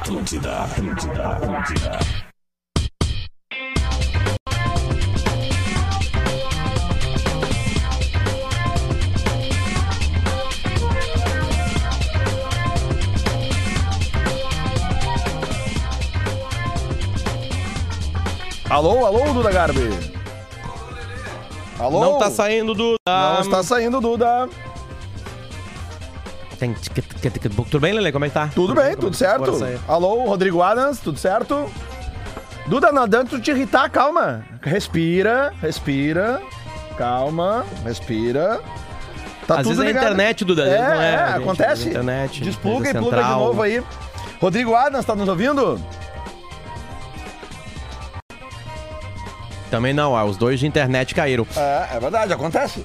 Atlântida, 0.00 0.62
Atlântida, 0.62 1.28
Atlântida. 1.28 1.98
Alô, 18.70 19.04
alô, 19.04 19.32
Duda 19.34 19.52
Garbi. 19.52 19.90
Alô? 21.78 22.00
Não 22.00 22.18
tá 22.18 22.30
saindo 22.30 22.74
do. 22.74 22.96
Não 23.06 23.40
está 23.42 23.62
saindo, 23.62 24.00
Duda. 24.00 24.48
Tudo 27.70 27.80
bem, 27.80 27.92
Lele? 27.92 28.12
Como 28.12 28.24
é 28.24 28.28
que 28.28 28.34
tá? 28.34 28.50
Tudo 28.54 28.74
bem, 28.74 28.96
tudo 28.96 29.16
certo? 29.16 29.52
Alô, 29.88 30.24
Rodrigo 30.24 30.62
Adams, 30.62 30.98
tudo 30.98 31.18
certo? 31.18 31.70
Duda, 32.66 32.92
não 32.92 33.02
adianta 33.02 33.30
tu 33.30 33.40
te 33.40 33.50
irritar, 33.50 33.88
calma. 33.90 34.44
Respira, 34.62 35.52
respira. 35.60 36.40
Calma, 36.96 37.64
respira. 37.84 38.60
Tá 39.46 39.56
Às 39.56 39.62
tudo 39.62 39.76
vezes 39.76 39.84
é 39.84 39.98
a 39.98 40.02
internet, 40.02 40.44
Duda, 40.44 40.62
É, 40.64 40.78
não 40.78 41.00
é, 41.00 41.14
é, 41.14 41.26
gente, 41.26 41.42
acontece. 41.42 41.86
a 41.86 41.90
internet, 41.90 42.40
Despluga 42.42 42.90
e 42.90 42.94
pluga 42.94 43.22
de 43.22 43.30
novo 43.30 43.62
aí. 43.62 43.82
Rodrigo 44.40 44.74
Adams, 44.74 45.04
tá 45.04 45.16
nos 45.16 45.28
ouvindo? 45.28 45.80
Também 49.70 49.92
não, 49.92 50.16
ah, 50.16 50.24
os 50.24 50.36
dois 50.36 50.60
de 50.60 50.66
internet 50.66 51.14
caíram. 51.14 51.46
É, 51.56 51.96
é 51.96 52.00
verdade, 52.00 52.32
acontece. 52.32 52.84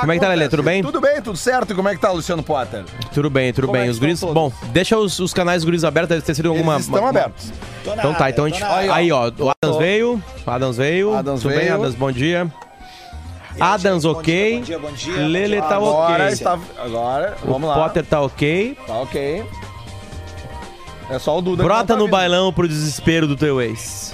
Como 0.00 0.12
é 0.12 0.14
que 0.16 0.20
tá, 0.20 0.28
Lelê? 0.28 0.48
Tudo 0.48 0.62
bem? 0.62 0.82
Tudo 0.82 1.00
bem, 1.00 1.22
tudo 1.22 1.36
certo. 1.36 1.72
E 1.72 1.74
como 1.76 1.88
é 1.88 1.94
que 1.94 2.00
tá, 2.00 2.10
Luciano 2.10 2.42
Potter? 2.42 2.84
Tudo 3.12 3.28
bem, 3.30 3.52
tudo 3.52 3.66
Como 3.66 3.76
é 3.76 3.80
bem. 3.80 3.88
que 3.88 3.92
Os 3.92 3.98
guris. 3.98 4.20
todos? 4.20 4.34
Bom, 4.34 4.52
deixa 4.72 4.96
os, 4.98 5.18
os 5.18 5.32
canais 5.34 5.64
guris 5.64 5.84
abertos, 5.84 6.08
deve 6.10 6.22
ter 6.22 6.34
sido 6.34 6.48
alguma. 6.48 6.74
Eles 6.74 6.86
estão 6.86 7.00
uma- 7.00 7.10
abertos. 7.10 7.52
Então 7.86 8.14
tá, 8.14 8.30
então 8.30 8.44
a 8.44 8.48
gente. 8.48 8.62
Aí, 8.62 9.10
ó, 9.12 9.30
o 9.38 9.50
Adams 9.50 9.78
veio. 9.78 10.22
o 10.46 10.50
Adams 10.50 10.76
veio. 10.76 11.14
Adams 11.14 11.42
tudo 11.42 11.50
bem, 11.50 11.60
veio. 11.60 11.74
Adams, 11.74 11.94
bom 11.94 12.10
dia. 12.12 12.50
Adams, 13.58 14.02
gente, 14.02 14.12
bom 14.12 14.18
ok. 14.20 14.60
dia, 14.60 14.78
bom 14.78 14.90
dia, 14.92 15.12
bom 15.12 15.16
dia, 15.18 15.26
Lele 15.28 15.60
tá. 15.62 15.76
Agora 15.76 16.24
ok. 16.24 16.32
está. 16.34 16.58
Agora, 16.78 17.36
O 17.42 17.46
vamos 17.52 17.68
lá. 17.68 17.74
Potter 17.76 18.04
tá 18.04 18.20
ok. 18.20 18.76
Tá 18.86 18.94
ok. 18.98 19.44
É 21.08 21.18
só 21.18 21.38
o 21.38 21.40
Duda 21.40 21.62
que 21.62 21.68
Brota 21.68 21.84
tá 21.86 21.94
no 21.96 22.04
vindo. 22.04 22.10
bailão 22.10 22.52
pro 22.52 22.66
desespero 22.66 23.26
do 23.26 23.36
teu 23.36 23.60
ex. 23.62 24.12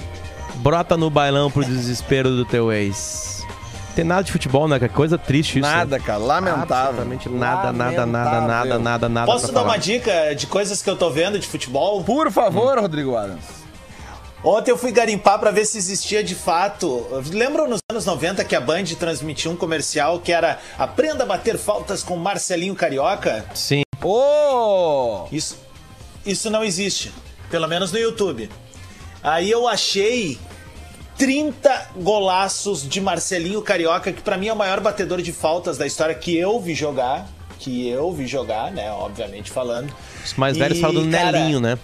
Brota 0.57 0.95
no 0.95 1.09
bailão 1.09 1.49
pro 1.49 1.63
desespero 1.65 2.29
do 2.29 2.45
teu 2.45 2.71
ex. 2.71 3.32
Tem 3.95 4.03
nada 4.03 4.23
de 4.23 4.31
futebol, 4.31 4.67
né? 4.67 4.79
Que 4.79 4.89
coisa 4.89 5.17
triste 5.17 5.59
isso. 5.59 5.69
Nada, 5.69 5.99
cara. 5.99 6.17
Lamentável. 6.17 7.01
Absolutamente 7.01 7.29
nada, 7.29 7.71
nada, 7.71 8.05
nada, 8.05 8.41
nada, 8.41 8.79
nada, 8.79 9.09
nada. 9.09 9.31
Posso 9.31 9.47
dar 9.47 9.53
falar. 9.53 9.65
uma 9.65 9.77
dica 9.77 10.33
de 10.33 10.47
coisas 10.47 10.81
que 10.81 10.89
eu 10.89 10.95
tô 10.95 11.09
vendo 11.11 11.37
de 11.37 11.47
futebol? 11.47 12.03
Por 12.03 12.31
favor, 12.31 12.79
Rodrigo 12.79 13.15
Adams. 13.15 13.63
Ontem 14.43 14.71
eu 14.71 14.77
fui 14.77 14.91
garimpar 14.91 15.39
pra 15.39 15.51
ver 15.51 15.63
se 15.63 15.77
existia 15.77 16.23
de 16.23 16.35
fato. 16.35 17.07
Lembram 17.31 17.67
nos 17.67 17.79
anos 17.89 18.05
90 18.05 18.43
que 18.43 18.55
a 18.55 18.59
Band 18.59 18.83
transmitia 18.99 19.49
um 19.49 19.55
comercial 19.55 20.19
que 20.19 20.33
era 20.33 20.59
Aprenda 20.77 21.23
a 21.23 21.27
bater 21.27 21.57
faltas 21.57 22.03
com 22.03 22.17
Marcelinho 22.17 22.75
Carioca? 22.75 23.45
Sim. 23.53 23.83
Ô! 24.01 25.27
Isso, 25.31 25.57
isso 26.25 26.49
não 26.49 26.61
existe. 26.61 27.13
Pelo 27.49 27.67
menos 27.67 27.91
no 27.91 27.99
YouTube. 27.99 28.49
Aí 29.23 29.49
eu 29.49 29.65
achei 29.65 30.37
30 31.17 31.89
golaços 31.97 32.87
de 32.87 32.99
Marcelinho 32.99 33.61
Carioca, 33.61 34.11
que 34.11 34.21
pra 34.21 34.37
mim 34.37 34.47
é 34.47 34.53
o 34.53 34.55
maior 34.55 34.79
batedor 34.79 35.21
de 35.21 35.31
faltas 35.31 35.77
da 35.77 35.85
história 35.85 36.13
que 36.15 36.35
eu 36.37 36.59
vi 36.59 36.73
jogar. 36.73 37.27
Que 37.59 37.87
eu 37.87 38.11
vi 38.11 38.27
jogar, 38.27 38.71
né? 38.71 38.91
Obviamente 38.91 39.49
falando. 39.51 39.93
Os 40.25 40.33
mais 40.33 40.57
velhos 40.57 40.77
E, 40.77 40.81
falam 40.81 41.03
do 41.05 41.09
cara, 41.11 41.31
Nelinho, 41.31 41.59
né? 41.61 41.77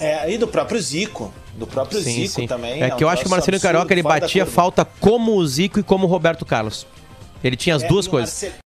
É, 0.00 0.30
e 0.30 0.36
do 0.36 0.46
próprio 0.48 0.80
Zico. 0.80 1.32
Do 1.54 1.66
próprio 1.66 2.00
Zico 2.00 2.46
também. 2.46 2.82
É 2.82 2.90
que 2.90 2.96
um 2.96 3.06
eu 3.06 3.08
acho 3.08 3.22
que 3.22 3.28
o 3.28 3.30
Marcelinho 3.30 3.56
absurdo, 3.58 3.62
Carioca 3.62 3.94
ele 3.94 4.02
batia 4.02 4.44
falta 4.44 4.84
como 4.84 5.36
o 5.36 5.46
Zico 5.46 5.78
e 5.78 5.82
como 5.82 6.04
o 6.06 6.08
Roberto 6.10 6.44
Carlos. 6.44 6.86
Ele 7.42 7.56
tinha 7.56 7.76
as 7.76 7.82
É, 7.84 7.88
duas 7.88 8.06
o 8.06 8.10
coisas. 8.10 8.42
Marce- 8.42 8.64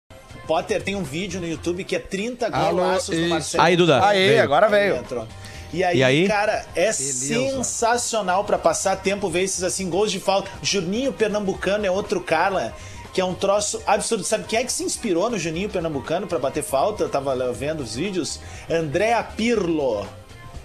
Potter 0.47 0.81
tem 0.81 0.95
um 0.95 1.03
vídeo 1.03 1.41
no 1.41 1.47
YouTube 1.47 1.83
que 1.83 1.93
é 1.95 1.99
30 1.99 2.47
Alô, 2.47 2.77
golaços 2.77 3.13
do. 3.15 3.27
Marcelinho. 3.27 3.67
Aí, 3.67 3.75
Duda. 3.75 4.05
Aí, 4.07 4.27
veio. 4.29 4.41
agora 4.43 4.69
veio. 4.69 4.95
Entrou. 4.95 5.27
E 5.73 5.83
aí, 5.83 5.97
E 5.97 6.03
aí? 6.03 6.27
cara, 6.27 6.65
é 6.75 6.91
sensacional 6.91 8.43
pra 8.43 8.57
passar 8.57 8.95
tempo 8.97 9.29
ver 9.29 9.43
esses 9.43 9.63
assim 9.63 9.89
gols 9.89 10.11
de 10.11 10.19
falta. 10.19 10.49
Juninho 10.61 11.11
Pernambucano 11.11 11.85
é 11.85 11.91
outro 11.91 12.21
cara 12.21 12.73
que 13.13 13.21
é 13.21 13.25
um 13.25 13.33
troço 13.33 13.81
absurdo. 13.85 14.23
Sabe 14.23 14.45
quem 14.45 14.59
é 14.59 14.63
que 14.63 14.71
se 14.71 14.83
inspirou 14.83 15.29
no 15.29 15.39
Juninho 15.39 15.69
Pernambucano 15.69 16.27
pra 16.27 16.37
bater 16.39 16.63
falta? 16.63 17.03
Eu 17.03 17.09
tava 17.09 17.35
vendo 17.51 17.81
os 17.81 17.95
vídeos. 17.95 18.39
Andréa 18.69 19.23
Pirlo. 19.23 20.07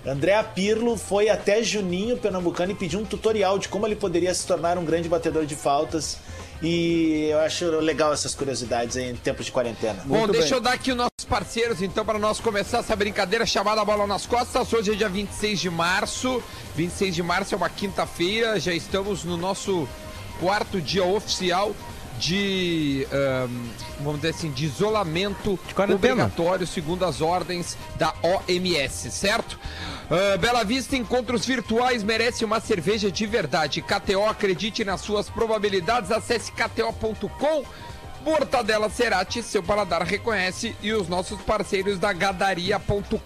Andréa 0.04 0.42
Pirlo 0.42 0.96
foi 0.96 1.28
até 1.28 1.62
Juninho 1.62 2.16
Pernambucano 2.18 2.72
e 2.72 2.74
pediu 2.74 3.00
um 3.00 3.04
tutorial 3.04 3.58
de 3.58 3.68
como 3.68 3.86
ele 3.86 3.96
poderia 3.96 4.34
se 4.34 4.46
tornar 4.46 4.76
um 4.76 4.84
grande 4.84 5.08
batedor 5.08 5.46
de 5.46 5.54
faltas. 5.54 6.18
E 6.62 7.28
eu 7.28 7.40
acho 7.40 7.64
legal 7.80 8.12
essas 8.12 8.34
curiosidades 8.34 8.96
aí 8.96 9.10
em 9.10 9.16
tempos 9.16 9.46
de 9.46 9.52
quarentena. 9.52 10.00
Bom, 10.04 10.18
Muito 10.18 10.32
deixa 10.32 10.48
bem. 10.50 10.54
eu 10.58 10.60
dar 10.60 10.72
aqui 10.74 10.92
os 10.92 10.96
nossos 10.96 11.24
parceiros, 11.28 11.82
então, 11.82 12.04
para 12.04 12.18
nós 12.20 12.38
começar 12.38 12.78
essa 12.78 12.94
brincadeira 12.94 13.44
chamada 13.44 13.84
Bola 13.84 14.06
nas 14.06 14.26
Costas. 14.26 14.72
Hoje 14.72 14.92
é 14.92 14.94
dia 14.94 15.08
26 15.08 15.58
de 15.58 15.68
março. 15.70 16.42
26 16.76 17.14
de 17.16 17.22
março 17.22 17.54
é 17.54 17.56
uma 17.56 17.68
quinta-feira. 17.68 18.60
Já 18.60 18.72
estamos 18.72 19.24
no 19.24 19.36
nosso 19.36 19.88
quarto 20.38 20.80
dia 20.80 21.04
oficial 21.04 21.74
de, 22.22 23.04
ahn, 23.10 23.50
vamos 23.98 24.20
dizer 24.20 24.30
assim, 24.30 24.50
de 24.52 24.64
isolamento 24.64 25.58
quarentena. 25.74 26.12
obrigatório 26.12 26.66
segundo 26.66 27.04
as 27.04 27.20
ordens 27.20 27.76
da 27.96 28.14
OMS, 28.22 29.10
certo? 29.10 29.58
Ah, 30.08 30.36
Bela 30.36 30.62
Vista, 30.62 30.96
encontros 30.96 31.44
virtuais 31.44 32.04
merece 32.04 32.44
uma 32.44 32.60
cerveja 32.60 33.10
de 33.10 33.26
verdade. 33.26 33.82
KTO, 33.82 34.24
acredite 34.24 34.84
nas 34.84 35.00
suas 35.00 35.28
probabilidades. 35.28 36.12
Acesse 36.12 36.52
kto.com. 36.52 37.64
Mortadela 38.24 38.88
Cerati, 38.88 39.42
seu 39.42 39.62
paladar 39.62 40.02
reconhece. 40.02 40.76
E 40.80 40.92
os 40.92 41.08
nossos 41.08 41.40
parceiros 41.42 41.98
da 41.98 42.12
gadaria.com.br. 42.12 43.16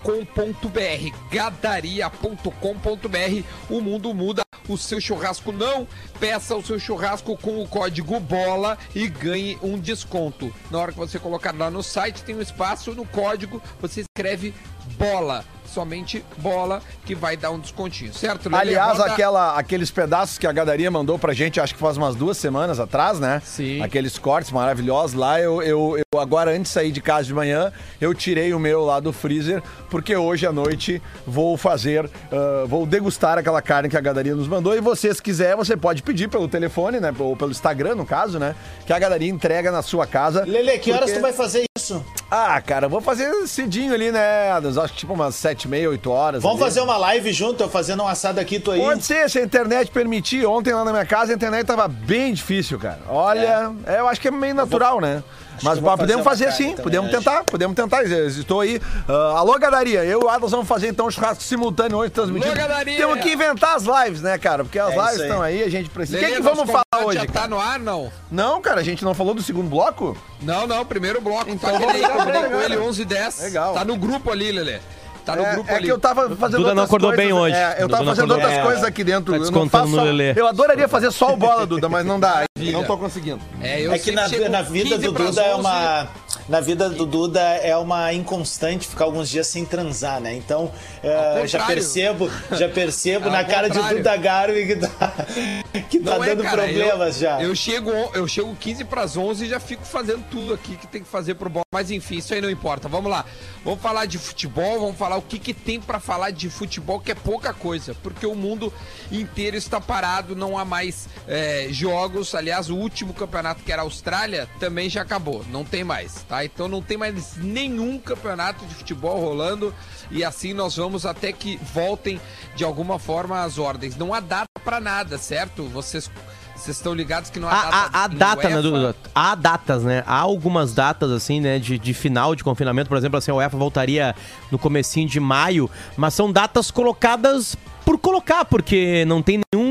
Gadaria.com.br. 1.30 3.44
O 3.68 3.80
mundo 3.80 4.14
muda, 4.14 4.42
o 4.68 4.78
seu 4.78 5.00
churrasco 5.00 5.52
não. 5.52 5.86
Peça 6.18 6.56
o 6.56 6.62
seu 6.62 6.78
churrasco 6.78 7.36
com 7.36 7.62
o 7.62 7.68
código 7.68 8.18
BOLA 8.18 8.78
e 8.94 9.08
ganhe 9.08 9.58
um 9.62 9.78
desconto. 9.78 10.52
Na 10.70 10.78
hora 10.78 10.92
que 10.92 10.98
você 10.98 11.18
colocar 11.18 11.54
lá 11.54 11.70
no 11.70 11.82
site, 11.82 12.22
tem 12.22 12.34
um 12.34 12.40
espaço 12.40 12.94
no 12.94 13.06
código, 13.06 13.62
você 13.80 14.00
escreve 14.00 14.54
BOLA. 14.98 15.44
Somente 15.66 16.24
bola 16.38 16.80
que 17.04 17.14
vai 17.14 17.36
dar 17.36 17.50
um 17.50 17.58
descontinho, 17.58 18.14
certo? 18.14 18.48
Lelê? 18.48 18.62
Aliás, 18.62 18.96
Roda- 18.96 19.12
aquela, 19.12 19.58
aqueles 19.58 19.90
pedaços 19.90 20.38
que 20.38 20.46
a 20.46 20.52
gadaria 20.52 20.90
mandou 20.90 21.18
pra 21.18 21.34
gente, 21.34 21.60
acho 21.60 21.74
que 21.74 21.80
faz 21.80 21.98
umas 21.98 22.14
duas 22.14 22.38
semanas 22.38 22.80
atrás, 22.80 23.20
né? 23.20 23.42
Sim. 23.44 23.82
Aqueles 23.82 24.16
cortes 24.16 24.50
maravilhosos 24.52 25.12
lá. 25.14 25.38
Eu, 25.38 25.60
eu, 25.60 25.98
eu 26.14 26.18
agora, 26.20 26.52
antes 26.52 26.62
de 26.62 26.68
sair 26.70 26.90
de 26.92 27.02
casa 27.02 27.24
de 27.24 27.34
manhã, 27.34 27.70
eu 28.00 28.14
tirei 28.14 28.54
o 28.54 28.58
meu 28.60 28.86
lá 28.86 29.00
do 29.00 29.12
freezer, 29.12 29.62
porque 29.90 30.16
hoje 30.16 30.46
à 30.46 30.52
noite 30.52 31.02
vou 31.26 31.58
fazer, 31.58 32.08
ah, 32.32 32.64
vou 32.66 32.86
degustar 32.86 33.36
aquela 33.36 33.60
carne 33.60 33.90
que 33.90 33.96
a 33.98 34.00
gadaria 34.00 34.34
nos 34.34 34.48
mandou. 34.48 34.74
E 34.74 34.80
você, 34.80 35.12
se 35.12 35.20
quiser, 35.20 35.56
você 35.56 35.76
pode 35.76 36.02
pedir 36.02 36.28
pelo 36.28 36.48
telefone, 36.48 37.00
né? 37.00 37.12
Ou 37.18 37.36
pelo 37.36 37.50
Instagram, 37.50 37.96
no 37.96 38.06
caso, 38.06 38.38
né? 38.38 38.54
Que 38.86 38.94
a 38.94 38.98
gadaria 38.98 39.28
entrega 39.28 39.70
na 39.70 39.82
sua 39.82 40.06
casa. 40.06 40.44
Lele, 40.46 40.78
que 40.78 40.90
horas 40.90 41.10
Porque- 41.10 41.18
tu 41.18 41.22
vai 41.22 41.32
fazer 41.34 41.64
isso? 41.86 42.04
Ah, 42.30 42.60
cara, 42.60 42.88
vou 42.88 43.00
fazer 43.00 43.30
cedinho 43.46 43.94
ali, 43.94 44.10
né? 44.10 44.50
Adams? 44.50 44.76
Acho 44.76 44.92
que 44.92 44.98
tipo 45.00 45.12
umas 45.12 45.34
sete 45.34 45.64
e 45.64 45.68
meia, 45.68 45.88
oito 45.88 46.10
horas. 46.10 46.42
Vamos 46.42 46.60
ali. 46.60 46.68
fazer 46.68 46.80
uma 46.80 46.96
live 46.96 47.32
junto, 47.32 47.62
eu 47.62 47.68
fazendo 47.68 48.02
um 48.02 48.08
assado 48.08 48.40
aqui, 48.40 48.58
tu 48.58 48.72
aí. 48.72 48.80
Pode 48.80 49.04
ser, 49.04 49.30
se 49.30 49.38
a 49.38 49.42
internet 49.42 49.90
permitir. 49.90 50.44
Ontem 50.44 50.74
lá 50.74 50.84
na 50.84 50.90
minha 50.90 51.06
casa 51.06 51.32
a 51.32 51.36
internet 51.36 51.64
tava 51.64 51.86
bem 51.86 52.34
difícil, 52.34 52.78
cara. 52.78 53.00
Olha, 53.08 53.72
é, 53.86 54.00
eu 54.00 54.08
acho 54.08 54.20
que 54.20 54.28
é 54.28 54.30
meio 54.30 54.54
natural, 54.54 55.00
né? 55.00 55.22
Mas 55.62 55.78
podemos 55.80 56.24
fazer 56.24 56.46
fazer 56.46 56.52
sim, 56.52 56.76
podemos 56.76 57.10
tentar, 57.10 57.44
podemos 57.44 57.74
tentar. 57.74 58.02
Estou 58.04 58.60
aí. 58.60 58.80
Ah, 59.08 59.38
alô, 59.38 59.58
Gadaria, 59.58 60.04
eu 60.04 60.20
e 60.20 60.24
o 60.24 60.28
Adams 60.28 60.50
vamos 60.50 60.68
fazer 60.68 60.88
então 60.88 61.06
um 61.06 61.10
churrasco 61.10 61.42
simultâneo 61.42 61.98
hoje 61.98 62.10
transmitido. 62.10 62.52
Alô, 62.52 62.60
Gadaria! 62.60 62.96
Temos 62.96 63.20
que 63.20 63.32
inventar 63.32 63.76
as 63.76 63.84
lives, 63.84 64.20
né, 64.20 64.36
cara? 64.38 64.64
Porque 64.64 64.78
as 64.78 64.92
É 64.92 64.96
lives 64.96 65.20
aí. 65.20 65.22
estão 65.22 65.42
aí, 65.42 65.62
a 65.62 65.70
gente 65.70 65.90
precisa. 65.90 66.18
O 66.18 66.20
que, 66.20 66.26
é 66.26 66.34
que 66.36 66.42
vamos 66.42 66.70
falar 66.70 67.06
hoje? 67.06 67.18
Já 67.18 67.26
tá 67.26 67.32
cara? 67.32 67.48
no 67.48 67.58
ar, 67.58 67.78
não? 67.78 68.12
Não, 68.30 68.60
cara, 68.60 68.80
a 68.80 68.84
gente 68.84 69.04
não 69.04 69.14
falou 69.14 69.34
do 69.34 69.42
segundo 69.42 69.68
bloco? 69.68 70.16
Não, 70.42 70.66
não, 70.66 70.84
primeiro 70.84 71.20
bloco. 71.20 71.50
Então 71.50 71.66
Então, 71.70 71.80
vamos 71.80 71.94
ligar 71.94 72.16
com 72.16 72.28
ele 72.28 72.36
agora. 72.74 72.82
11 72.82 73.02
h 73.02 73.14
10. 73.14 73.40
Legal. 73.42 73.74
Tá 73.74 73.84
no 73.84 73.96
grupo 73.96 74.30
ali, 74.30 74.52
Lelê. 74.52 74.78
Tá 75.26 75.34
no 75.34 75.42
é, 75.42 75.54
grupo 75.54 75.70
é 75.70 75.74
ali. 75.74 75.86
que 75.86 75.92
eu 75.92 75.98
tava 75.98 76.36
fazendo 76.36 76.58
Duda 76.58 76.74
não 76.74 76.82
outras 76.82 76.88
acordou 76.88 77.10
coisas, 77.10 77.26
bem 77.26 77.32
hoje. 77.32 77.56
É, 77.56 77.72
eu 77.72 77.80
Duda 77.80 77.88
tava 77.88 78.04
não 78.04 78.10
fazendo 78.12 78.24
acordou 78.24 78.36
outras 78.36 78.54
bem. 78.54 78.62
coisas 78.62 78.84
aqui 78.84 79.02
dentro. 79.04 79.24
Tá 79.24 79.32
eu 79.32 79.40
não 79.40 79.42
descontando 79.42 79.70
faço 79.70 79.88
no 79.88 79.96
só... 79.96 80.02
Lelê. 80.04 80.32
Eu 80.36 80.46
adoraria 80.46 80.88
fazer 80.88 81.10
só 81.10 81.32
o 81.34 81.36
bola, 81.36 81.66
Duda, 81.66 81.88
mas 81.88 82.06
não 82.06 82.20
dá. 82.20 82.44
Não 82.56 82.84
tô 82.84 82.96
conseguindo. 82.96 83.40
É, 83.60 83.84
eu 83.84 83.92
É 83.92 83.98
que 83.98 84.04
sempre 84.04 84.20
na, 84.22 84.28
chego 84.28 84.48
na 84.48 84.62
vida 84.62 84.90
15 84.90 85.06
do 85.06 85.12
pras 85.12 85.28
Duda 85.30 85.42
é 85.42 85.54
11. 85.54 85.60
uma. 85.60 86.08
Na 86.48 86.60
vida 86.60 86.88
do 86.88 87.04
Duda 87.04 87.40
é 87.40 87.76
uma 87.76 88.12
inconstante 88.12 88.86
ficar 88.86 89.04
alguns 89.04 89.28
dias 89.28 89.46
sem 89.46 89.64
transar, 89.64 90.20
né? 90.20 90.34
Então, 90.34 90.72
uh, 91.02 91.46
já 91.46 91.64
percebo, 91.66 92.30
já 92.52 92.68
percebo 92.68 93.28
na 93.30 93.44
cara 93.44 93.68
de 93.68 93.78
Duda 93.78 94.16
Garbi 94.16 94.66
que 94.66 94.76
tá, 94.76 95.12
que 95.90 95.98
tá 96.00 96.14
é, 96.16 96.18
dando 96.18 96.42
cara, 96.42 96.62
problemas 96.62 97.16
eu, 97.16 97.20
já. 97.20 97.42
Eu 97.42 97.54
chego, 97.54 97.90
eu 98.14 98.28
chego 98.28 98.54
15 98.54 98.84
para 98.84 99.02
as 99.02 99.16
11 99.16 99.44
e 99.44 99.48
já 99.48 99.60
fico 99.60 99.84
fazendo 99.84 100.24
tudo 100.30 100.54
aqui 100.54 100.76
que 100.76 100.86
tem 100.86 101.02
que 101.02 101.08
fazer 101.08 101.34
pro 101.34 101.50
bola. 101.50 101.64
Mas 101.72 101.90
enfim, 101.90 102.18
isso 102.18 102.32
aí 102.32 102.40
não 102.40 102.50
importa. 102.50 102.88
Vamos 102.88 103.10
lá. 103.10 103.24
Vamos 103.64 103.80
falar 103.80 104.06
de 104.06 104.16
futebol, 104.16 104.78
vamos 104.78 104.96
falar 104.96 105.16
o 105.16 105.22
que, 105.22 105.40
que 105.40 105.52
tem 105.52 105.80
para 105.80 105.98
falar 105.98 106.30
de 106.30 106.48
futebol, 106.48 107.00
que 107.00 107.10
é 107.10 107.14
pouca 107.16 107.52
coisa, 107.52 107.94
porque 108.00 108.24
o 108.24 108.34
mundo 108.34 108.72
inteiro 109.10 109.56
está 109.56 109.80
parado, 109.80 110.36
não 110.36 110.56
há 110.56 110.64
mais 110.64 111.08
é, 111.26 111.66
jogos. 111.70 112.34
Aliás, 112.34 112.70
o 112.70 112.76
último 112.76 113.12
campeonato 113.12 113.64
que 113.64 113.72
era 113.72 113.82
a 113.82 113.84
Austrália 113.84 114.48
também 114.60 114.88
já 114.88 115.02
acabou, 115.02 115.44
não 115.50 115.64
tem 115.64 115.82
mais, 115.82 116.22
tá? 116.28 116.35
Então 116.44 116.68
não 116.68 116.82
tem 116.82 116.96
mais 116.96 117.36
nenhum 117.36 117.98
campeonato 117.98 118.64
de 118.66 118.74
futebol 118.74 119.20
rolando 119.20 119.74
e 120.10 120.24
assim 120.24 120.52
nós 120.52 120.76
vamos 120.76 121.06
até 121.06 121.32
que 121.32 121.58
voltem 121.74 122.20
de 122.54 122.64
alguma 122.64 122.98
forma 122.98 123.42
as 123.42 123.58
ordens. 123.58 123.96
Não 123.96 124.12
há 124.12 124.20
data 124.20 124.48
para 124.64 124.80
nada, 124.80 125.18
certo? 125.18 125.64
Vocês 125.64 126.10
vocês 126.56 126.78
estão 126.78 126.94
ligados 126.94 127.28
que 127.28 127.38
não 127.38 127.48
há 127.48 127.64
data. 127.64 127.76
Há, 127.76 128.04
há 128.04 128.08
data, 128.08 128.48
né, 128.48 128.94
Há 129.14 129.34
datas, 129.34 129.82
né? 129.82 130.02
Há 130.06 130.18
algumas 130.18 130.72
datas, 130.72 131.10
assim, 131.10 131.38
né, 131.38 131.58
de, 131.58 131.78
de 131.78 131.92
final 131.92 132.34
de 132.34 132.42
confinamento. 132.42 132.88
Por 132.88 132.96
exemplo, 132.96 133.18
assim, 133.18 133.30
a 133.30 133.34
UEFA 133.34 133.58
voltaria 133.58 134.14
no 134.50 134.58
comecinho 134.58 135.06
de 135.06 135.20
maio, 135.20 135.70
mas 135.96 136.14
são 136.14 136.32
datas 136.32 136.70
colocadas 136.70 137.56
por 137.84 137.98
colocar, 137.98 138.44
porque 138.46 139.04
não 139.04 139.22
tem 139.22 139.40
nenhum. 139.52 139.65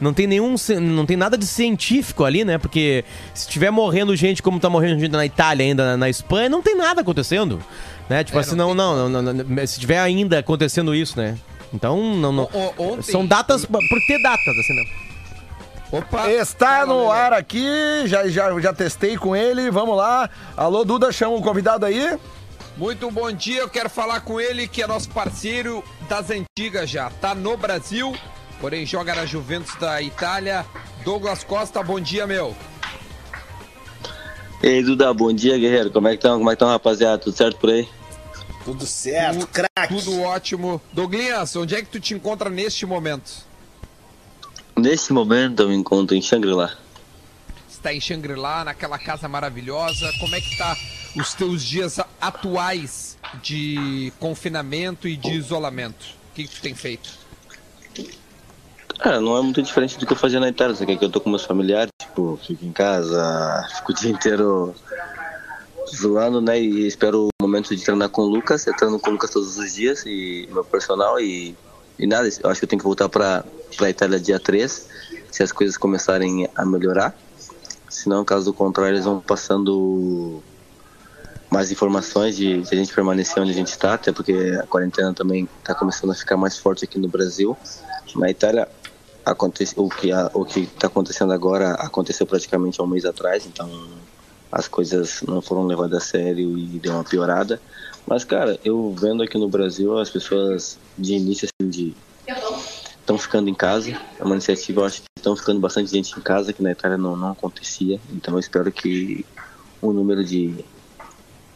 Não 0.00 0.14
tem 0.14 0.26
nenhum. 0.26 0.54
Não 0.80 1.04
tem 1.04 1.16
nada 1.16 1.36
de 1.36 1.46
científico 1.46 2.24
ali, 2.24 2.44
né? 2.44 2.56
Porque 2.58 3.04
se 3.34 3.48
tiver 3.48 3.70
morrendo 3.70 4.16
gente 4.16 4.42
como 4.42 4.58
tá 4.58 4.70
morrendo 4.70 4.98
gente 4.98 5.12
na 5.12 5.26
Itália, 5.26 5.66
ainda 5.66 5.84
na, 5.84 5.96
na 5.96 6.08
Espanha, 6.08 6.48
não 6.48 6.62
tem 6.62 6.76
nada 6.76 7.02
acontecendo. 7.02 7.60
Né? 8.08 8.24
Tipo 8.24 8.38
é, 8.38 8.40
assim, 8.40 8.56
não, 8.56 8.74
não, 8.74 9.08
não, 9.08 9.22
não, 9.22 9.66
Se 9.66 9.78
tiver 9.78 9.98
ainda 9.98 10.38
acontecendo 10.38 10.94
isso, 10.94 11.18
né? 11.18 11.36
Então, 11.72 11.96
não. 12.16 12.32
não 12.32 12.44
o, 12.52 12.74
ontem... 12.78 13.02
São 13.02 13.24
datas 13.24 13.64
por 13.64 13.80
ter 14.06 14.20
datas, 14.22 14.56
assim, 14.58 14.74
né? 14.74 14.84
Opa! 15.92 16.30
Está 16.30 16.86
no 16.86 17.10
ar 17.10 17.32
aqui, 17.32 17.66
já, 18.06 18.28
já, 18.28 18.58
já 18.60 18.72
testei 18.72 19.16
com 19.16 19.34
ele, 19.34 19.70
vamos 19.70 19.96
lá. 19.96 20.30
Alô, 20.56 20.84
Duda, 20.84 21.10
chama 21.10 21.36
o 21.36 21.42
convidado 21.42 21.84
aí. 21.84 22.16
Muito 22.76 23.10
bom 23.10 23.30
dia, 23.32 23.60
eu 23.60 23.68
quero 23.68 23.90
falar 23.90 24.20
com 24.20 24.40
ele, 24.40 24.66
que 24.66 24.82
é 24.82 24.86
nosso 24.86 25.10
parceiro 25.10 25.84
das 26.08 26.30
antigas 26.30 26.88
já. 26.88 27.10
Tá 27.20 27.34
no 27.34 27.56
Brasil, 27.56 28.14
porém 28.60 28.84
joga 28.84 29.14
na 29.14 29.24
Juventus 29.24 29.74
da 29.76 30.00
Itália. 30.02 30.66
Douglas 31.04 31.42
Costa, 31.42 31.82
bom 31.82 31.98
dia, 31.98 32.26
meu. 32.26 32.54
Ei, 34.62 34.82
Duda, 34.82 35.12
bom 35.14 35.32
dia, 35.32 35.56
guerreiro. 35.56 35.90
Como 35.90 36.06
é 36.06 36.10
que 36.10 36.16
estão, 36.16 36.36
como 36.38 36.50
é 36.50 36.52
que 36.52 36.56
estão, 36.56 36.68
rapaziada? 36.68 37.18
Tudo 37.18 37.36
certo 37.36 37.58
por 37.58 37.70
aí? 37.70 37.88
Tudo 38.64 38.86
certo, 38.86 39.46
craque. 39.46 39.94
Tudo 39.94 40.20
ótimo. 40.20 40.80
Douglas, 40.92 41.56
onde 41.56 41.74
é 41.74 41.80
que 41.80 41.88
tu 41.88 41.98
te 41.98 42.12
encontra 42.12 42.50
neste 42.50 42.84
momento? 42.84 43.48
Nesse 44.76 45.12
momento 45.12 45.62
eu 45.62 45.68
me 45.68 45.74
encontro 45.74 46.14
em 46.14 46.20
Shangri-La. 46.20 46.76
Está 47.70 47.94
em 47.94 48.00
Shangri-La, 48.00 48.64
naquela 48.64 48.98
casa 48.98 49.26
maravilhosa. 49.26 50.12
Como 50.20 50.34
é 50.34 50.40
que 50.40 50.56
tá 50.58 50.76
os 51.16 51.32
teus 51.32 51.62
dias 51.62 51.98
atuais 52.20 53.16
de 53.42 54.12
confinamento 54.20 55.08
e 55.08 55.16
de 55.16 55.30
isolamento? 55.30 56.04
O 56.30 56.34
que, 56.34 56.44
que 56.44 56.56
tu 56.56 56.60
tem 56.60 56.74
feito? 56.74 57.19
Cara, 59.02 59.20
não 59.20 59.36
é 59.36 59.42
muito 59.42 59.62
diferente 59.62 59.98
do 59.98 60.06
que 60.06 60.12
eu 60.12 60.16
fazia 60.16 60.40
na 60.40 60.48
Itália. 60.48 60.74
Só 60.74 60.84
que 60.84 60.92
aqui 60.92 61.04
eu 61.04 61.10
tô 61.10 61.20
com 61.20 61.30
meus 61.30 61.44
familiares, 61.44 61.90
tipo, 61.98 62.38
fico 62.46 62.64
em 62.64 62.72
casa, 62.72 63.66
fico 63.76 63.92
o 63.92 63.94
dia 63.94 64.10
inteiro 64.10 64.74
zoando, 65.94 66.40
né? 66.40 66.60
E 66.60 66.86
espero 66.86 67.26
o 67.26 67.42
momento 67.42 67.74
de 67.74 67.82
treinar 67.82 68.10
com 68.10 68.22
o 68.22 68.28
Lucas. 68.28 68.66
Eu 68.66 68.76
treino 68.76 68.98
com 69.00 69.10
o 69.10 69.12
Lucas 69.14 69.30
todos 69.30 69.56
os 69.58 69.74
dias 69.74 70.04
e 70.06 70.48
meu 70.52 70.64
personal 70.64 71.18
e 71.18 71.56
e 72.00 72.06
nada, 72.06 72.26
eu 72.42 72.48
acho 72.48 72.58
que 72.58 72.64
eu 72.64 72.68
tenho 72.68 72.80
que 72.80 72.86
voltar 72.86 73.10
para 73.10 73.44
a 73.78 73.90
Itália 73.90 74.18
dia 74.18 74.40
3, 74.40 74.88
se 75.30 75.42
as 75.42 75.52
coisas 75.52 75.76
começarem 75.76 76.48
a 76.56 76.64
melhorar. 76.64 77.14
Senão, 77.90 78.24
caso 78.24 78.54
contrário, 78.54 78.94
eles 78.94 79.04
vão 79.04 79.20
passando 79.20 80.42
mais 81.50 81.70
informações 81.70 82.34
de, 82.34 82.62
de 82.62 82.74
a 82.74 82.78
gente 82.78 82.94
permanecer 82.94 83.42
onde 83.42 83.50
a 83.50 83.54
gente 83.54 83.68
está, 83.68 83.92
até 83.92 84.12
porque 84.12 84.32
a 84.58 84.66
quarentena 84.66 85.12
também 85.12 85.46
está 85.58 85.74
começando 85.74 86.12
a 86.12 86.14
ficar 86.14 86.38
mais 86.38 86.56
forte 86.56 86.86
aqui 86.86 86.98
no 86.98 87.06
Brasil. 87.06 87.54
Na 88.16 88.30
Itália, 88.30 88.66
o 89.32 89.88
que 89.88 90.10
o 90.34 90.44
que 90.44 90.60
está 90.60 90.86
acontecendo 90.86 91.32
agora 91.32 91.72
aconteceu 91.72 92.26
praticamente 92.26 92.80
há 92.80 92.84
um 92.84 92.86
mês 92.86 93.04
atrás, 93.04 93.46
então 93.46 93.68
as 94.50 94.66
coisas 94.66 95.22
não 95.22 95.40
foram 95.40 95.64
levadas 95.66 96.02
a 96.02 96.04
sério 96.04 96.58
e 96.58 96.78
deu 96.78 96.92
uma 96.92 97.04
piorada. 97.04 97.60
Mas, 98.06 98.24
cara, 98.24 98.58
eu 98.64 98.92
vendo 98.98 99.22
aqui 99.22 99.38
no 99.38 99.48
Brasil 99.48 99.96
as 99.98 100.10
pessoas 100.10 100.78
de 100.98 101.14
início 101.14 101.48
assim, 101.48 101.70
de 101.70 101.94
estão 103.10 103.18
ficando 103.18 103.48
em 103.48 103.54
casa. 103.54 103.90
É 104.18 104.24
uma 104.24 104.34
iniciativa, 104.34 104.80
eu 104.80 104.84
acho 104.84 105.02
que 105.02 105.08
estão 105.16 105.36
ficando 105.36 105.60
bastante 105.60 105.90
gente 105.90 106.16
em 106.16 106.22
casa, 106.22 106.52
que 106.52 106.62
na 106.62 106.70
Itália 106.70 106.96
não, 106.96 107.16
não 107.16 107.32
acontecia. 107.32 108.00
Então 108.12 108.34
eu 108.34 108.40
espero 108.40 108.70
que 108.70 109.24
o 109.82 109.92
número 109.92 110.24
de. 110.24 110.64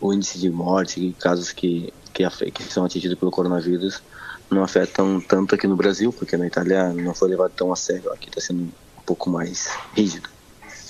o 0.01 0.13
índice 0.13 0.39
de 0.39 0.51
morte, 0.51 1.15
casos 1.21 1.53
que, 1.53 1.93
que, 2.13 2.29
que 2.51 2.63
são 2.65 2.85
atingidos 2.85 3.19
pelo 3.19 3.31
coronavírus, 3.31 4.03
não 4.51 4.63
afetam 4.63 5.21
tanto 5.21 5.55
aqui 5.55 5.67
no 5.67 5.77
Brasil, 5.77 6.13
porque 6.13 6.37
na 6.37 6.47
Itália 6.47 6.93
não 6.93 7.15
foi 7.15 7.31
levado 7.31 7.53
tão 7.53 7.73
a 7.73 7.77
sério. 7.77 8.13
Aqui 8.13 8.29
está 8.29 8.41
sendo 8.41 8.63
um 8.63 9.03
pouco 9.05 9.31
mais 9.31 9.69
rígido. 9.95 10.29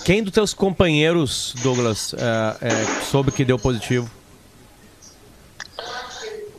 Quem 0.03 0.21
dos 0.21 0.31
teus 0.31 0.53
companheiros, 0.53 1.55
Douglas, 1.63 2.13
é, 2.13 2.67
é, 2.67 3.01
soube 3.03 3.31
que 3.31 3.43
deu 3.43 3.57
positivo? 3.57 4.09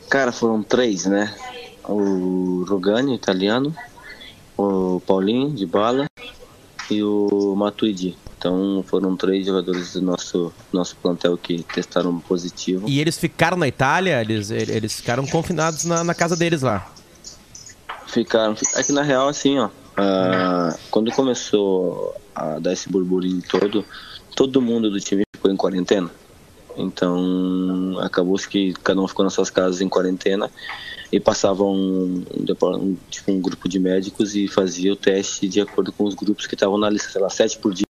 Cara, 0.09 0.31
foram 0.31 0.61
três, 0.63 1.05
né? 1.05 1.33
O 1.83 2.65
Rogani, 2.67 3.15
italiano, 3.15 3.75
o 4.57 5.01
Paulinho, 5.05 5.51
de 5.51 5.65
bala, 5.65 6.07
e 6.89 7.03
o 7.03 7.55
Matuidi. 7.55 8.17
Então 8.47 8.81
foram 8.87 9.13
três 9.17 9.45
jogadores 9.45 9.91
do 9.91 10.01
nosso, 10.01 10.53
nosso 10.71 10.95
plantel 10.95 11.37
que 11.37 11.63
testaram 11.63 12.17
positivo. 12.17 12.87
E 12.87 13.01
eles 13.01 13.17
ficaram 13.17 13.57
na 13.57 13.67
Itália? 13.67 14.21
Eles, 14.21 14.49
eles 14.49 14.95
ficaram 14.95 15.27
confinados 15.27 15.83
na, 15.83 16.01
na 16.01 16.13
casa 16.13 16.33
deles 16.33 16.61
lá? 16.61 16.89
Ficaram. 18.07 18.55
Aqui 18.73 18.93
na 18.93 19.01
real, 19.01 19.27
assim, 19.27 19.59
ó. 19.59 19.67
Uh, 19.67 20.77
quando 20.89 21.11
começou 21.11 22.15
a 22.33 22.57
dar 22.59 22.71
esse 22.71 22.87
burburinho 22.87 23.41
todo, 23.49 23.83
todo 24.33 24.61
mundo 24.61 24.89
do 24.89 24.99
time 25.01 25.23
ficou 25.35 25.51
em 25.51 25.57
quarentena. 25.57 26.09
Então, 26.77 27.97
acabou 27.99 28.37
que 28.37 28.71
cada 28.81 29.01
um 29.01 29.09
ficou 29.09 29.25
nas 29.25 29.33
suas 29.33 29.49
casas 29.49 29.81
em 29.81 29.89
quarentena 29.89 30.49
e 31.11 31.19
passava 31.19 31.63
um, 31.65 32.23
um, 32.33 32.97
tipo, 33.09 33.29
um 33.29 33.41
grupo 33.41 33.67
de 33.67 33.77
médicos 33.77 34.35
e 34.35 34.47
fazia 34.47 34.93
o 34.93 34.95
teste 34.95 35.49
de 35.49 35.59
acordo 35.59 35.91
com 35.91 36.05
os 36.05 36.15
grupos 36.15 36.47
que 36.47 36.55
estavam 36.55 36.77
na 36.77 36.89
lista, 36.89 37.09
sei 37.09 37.21
lá, 37.21 37.29
sete 37.29 37.57
por 37.57 37.73
dia. 37.73 37.87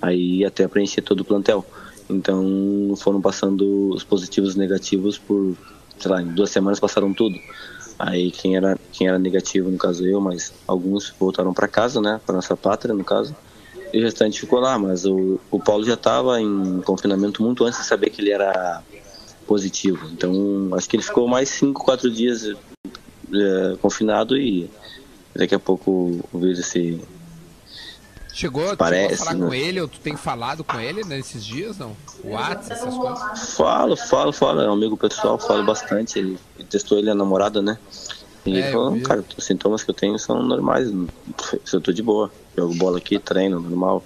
Aí 0.00 0.44
até 0.44 0.66
preencher 0.68 1.02
todo 1.02 1.20
o 1.20 1.24
plantel. 1.24 1.64
Então, 2.08 2.94
foram 2.96 3.20
passando 3.20 3.90
os 3.90 4.02
positivos 4.02 4.54
e 4.54 4.58
negativos 4.58 5.18
por, 5.18 5.56
sei 5.98 6.10
lá, 6.10 6.22
em 6.22 6.28
duas 6.28 6.50
semanas 6.50 6.80
passaram 6.80 7.12
tudo. 7.12 7.38
Aí 7.98 8.30
quem 8.30 8.56
era, 8.56 8.78
quem 8.92 9.08
era 9.08 9.18
negativo, 9.18 9.70
no 9.70 9.76
caso 9.76 10.06
eu, 10.06 10.20
mas 10.20 10.52
alguns 10.66 11.12
voltaram 11.18 11.52
para 11.52 11.66
casa, 11.66 12.00
né, 12.00 12.20
para 12.24 12.36
nossa 12.36 12.56
pátria, 12.56 12.94
no 12.94 13.04
caso 13.04 13.34
e 13.92 13.98
o 13.98 14.02
restante 14.02 14.40
ficou 14.40 14.60
lá, 14.60 14.78
mas 14.78 15.04
o, 15.04 15.40
o 15.50 15.58
Paulo 15.58 15.84
já 15.84 15.94
estava 15.94 16.40
em 16.40 16.80
confinamento 16.82 17.42
muito 17.42 17.64
antes 17.64 17.80
de 17.80 17.86
saber 17.86 18.10
que 18.10 18.20
ele 18.20 18.30
era 18.30 18.82
positivo. 19.46 20.08
Então, 20.12 20.70
acho 20.72 20.88
que 20.88 20.96
ele 20.96 21.02
ficou 21.02 21.26
mais 21.26 21.48
5, 21.48 21.82
4 21.84 22.10
dias 22.10 22.44
é, 22.44 23.76
confinado 23.80 24.36
e 24.36 24.70
daqui 25.34 25.54
a 25.54 25.58
pouco 25.58 26.20
o 26.32 26.38
vírus 26.38 26.66
se. 26.66 27.00
Chegou, 28.38 28.76
Parece, 28.76 29.08
chegou 29.08 29.14
a 29.14 29.26
falar 29.26 29.34
né? 29.36 29.46
com 29.48 29.52
ele, 29.52 29.80
ou 29.80 29.88
tu 29.88 29.98
tem 29.98 30.16
falado 30.16 30.62
com 30.62 30.78
ele 30.78 31.02
nesses 31.02 31.44
dias, 31.44 31.76
não? 31.76 31.96
O 32.22 32.30
WhatsApp, 32.30 32.72
essas 32.72 32.94
coisas? 32.94 33.54
Falo, 33.56 33.96
falo, 33.96 34.32
falo, 34.32 34.60
é 34.60 34.70
um 34.70 34.74
amigo 34.74 34.96
pessoal, 34.96 35.40
falo 35.40 35.64
bastante. 35.64 36.20
Ele, 36.20 36.38
ele 36.56 36.68
testou 36.68 36.98
ele 36.98 37.10
a 37.10 37.16
namorada, 37.16 37.60
né? 37.60 37.76
E 38.46 38.54
é, 38.54 38.58
ele 38.60 38.70
falou, 38.70 39.00
cara, 39.00 39.24
os 39.36 39.44
sintomas 39.44 39.82
que 39.82 39.90
eu 39.90 39.94
tenho 39.94 40.16
são 40.20 40.40
normais, 40.40 40.88
eu 41.72 41.80
tô 41.80 41.92
de 41.92 42.00
boa. 42.00 42.30
Jogo 42.56 42.76
bola 42.76 42.98
aqui, 42.98 43.18
treino, 43.18 43.58
normal. 43.58 44.04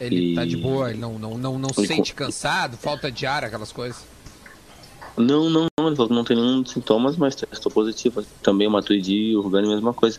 Ele 0.00 0.32
e... 0.32 0.34
tá 0.34 0.46
de 0.46 0.56
boa, 0.56 0.88
ele 0.88 0.98
não, 0.98 1.18
não, 1.18 1.36
não, 1.36 1.58
não 1.58 1.68
ele 1.76 1.86
sente 1.86 2.14
com... 2.14 2.24
cansado, 2.24 2.78
falta 2.78 3.12
de 3.12 3.26
ar, 3.26 3.44
aquelas 3.44 3.70
coisas? 3.70 4.02
Não, 5.14 5.50
não, 5.50 5.66
não, 5.78 5.88
ele 5.88 5.94
falou 5.94 6.08
que 6.08 6.14
não 6.14 6.24
tem 6.24 6.38
nenhum 6.38 6.64
sintomas, 6.64 7.18
mas 7.18 7.34
testou 7.34 7.70
positivo. 7.70 8.24
Também 8.42 8.66
o 8.66 8.70
Matuidi 8.70 9.12
e 9.12 9.36
o 9.36 9.42
Rugani, 9.42 9.68
mesma 9.68 9.92
coisa. 9.92 10.18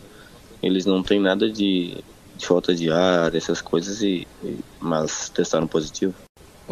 Eles 0.62 0.86
não 0.86 1.02
têm 1.02 1.18
nada 1.18 1.50
de, 1.50 1.96
de 2.40 2.46
falta 2.46 2.74
de 2.74 2.90
ar, 2.90 3.34
essas 3.34 3.60
coisas, 3.60 4.02
e, 4.02 4.26
e 4.42 4.58
mas 4.80 5.28
testaram 5.28 5.66
positivo. 5.66 6.14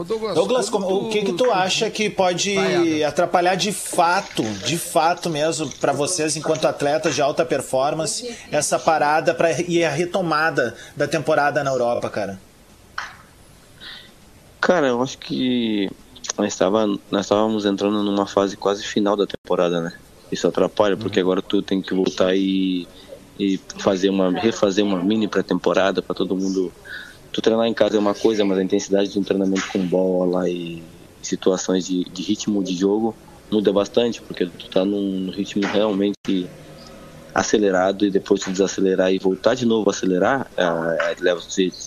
Douglas, 0.05 0.35
Douglas 0.35 0.71
como, 0.71 0.87
o 0.87 1.09
que 1.09 1.23
que 1.23 1.33
tu 1.33 1.51
acha 1.51 1.91
que 1.91 2.09
pode 2.09 2.57
atrapalhar 3.05 3.57
de 3.57 3.73
fato, 3.73 4.45
de 4.65 4.79
fato 4.79 5.29
mesmo, 5.29 5.69
para 5.81 5.93
vocês 5.93 6.37
enquanto 6.37 6.67
atletas 6.67 7.17
de 7.17 7.21
alta 7.21 7.45
performance, 7.45 8.33
essa 8.51 8.79
parada 8.79 9.35
para 9.35 9.61
e 9.63 9.85
a 9.85 9.91
retomada 9.91 10.77
da 10.97 11.09
temporada 11.09 11.65
na 11.65 11.71
Europa, 11.71 12.09
cara? 12.09 12.41
Cara, 14.61 14.87
eu 14.87 15.03
acho 15.03 15.19
que 15.19 15.91
nós, 16.37 16.53
estava, 16.53 16.87
nós 17.11 17.23
estávamos 17.23 17.65
entrando 17.65 18.01
numa 18.05 18.27
fase 18.27 18.57
quase 18.57 18.85
final 18.85 19.17
da 19.17 19.27
temporada, 19.27 19.81
né? 19.81 19.93
Isso 20.31 20.47
atrapalha, 20.47 20.97
porque 20.97 21.19
agora 21.19 21.43
tu 21.43 21.61
tem 21.61 21.83
que 21.83 21.93
voltar 21.93 22.37
e, 22.37 22.87
e 23.39 23.59
fazer 23.79 24.11
uma, 24.11 24.31
refazer 24.31 24.85
uma 24.85 25.03
mini 25.03 25.29
pré-temporada 25.29 26.03
para 26.03 26.15
todo 26.15 26.37
mundo. 26.37 26.73
Tu 27.33 27.41
treinar 27.43 27.67
em 27.67 27.75
casa 27.75 27.97
é 27.97 27.99
uma 27.99 28.15
coisa, 28.15 28.45
mas 28.45 28.59
a 28.59 28.63
intensidade 28.63 29.13
de 29.13 29.19
um 29.19 29.23
treinamento 29.23 29.69
com 29.71 29.79
bola 29.87 30.49
e 30.49 30.83
situações 31.23 31.87
de, 31.87 32.05
de 32.05 32.23
ritmo 32.23 32.63
de 32.65 32.75
jogo 32.75 33.15
muda 33.51 33.73
bastante, 33.73 34.21
porque 34.23 34.47
tu 34.47 34.69
tá 34.69 34.85
num 34.85 35.31
ritmo 35.31 35.67
realmente 35.67 36.49
acelerado 37.35 38.05
e 38.05 38.11
depois 38.11 38.41
tu 38.41 38.51
desacelerar 38.51 39.13
e 39.13 39.19
voltar 39.19 39.55
de 39.55 39.65
novo 39.65 39.89
a 39.89 39.93
acelerar, 39.93 40.51
é, 40.57 41.17
leva, 41.21 41.41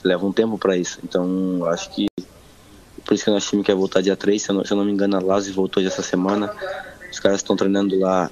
leva 0.03 0.25
um 0.25 0.31
tempo 0.31 0.57
para 0.57 0.77
isso. 0.77 0.99
Então, 1.03 1.65
acho 1.65 1.89
que 1.91 2.07
por 3.05 3.15
isso 3.15 3.23
que 3.25 3.29
o 3.29 3.33
nosso 3.33 3.49
time 3.49 3.63
quer 3.63 3.75
voltar 3.75 4.01
dia 4.01 4.15
3, 4.15 4.41
se 4.41 4.49
eu 4.49 4.55
não, 4.55 4.65
se 4.65 4.71
eu 4.71 4.77
não 4.77 4.85
me 4.85 4.91
engano, 4.91 5.17
a 5.17 5.19
Lazio 5.19 5.53
voltou 5.53 5.83
essa 5.83 6.01
semana. 6.01 6.53
Os 7.11 7.19
caras 7.19 7.39
estão 7.39 7.55
treinando 7.55 7.99
lá 7.99 8.31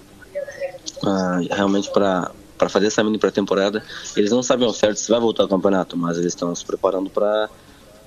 uh, 1.04 1.54
realmente 1.54 1.92
para 1.92 2.32
para 2.60 2.70
fazer 2.70 2.88
essa 2.88 3.04
mini 3.04 3.18
pré-temporada. 3.18 3.82
Eles 4.16 4.30
não 4.30 4.44
sabem 4.44 4.68
ao 4.68 4.74
certo 4.74 4.98
se 4.98 5.10
vai 5.10 5.20
voltar 5.20 5.44
ao 5.44 5.50
campeonato, 5.50 5.98
mas 5.98 6.18
eles 6.18 6.34
estão 6.34 6.54
se 6.54 6.64
preparando 6.64 7.10
para 7.10 7.50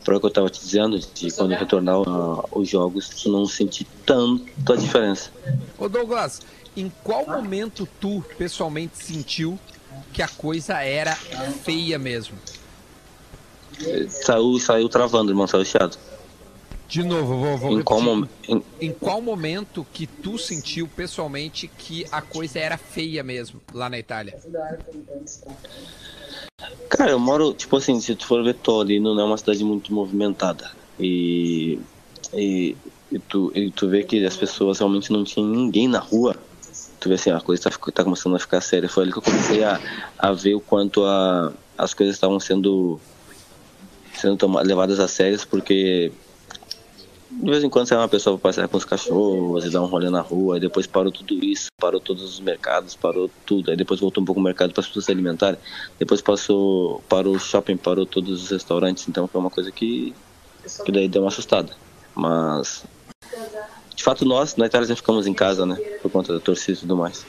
para 0.04 0.16
o 0.16 0.18
que 0.20 0.26
eu 0.26 0.28
estava 0.30 0.50
te 0.50 0.60
dizendo, 0.60 0.98
de 0.98 1.30
quando 1.30 1.52
retornar 1.52 2.00
uh, 2.00 2.44
os 2.50 2.68
jogos, 2.68 3.08
tu 3.08 3.30
não 3.30 3.46
sentir 3.46 3.86
tanto 4.04 4.72
a 4.72 4.74
diferença. 4.74 5.30
Ô 5.78 5.88
Douglas, 5.88 6.42
em 6.76 6.90
qual 7.04 7.24
momento 7.24 7.88
tu 8.00 8.20
pessoalmente 8.36 8.96
sentiu 8.96 9.56
que 10.12 10.20
a 10.20 10.26
coisa 10.26 10.80
era 10.80 11.14
feia 11.62 12.00
mesmo? 12.00 12.36
Saiu, 14.08 14.58
saiu 14.58 14.88
travando, 14.88 15.30
irmão, 15.30 15.46
saiu 15.46 15.64
chiado. 15.64 15.96
De 16.92 17.02
novo, 17.02 17.38
vou, 17.38 17.56
vou 17.56 17.80
em, 17.80 17.82
qual 17.82 18.02
mom... 18.02 18.26
em... 18.46 18.62
em 18.78 18.92
qual 18.92 19.22
momento 19.22 19.86
que 19.94 20.06
tu 20.06 20.36
sentiu 20.36 20.86
pessoalmente 20.86 21.66
que 21.66 22.04
a 22.12 22.20
coisa 22.20 22.58
era 22.58 22.76
feia 22.76 23.22
mesmo 23.22 23.62
lá 23.72 23.88
na 23.88 23.98
Itália? 23.98 24.38
Cara, 26.90 27.12
eu 27.12 27.18
moro, 27.18 27.54
tipo 27.54 27.78
assim, 27.78 27.98
se 27.98 28.14
tu 28.14 28.26
for 28.26 28.44
ver 28.44 28.52
Torino, 28.56 29.14
não 29.14 29.22
é 29.22 29.24
uma 29.24 29.38
cidade 29.38 29.64
muito 29.64 29.90
movimentada. 29.90 30.70
E, 31.00 31.80
e, 32.34 32.76
e, 33.10 33.18
tu, 33.18 33.50
e 33.54 33.70
tu 33.70 33.88
vê 33.88 34.04
que 34.04 34.22
as 34.26 34.36
pessoas 34.36 34.78
realmente 34.78 35.10
não 35.10 35.24
tinham 35.24 35.48
ninguém 35.48 35.88
na 35.88 35.98
rua. 35.98 36.36
Tu 37.00 37.08
vê 37.08 37.14
assim, 37.14 37.30
a 37.30 37.40
coisa 37.40 37.70
tá, 37.70 37.90
tá 37.90 38.04
começando 38.04 38.36
a 38.36 38.38
ficar 38.38 38.60
séria. 38.60 38.86
Foi 38.86 39.04
ali 39.04 39.12
que 39.12 39.18
eu 39.18 39.22
comecei 39.22 39.64
a, 39.64 39.80
a 40.18 40.30
ver 40.32 40.56
o 40.56 40.60
quanto 40.60 41.06
a, 41.06 41.54
as 41.78 41.94
coisas 41.94 42.14
estavam 42.14 42.38
sendo, 42.38 43.00
sendo 44.14 44.46
levadas 44.58 45.00
a 45.00 45.08
sérias, 45.08 45.42
porque 45.42 46.12
de 47.40 47.50
vez 47.50 47.64
em 47.64 47.70
quando 47.70 47.86
sai 47.86 47.98
uma 47.98 48.08
pessoa 48.08 48.36
para 48.36 48.50
passear 48.50 48.68
com 48.68 48.76
os 48.76 48.84
cachorros 48.84 49.64
e 49.64 49.70
dar 49.70 49.80
um 49.80 49.86
rolê 49.86 50.10
na 50.10 50.20
rua, 50.20 50.58
e 50.58 50.60
depois 50.60 50.86
parou 50.86 51.10
tudo 51.10 51.34
isso, 51.44 51.68
parou 51.80 52.00
todos 52.00 52.22
os 52.22 52.40
mercados, 52.40 52.94
parou 52.94 53.30
tudo, 53.46 53.70
aí 53.70 53.76
depois 53.76 54.00
voltou 54.00 54.22
um 54.22 54.26
pouco 54.26 54.40
o 54.40 54.44
mercado 54.44 54.72
para 54.72 54.80
as 54.80 54.86
pessoas 54.86 55.06
se 55.06 55.12
alimentarem, 55.12 55.58
depois 55.98 56.20
passou, 56.20 57.02
parou 57.08 57.34
o 57.34 57.40
shopping, 57.40 57.76
parou 57.76 58.04
todos 58.04 58.42
os 58.42 58.50
restaurantes, 58.50 59.08
então 59.08 59.26
foi 59.26 59.40
uma 59.40 59.50
coisa 59.50 59.72
que, 59.72 60.14
que 60.84 60.92
daí 60.92 61.08
deu 61.08 61.22
uma 61.22 61.28
assustada. 61.28 61.74
Mas, 62.14 62.84
de 63.94 64.02
fato, 64.02 64.24
nós 64.24 64.56
na 64.56 64.66
Itália 64.66 64.86
já 64.86 64.96
ficamos 64.96 65.26
em 65.26 65.34
casa, 65.34 65.64
né, 65.64 65.76
por 66.02 66.10
conta 66.10 66.34
da 66.34 66.40
torcida 66.40 66.78
e 66.78 66.80
tudo 66.82 66.96
mais 66.96 67.24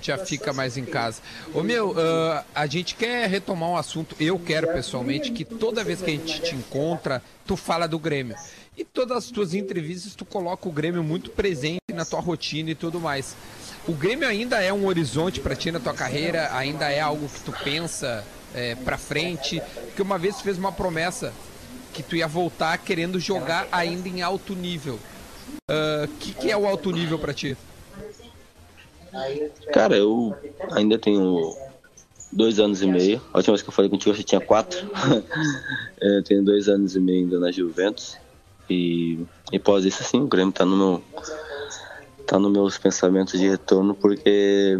já 0.00 0.16
fica 0.16 0.52
mais 0.52 0.76
em 0.76 0.84
casa. 0.84 1.20
Ô 1.52 1.62
meu, 1.62 1.90
uh, 1.90 2.44
a 2.54 2.66
gente 2.66 2.94
quer 2.94 3.28
retomar 3.28 3.68
um 3.68 3.76
assunto, 3.76 4.16
eu 4.18 4.38
quero 4.38 4.68
pessoalmente, 4.68 5.30
que 5.30 5.44
toda 5.44 5.84
vez 5.84 6.00
que 6.00 6.10
a 6.10 6.14
gente 6.14 6.40
te 6.40 6.54
encontra, 6.54 7.22
tu 7.46 7.56
fala 7.56 7.86
do 7.86 7.98
Grêmio. 7.98 8.36
E 8.76 8.84
todas 8.84 9.16
as 9.18 9.30
tuas 9.30 9.52
entrevistas 9.52 10.14
tu 10.14 10.24
coloca 10.24 10.68
o 10.68 10.72
Grêmio 10.72 11.04
muito 11.04 11.30
presente 11.30 11.80
na 11.92 12.04
tua 12.04 12.20
rotina 12.20 12.70
e 12.70 12.74
tudo 12.74 12.98
mais. 12.98 13.36
O 13.86 13.92
Grêmio 13.92 14.26
ainda 14.26 14.62
é 14.62 14.72
um 14.72 14.86
horizonte 14.86 15.40
para 15.40 15.54
ti 15.54 15.70
na 15.70 15.78
tua 15.78 15.92
carreira? 15.92 16.54
Ainda 16.56 16.90
é 16.90 17.00
algo 17.00 17.28
que 17.28 17.40
tu 17.40 17.52
pensa 17.64 18.24
é, 18.54 18.74
para 18.76 18.96
frente? 18.96 19.60
Porque 19.86 20.00
uma 20.00 20.18
vez 20.18 20.36
tu 20.36 20.42
fez 20.42 20.56
uma 20.56 20.72
promessa 20.72 21.32
que 21.92 22.02
tu 22.02 22.16
ia 22.16 22.26
voltar 22.26 22.78
querendo 22.78 23.20
jogar 23.20 23.68
ainda 23.70 24.08
em 24.08 24.22
alto 24.22 24.54
nível. 24.54 24.98
O 25.68 26.04
uh, 26.04 26.08
que, 26.18 26.32
que 26.32 26.50
é 26.50 26.56
o 26.56 26.66
alto 26.66 26.90
nível 26.90 27.18
para 27.18 27.34
ti? 27.34 27.56
Cara, 29.72 29.94
eu 29.94 30.34
ainda 30.70 30.98
tenho 30.98 31.54
dois 32.32 32.58
anos 32.58 32.80
e 32.80 32.86
meio. 32.86 33.20
A 33.32 33.38
última 33.38 33.52
vez 33.52 33.62
que 33.62 33.68
eu 33.68 33.72
falei 33.72 33.90
contigo, 33.90 34.16
você 34.16 34.22
tinha 34.22 34.40
quatro. 34.40 34.90
eu 36.00 36.22
tenho 36.24 36.42
dois 36.42 36.68
anos 36.68 36.96
e 36.96 37.00
meio 37.00 37.24
ainda 37.24 37.38
na 37.38 37.52
Juventus. 37.52 38.16
E, 38.72 39.26
e 39.52 39.58
pós 39.58 39.84
isso, 39.84 40.02
sim, 40.02 40.20
o 40.20 40.26
Grêmio 40.26 40.52
tá 40.52 40.64
no 40.64 40.76
meu, 40.76 41.02
tá 42.26 42.38
nos 42.38 42.50
meus 42.50 42.78
pensamentos 42.78 43.38
de 43.38 43.48
retorno, 43.48 43.94
porque, 43.94 44.78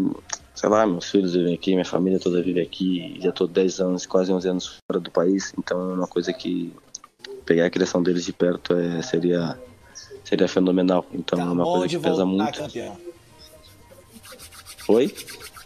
sei 0.55 0.69
lá, 0.69 0.85
meus 0.87 1.11
filhos 1.11 1.33
vivem 1.33 1.53
aqui, 1.53 1.73
minha 1.73 1.85
família 1.85 2.19
toda 2.19 2.41
vive 2.41 2.59
aqui, 2.59 3.19
já 3.21 3.31
tô 3.31 3.45
10 3.45 3.79
anos, 3.81 4.05
quase 4.07 4.33
11 4.33 4.49
anos 4.49 4.77
fora 4.87 4.99
do 4.99 5.11
país, 5.11 5.53
então 5.57 5.79
é 5.91 5.93
uma 5.93 6.07
coisa 6.07 6.33
que 6.33 6.73
pegar 7.45 7.67
a 7.67 7.69
criação 7.69 8.01
deles 8.01 8.25
de 8.25 8.33
perto 8.33 8.73
é, 8.73 9.01
seria, 9.03 9.59
seria 10.23 10.47
fenomenal. 10.47 11.05
Então 11.13 11.37
tá 11.37 11.45
é 11.45 11.47
uma 11.47 11.63
coisa 11.63 11.87
que 11.87 11.99
pesa 11.99 12.25
muito. 12.25 12.59
Campeão. 12.59 12.97
Oi? 14.87 15.15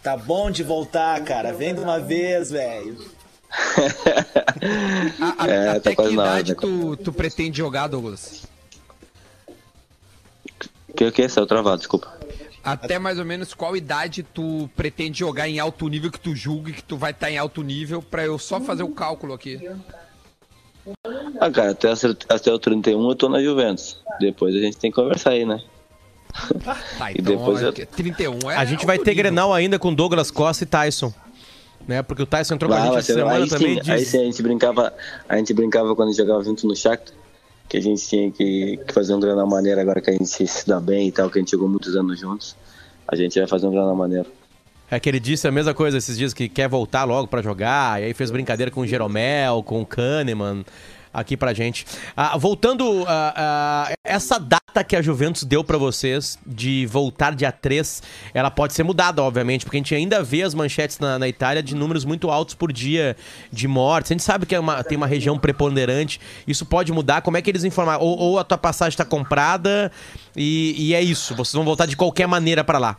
Tá 0.02 0.16
bom 0.16 0.50
de 0.50 0.62
voltar, 0.62 1.22
cara. 1.24 1.52
Vem 1.52 1.74
de 1.74 1.80
uma 1.80 1.98
vez, 1.98 2.50
velho 2.50 3.17
a, 5.20 5.44
a, 5.44 5.48
é, 5.48 5.68
até 5.70 5.94
tá 5.94 6.02
que 6.02 6.12
idade 6.12 6.54
tu, 6.54 6.96
tu 6.96 7.12
pretende 7.12 7.56
jogar, 7.58 7.88
Douglas? 7.88 8.46
Que 10.94 11.10
que 11.10 11.22
é? 11.22 11.28
Saiu 11.28 11.46
travado, 11.46 11.78
desculpa. 11.78 12.12
Até 12.62 12.98
mais 12.98 13.18
ou 13.18 13.24
menos 13.24 13.54
qual 13.54 13.76
idade 13.76 14.22
tu 14.22 14.68
pretende 14.76 15.20
jogar 15.20 15.48
em 15.48 15.58
alto 15.58 15.88
nível 15.88 16.10
que 16.10 16.20
tu 16.20 16.34
julgue 16.34 16.72
que 16.72 16.82
tu 16.82 16.96
vai 16.96 17.12
estar 17.12 17.26
tá 17.26 17.32
em 17.32 17.38
alto 17.38 17.62
nível 17.62 18.02
para 18.02 18.24
eu 18.24 18.38
só 18.38 18.60
fazer 18.60 18.82
o 18.82 18.90
cálculo 18.90 19.32
aqui? 19.32 19.60
Ah, 21.40 21.50
cara, 21.50 21.70
até, 21.70 21.88
até 22.28 22.52
o 22.52 22.58
31 22.58 23.08
eu 23.08 23.14
tô 23.14 23.28
na 23.28 23.42
Juventus. 23.42 24.02
Depois 24.20 24.54
a 24.54 24.58
gente 24.58 24.76
tem 24.76 24.90
que 24.90 24.96
conversar 24.96 25.30
aí, 25.30 25.44
né? 25.44 25.62
Tá, 26.64 26.76
então, 27.10 27.10
e 27.14 27.22
depois 27.22 27.62
eu... 27.62 27.72
31 27.72 28.50
é 28.50 28.56
A 28.56 28.64
gente 28.64 28.84
vai 28.84 28.98
ter 28.98 29.10
nível. 29.10 29.24
Grenal 29.24 29.54
ainda 29.54 29.78
com 29.78 29.94
Douglas 29.94 30.30
Costa 30.30 30.64
e 30.64 30.66
Tyson 30.66 31.12
né? 31.88 32.02
Porque 32.02 32.22
o 32.22 32.26
Tyson 32.26 32.54
entrou 32.54 32.70
com 32.70 32.76
a 32.76 32.80
gente 32.84 32.98
essa 32.98 33.14
semana 33.14 33.44
aí 33.44 33.48
também. 33.48 33.76
Sim, 33.76 33.80
diz... 33.80 33.88
Aí 33.88 34.04
sim, 34.04 34.20
a 34.20 34.24
gente 34.24 34.42
brincava, 34.42 34.92
a 35.26 35.36
gente 35.38 35.54
brincava 35.54 35.96
quando 35.96 36.14
jogava 36.14 36.44
junto 36.44 36.66
no 36.66 36.76
Shakhtar, 36.76 37.14
que 37.66 37.78
a 37.78 37.80
gente 37.80 38.06
tinha 38.06 38.30
que, 38.30 38.78
que 38.86 38.92
fazer 38.92 39.14
um 39.14 39.20
grana 39.20 39.44
maneiro 39.46 39.80
agora 39.80 40.00
que 40.00 40.10
a 40.10 40.12
gente 40.12 40.26
se 40.26 40.68
dá 40.68 40.78
bem 40.78 41.08
e 41.08 41.12
tal, 41.12 41.30
que 41.30 41.38
a 41.38 41.40
gente 41.40 41.50
jogou 41.50 41.66
muitos 41.66 41.96
anos 41.96 42.20
juntos. 42.20 42.54
A 43.08 43.16
gente 43.16 43.38
vai 43.38 43.48
fazer 43.48 43.66
um 43.66 43.70
grana 43.70 43.94
maneiro. 43.94 44.26
É 44.90 45.00
que 45.00 45.08
ele 45.08 45.18
disse 45.18 45.48
a 45.48 45.50
mesma 45.50 45.74
coisa 45.74 45.96
esses 45.96 46.16
dias, 46.16 46.34
que 46.34 46.48
quer 46.48 46.68
voltar 46.68 47.04
logo 47.04 47.26
para 47.26 47.42
jogar, 47.42 48.00
e 48.00 48.06
aí 48.06 48.14
fez 48.14 48.30
brincadeira 48.30 48.70
com 48.70 48.82
o 48.82 48.86
Jeromel, 48.86 49.62
com 49.62 49.80
o 49.80 49.86
Kahneman 49.86 50.64
aqui 51.18 51.36
pra 51.36 51.52
gente. 51.52 51.86
Ah, 52.16 52.36
voltando, 52.36 53.04
ah, 53.06 53.34
ah, 53.36 53.92
essa 54.04 54.38
data 54.38 54.84
que 54.84 54.96
a 54.96 55.02
Juventus 55.02 55.44
deu 55.44 55.64
para 55.64 55.76
vocês 55.78 56.38
de 56.46 56.86
voltar 56.86 57.34
dia 57.34 57.52
3, 57.52 58.02
ela 58.32 58.50
pode 58.50 58.72
ser 58.72 58.82
mudada, 58.82 59.22
obviamente, 59.22 59.64
porque 59.64 59.76
a 59.76 59.80
gente 59.80 59.94
ainda 59.94 60.22
vê 60.22 60.42
as 60.42 60.54
manchetes 60.54 60.98
na, 60.98 61.18
na 61.18 61.28
Itália 61.28 61.62
de 61.62 61.74
números 61.74 62.04
muito 62.04 62.30
altos 62.30 62.54
por 62.54 62.72
dia 62.72 63.16
de 63.52 63.66
mortes. 63.66 64.10
A 64.10 64.14
gente 64.14 64.22
sabe 64.22 64.46
que 64.46 64.54
é 64.54 64.60
uma, 64.60 64.82
tem 64.84 64.96
uma 64.96 65.06
região 65.06 65.38
preponderante, 65.38 66.20
isso 66.46 66.64
pode 66.64 66.92
mudar. 66.92 67.22
Como 67.22 67.36
é 67.36 67.42
que 67.42 67.50
eles 67.50 67.64
informaram? 67.64 68.00
Ou, 68.02 68.18
ou 68.18 68.38
a 68.38 68.44
tua 68.44 68.58
passagem 68.58 68.90
está 68.90 69.04
comprada 69.04 69.90
e, 70.36 70.74
e 70.78 70.94
é 70.94 71.02
isso, 71.02 71.34
vocês 71.34 71.54
vão 71.54 71.64
voltar 71.64 71.86
de 71.86 71.96
qualquer 71.96 72.26
maneira 72.26 72.62
para 72.62 72.78
lá? 72.78 72.96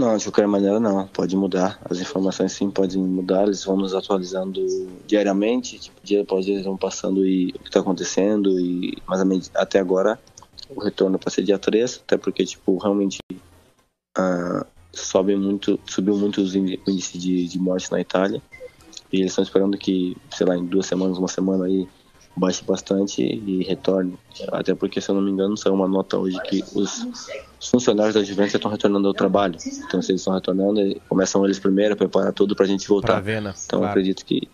Não, 0.00 0.16
de 0.16 0.24
qualquer 0.24 0.46
maneira 0.46 0.80
não, 0.80 1.06
pode 1.08 1.36
mudar. 1.36 1.78
As 1.84 2.00
informações 2.00 2.52
sim 2.52 2.70
podem 2.70 3.02
mudar, 3.02 3.42
eles 3.42 3.62
vão 3.62 3.76
nos 3.76 3.94
atualizando 3.94 4.58
diariamente, 5.06 5.78
tipo, 5.78 6.00
dia 6.02 6.22
após 6.22 6.46
dia 6.46 6.54
eles 6.54 6.64
vão 6.64 6.74
passando 6.74 7.22
e, 7.22 7.50
o 7.50 7.58
que 7.58 7.68
está 7.68 7.80
acontecendo 7.80 8.58
e 8.58 8.96
mas 9.06 9.50
até 9.54 9.78
agora 9.78 10.18
o 10.70 10.80
retorno 10.80 11.18
para 11.18 11.28
ser 11.28 11.42
dia 11.42 11.58
3, 11.58 12.00
até 12.02 12.16
porque 12.16 12.46
tipo, 12.46 12.78
realmente 12.78 13.18
uh, 14.16 14.64
sobe 14.90 15.36
muito, 15.36 15.78
subiu 15.84 16.16
muito 16.16 16.40
os 16.40 16.54
índices 16.54 17.20
de, 17.20 17.46
de 17.46 17.58
morte 17.58 17.92
na 17.92 18.00
Itália. 18.00 18.40
E 19.12 19.18
eles 19.18 19.32
estão 19.32 19.44
esperando 19.44 19.76
que, 19.76 20.16
sei 20.30 20.46
lá, 20.46 20.56
em 20.56 20.64
duas 20.64 20.86
semanas, 20.86 21.18
uma 21.18 21.28
semana 21.28 21.66
aí 21.66 21.86
baixe 22.40 22.64
bastante 22.64 23.22
e 23.22 23.62
retorne. 23.64 24.18
Até 24.50 24.74
porque, 24.74 25.00
se 25.00 25.10
eu 25.10 25.14
não 25.14 25.22
me 25.22 25.30
engano, 25.30 25.56
saiu 25.58 25.74
uma 25.74 25.86
nota 25.86 26.16
hoje 26.16 26.40
que 26.48 26.64
os 26.74 27.06
funcionários 27.70 28.14
da 28.14 28.24
Juventus 28.24 28.54
estão 28.54 28.70
retornando 28.70 29.06
ao 29.06 29.12
trabalho. 29.12 29.56
Então, 29.86 30.00
se 30.00 30.10
eles 30.10 30.22
estão 30.22 30.32
retornando, 30.32 30.80
começam 31.06 31.44
eles 31.44 31.58
primeiro 31.58 31.92
a 31.92 31.96
preparar 31.96 32.32
tudo 32.32 32.56
para 32.56 32.64
a 32.64 32.68
gente 32.68 32.88
voltar. 32.88 33.22
Né? 33.22 33.52
Então, 33.66 33.80
claro. 33.80 33.86
acredito 33.86 34.24
que, 34.24 34.48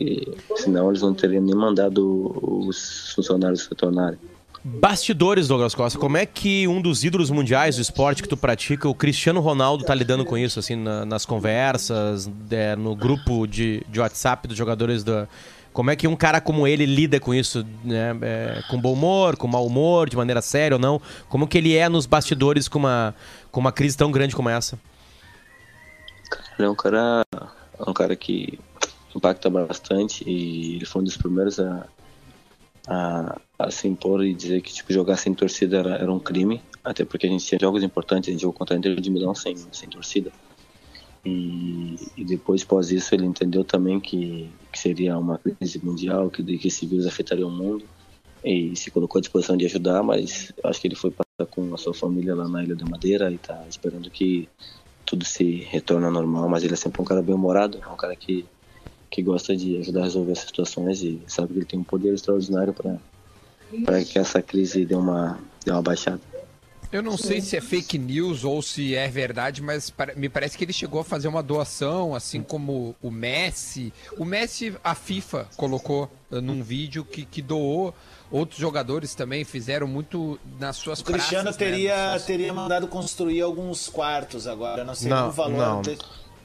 senão, 0.57 0.89
eles 0.89 1.01
não 1.01 1.15
teriam 1.15 1.43
nem 1.43 1.55
mandado 1.55 2.37
os 2.43 3.13
funcionários 3.15 3.65
retornarem. 3.69 4.19
Bastidores, 4.65 5.47
Douglas 5.47 5.77
Costa, 5.77 5.97
como 5.97 6.17
é 6.17 6.27
que 6.27 6.67
um 6.67 6.83
dos 6.83 7.05
ídolos 7.05 7.31
mundiais 7.31 7.77
do 7.77 7.83
esporte 7.83 8.21
que 8.21 8.29
tu 8.29 8.37
pratica, 8.37 8.89
o 8.89 8.95
Cristiano 8.97 9.39
Ronaldo, 9.39 9.85
tá 9.85 9.95
lidando 9.95 10.25
com 10.25 10.37
isso, 10.37 10.59
assim, 10.59 10.75
na, 10.75 11.05
nas 11.05 11.25
conversas, 11.25 12.29
é, 12.51 12.75
no 12.75 12.97
grupo 12.97 13.47
de, 13.47 13.85
de 13.89 14.01
WhatsApp 14.01 14.49
dos 14.49 14.57
jogadores 14.57 15.05
da, 15.05 15.29
Como 15.77 15.91
é 15.91 15.95
que 15.95 16.09
um 16.09 16.17
cara 16.17 16.41
como 16.41 16.67
ele 16.67 16.87
lida 16.87 17.21
com 17.21 17.35
isso, 17.35 17.63
né? 17.85 18.17
É, 18.23 18.63
com 18.71 18.81
bom 18.81 18.95
humor, 18.95 19.37
com 19.37 19.47
mau 19.47 19.67
humor, 19.67 20.09
de 20.09 20.17
maneira 20.17 20.41
séria 20.41 20.77
ou 20.77 20.81
não? 20.81 20.99
Como 21.29 21.47
que 21.47 21.59
ele 21.59 21.77
é 21.77 21.87
nos 21.87 22.07
bastidores 22.07 22.67
com 22.67 22.79
uma, 22.79 23.15
com 23.53 23.61
uma 23.61 23.71
crise 23.71 23.95
tão 23.95 24.11
grande 24.11 24.35
como 24.35 24.49
essa? 24.49 24.81
Ele 26.59 26.67
é 26.67 26.71
um 26.71 26.75
cara, 26.75 27.27
é 27.31 27.91
um 27.91 27.93
cara 27.93 28.17
que 28.17 28.59
impacta 29.15 29.51
bastante 29.51 30.25
e 30.27 30.77
ele 30.77 30.87
foi 30.87 31.03
um 31.03 31.05
dos 31.05 31.19
primeiros 31.19 31.61
a, 31.61 31.87
a, 32.89 33.39
a 33.59 33.71
se 33.71 33.87
impor 33.87 34.25
e 34.25 34.33
dizer 34.33 34.63
que 34.63 34.73
tipo, 34.73 34.91
jogar 34.95 35.19
sem 35.19 35.35
torcida 35.35 35.77
era, 35.77 35.97
era 35.97 36.11
um 36.11 36.19
crime, 36.19 36.63
até 36.83 37.05
porque 37.05 37.27
a 37.27 37.31
gente 37.31 37.45
tinha 37.45 37.59
jogos 37.61 37.83
importantes, 37.83 38.31
a 38.31 38.33
gente 38.33 38.41
jogou 38.41 38.57
contra 38.57 38.75
a 38.75 38.79
Inter 38.79 38.99
de 38.99 39.11
Milão 39.11 39.35
sem, 39.35 39.55
sem 39.73 39.91
torcida. 39.91 40.33
E, 41.27 41.97
e 42.17 42.25
depois, 42.25 42.63
após 42.63 42.93
isso, 42.93 43.13
ele 43.13 43.27
entendeu 43.27 43.65
também 43.65 43.99
que, 43.99 44.49
que 44.73 44.79
seria 44.79 45.19
uma 45.19 45.39
crise 45.39 45.85
mundial, 45.85 46.31
que, 46.31 46.43
que 46.57 46.69
esse 46.69 46.87
vírus 46.87 47.05
afetaria 47.05 47.45
o 47.45 47.51
mundo 47.51 47.85
e 48.45 48.77
se 48.77 48.93
colocou 48.93 49.19
à 49.19 49.21
disposição 49.21 49.57
de 49.57 49.67
ajudar, 49.67 50.05
mas 50.05 50.53
acho 50.63 50.81
que 50.81 50.87
ele 50.87 50.95
foi 50.95 51.11
passar 51.11 51.51
com 51.51 51.75
a 51.75 51.77
sua 51.77 51.93
família 51.93 52.33
lá 52.33 52.47
na 52.49 52.63
Ilha 52.63 52.77
da 52.77 52.87
Madeira 52.87 53.29
e 53.33 53.35
está 53.35 53.67
esperando 53.69 54.09
que 54.09 54.49
tudo 55.05 55.25
se 55.25 55.67
retorne 55.69 56.07
ao 56.07 56.13
normal, 56.13 56.49
mas 56.49 56.63
ele 56.63 56.75
é 56.75 56.77
sempre 56.77 57.03
um 57.03 57.05
cara 57.05 57.23
bem-humorado, 57.23 57.81
é 57.83 57.89
um 57.89 57.97
cara 57.97 58.15
que, 58.15 58.47
que 59.11 59.21
gosta 59.21 59.57
de 59.57 59.79
ajudar 59.79 60.03
a 60.03 60.05
resolver 60.05 60.31
essas 60.31 60.47
situações 60.47 61.03
e 61.03 61.21
sabe 61.27 61.55
que 61.55 61.59
ele 61.59 61.67
tem 61.67 61.81
um 61.81 61.85
poder 61.85 62.15
extraordinário 62.15 62.73
para 62.73 64.05
que 64.05 64.17
essa 64.17 64.41
crise 64.41 64.85
dê 64.85 64.95
uma, 64.95 65.41
dê 65.65 65.73
uma 65.73 65.83
baixada. 65.83 66.21
Eu 66.97 67.03
não 67.03 67.19
sei 67.19 67.43
se 67.43 67.57
é 67.57 67.61
fake 67.61 67.99
news 67.99 68.43
ou 68.43 68.63
se 68.63 68.95
é 68.95 69.07
verdade, 69.07 69.61
mas 69.61 69.93
me 70.17 70.31
parece 70.31 70.57
que 70.57 70.65
ele 70.65 70.73
chegou 70.73 71.01
a 71.01 71.05
fazer 71.05 71.29
uma 71.29 71.43
doação, 71.43 72.15
assim 72.15 72.41
como 72.43 72.97
o 73.03 73.11
Messi. 73.11 73.93
O 74.17 74.25
Messi, 74.25 74.75
a 74.83 74.95
FIFA 74.95 75.47
colocou 75.59 76.11
uh, 76.31 76.41
num 76.41 76.63
vídeo 76.63 77.05
que, 77.05 77.27
que 77.27 77.43
doou. 77.43 77.95
Outros 78.31 78.59
jogadores 78.59 79.15
também 79.15 79.45
fizeram 79.45 79.87
muito 79.87 80.39
nas 80.59 80.77
suas 80.77 81.01
O 81.01 81.05
Cristiano 81.05 81.45
praças, 81.45 81.57
teria, 81.59 82.13
né? 82.13 82.19
teria 82.19 82.53
mandado 82.55 82.89
construir 82.89 83.43
alguns 83.43 83.89
quartos 83.91 84.47
agora. 84.47 84.81
Eu 84.81 84.87
não 84.87 84.95
sei 84.95 85.11
Não, 85.11 85.29
o 85.29 85.33
valor. 85.33 85.57
não. 85.59 85.83
de- 85.83 85.99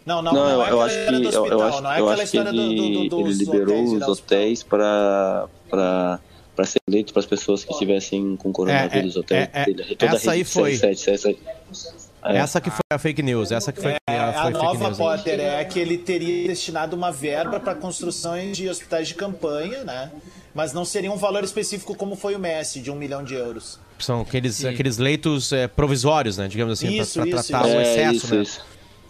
Não, 0.06 0.22
não, 0.22 0.34
Não, 0.34 0.44
não, 0.44 0.50
eu, 0.50 0.52
é 0.52 0.56
eu 0.58 0.64
aquela 0.82 0.86
acho 0.86 0.96
história 0.98 1.20
que 1.22 1.28
hospital, 1.28 1.48
eu 1.60 1.64
acho, 1.68 1.82
não 1.82 1.92
é 1.92 1.94
eu 2.00 2.10
aquela 2.10 2.12
acho 2.12 2.32
que 2.32 2.38
história 2.38 2.52
do, 2.52 2.62
ele, 2.62 2.76
do, 2.76 3.10
do, 3.10 3.20
ele 3.22 3.30
dos 3.30 3.38
liberou 3.40 3.76
hotéis, 3.84 4.02
os 4.02 4.08
hotéis 4.08 4.64
para 4.64 5.48
para 5.70 6.20
para 6.56 6.66
ser 6.66 6.80
eleito 6.88 7.14
para 7.14 7.22
as 7.22 7.26
pessoas 7.26 7.64
que 7.64 7.72
estivessem 7.72 8.36
com 8.36 8.52
coronavírus. 8.52 9.16
É, 9.16 9.18
é, 9.18 9.22
hotéis 9.22 9.50
é, 9.54 9.62
é, 9.62 9.96
toda 9.96 10.12
a 10.12 10.16
essa 10.16 10.32
aí 10.32 10.44
foi. 10.44 10.76
77, 10.76 11.40
é. 12.24 12.38
Essa 12.38 12.62
que 12.62 12.70
foi 12.70 12.82
a 12.92 13.00
fake 13.00 13.24
news, 13.24 13.52
essa 13.52 13.72
que 13.72 13.82
foi, 13.82 13.94
É, 14.08 14.18
a, 14.18 14.30
a 14.30 14.34
foi 14.44 14.52
fake 14.52 14.64
nova 14.64 14.86
news. 14.86 14.98
Potter 14.98 15.40
é 15.40 15.66
que 15.66 15.80
ele 15.80 15.98
teria 15.98 16.48
destinado 16.48 16.96
uma 16.96 17.12
verba 17.12 17.60
para 17.60 17.74
construções 17.74 18.56
de 18.56 18.70
hospitais 18.70 19.08
de 19.08 19.16
campanha, 19.16 19.84
né? 19.84 20.12
Mas 20.54 20.74
não 20.74 20.84
seria 20.86 21.12
um 21.12 21.16
valor 21.16 21.44
específico 21.44 21.96
como 21.96 22.16
foi 22.16 22.36
o 22.36 22.40
Messi, 22.40 22.82
de 22.82 22.92
um 22.92 22.96
milhão 22.96 23.24
de 23.24 23.34
euros. 23.34 23.80
São 23.98 24.22
aqueles, 24.22 24.66
aqueles 24.66 24.98
leitos 24.98 25.52
é, 25.52 25.68
provisórios, 25.68 26.38
né? 26.38 26.48
Digamos 26.48 26.74
assim, 26.74 26.98
para 26.98 27.26
tratar 27.26 27.68
isso. 27.68 27.78
o 27.78 27.80
É, 27.80 27.82
excesso, 27.82 28.16
isso, 28.16 28.36
né? 28.36 28.42
isso, 28.42 28.62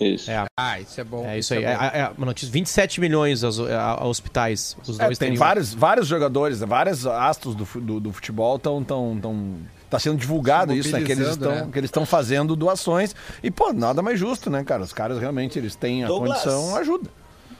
isso. 0.08 0.29
É, 0.31 0.46
Ah, 0.58 0.79
isso 0.79 1.00
é 1.00 1.03
bom. 1.03 1.25
é 1.25 1.39
isso 1.39 1.53
aí. 1.53 1.63
é 1.63 1.72
É, 1.72 1.75
bom. 1.77 1.84
é, 1.84 2.00
é 2.00 2.12
uma 2.17 2.25
notícia: 2.27 2.51
27 2.51 3.00
milhões 3.01 3.43
aos, 3.43 3.60
a- 3.60 4.03
hospitais. 4.05 4.75
Os 4.88 5.00
É, 5.00 5.05
dois 5.05 5.17
tem 5.17 5.36
vários, 5.36 5.74
vários 5.74 6.08
jogadores, 6.08 6.60
né, 6.62 6.65
vários 6.67 7.05
astros 7.08 7.55
do, 7.55 7.65
do, 7.81 8.00
do 8.00 8.12
futebol 8.13 8.55
estão. 8.58 8.84
Tão, 8.84 9.17
tão, 9.22 9.58
tá 9.89 10.00
sendo 10.00 10.17
divulgado 10.17 10.72
Se 10.74 10.79
isso, 10.79 10.91
né? 10.91 11.03
Que 11.03 11.12
eles 11.12 11.27
estão 11.27 11.51
né? 11.53 11.70
que 11.72 11.77
eles 11.79 11.88
estão 11.89 12.05
fazendo 12.05 12.55
doações. 12.55 13.13
E, 13.43 13.51
pô, 13.51 13.74
nada 13.74 14.01
mais 14.01 14.20
justo, 14.20 14.50
né, 14.50 14.63
cara? 14.63 14.84
Os 14.84 14.93
caras 14.93 15.20
realmente 15.20 15.60
eles 15.60 15.75
têm 15.75 16.03
a 16.03 16.08
Douglas. 16.08 16.41
condição, 16.43 16.75
ajuda. 16.77 17.10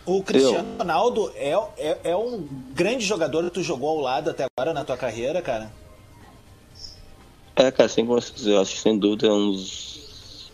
O 0.06 0.24
Cristiano 0.24 0.78
Ronaldo 0.80 1.32
é, 1.36 1.52
é, 1.78 1.98
é 2.06 2.16
um 2.16 2.48
grande 2.74 3.06
jogador 3.06 3.44
que 3.44 3.52
tu 3.52 3.62
jogou 3.64 3.90
ao 3.90 4.00
lado 4.00 4.30
até 4.32 4.46
agora 4.58 4.74
na 4.74 4.84
tua 4.84 4.98
carreira, 4.98 5.42
cara. 5.42 5.72
É, 7.56 7.70
cara, 7.70 7.88
sem 7.90 8.06
eu 8.08 8.18
acho 8.18 8.34
que 8.74 8.80
sem 8.80 8.98
dúvida 8.98 9.28
é 9.28 9.32
um 9.32 9.52
dos 9.52 10.00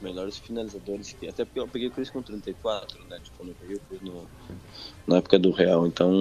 melhores 0.01 0.37
finalizadores 0.37 1.13
que. 1.13 1.27
Até 1.27 1.45
porque 1.45 1.59
eu 1.59 1.67
peguei 1.67 1.87
o 1.87 1.91
Chris 1.91 2.09
com 2.09 2.21
34, 2.21 3.03
né? 3.09 3.19
Tipo, 3.23 3.43
eu 3.43 3.47
não 3.47 3.53
peguei 3.53 3.75
o 3.75 3.79
Chris 3.87 4.01
no, 4.01 4.27
na 5.05 5.17
época 5.17 5.39
do 5.39 5.51
Real. 5.51 5.85
Então, 5.87 6.11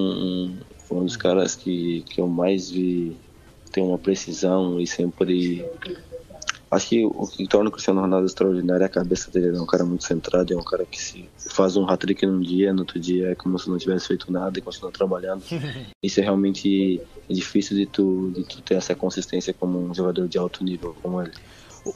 foi 0.79 0.99
um 0.99 1.05
dos 1.05 1.17
caras 1.17 1.55
que, 1.55 2.03
que 2.03 2.21
eu 2.21 2.29
mais 2.29 2.71
vi 2.71 3.17
ter 3.73 3.81
uma 3.81 3.99
precisão 3.99 4.81
e 4.81 4.87
sempre. 4.87 5.69
Acho 6.69 6.89
que 6.89 7.05
o 7.05 7.27
que 7.29 7.47
torna 7.47 7.69
o 7.69 7.73
Cristiano 7.73 8.01
Ronaldo 8.01 8.27
extraordinário 8.27 8.83
é 8.83 8.87
a 8.87 8.89
cabeça 8.89 9.31
dele. 9.31 9.49
Ele 9.49 9.59
é 9.59 9.61
um 9.61 9.67
cara 9.67 9.85
muito 9.85 10.05
centrado, 10.05 10.53
é 10.53 10.57
um 10.57 10.65
cara 10.65 10.85
que 10.85 11.01
se 11.01 11.29
faz 11.37 11.77
um 11.77 11.89
hat-trick 11.89 12.27
num 12.27 12.41
dia, 12.41 12.73
no 12.73 12.81
outro 12.81 12.99
dia 12.99 13.31
é 13.31 13.35
como 13.35 13.57
se 13.59 13.71
não 13.71 13.79
tivesse 13.79 14.09
feito 14.09 14.33
nada 14.33 14.59
e 14.59 14.63
continua 14.63 14.91
trabalhando. 14.91 15.43
Isso 16.03 16.21
é 16.21 16.25
realmente 16.25 17.01
difícil 17.31 17.77
de 17.77 17.87
tu, 17.87 18.33
de 18.35 18.45
tu 18.45 18.61
ter 18.63 18.75
essa 18.75 18.95
consistência 18.95 19.55
como 19.55 19.79
um 19.79 19.95
jogador 19.95 20.27
de 20.27 20.39
alto 20.39 20.65
nível 20.65 20.97
como 21.01 21.23
ele. 21.23 21.33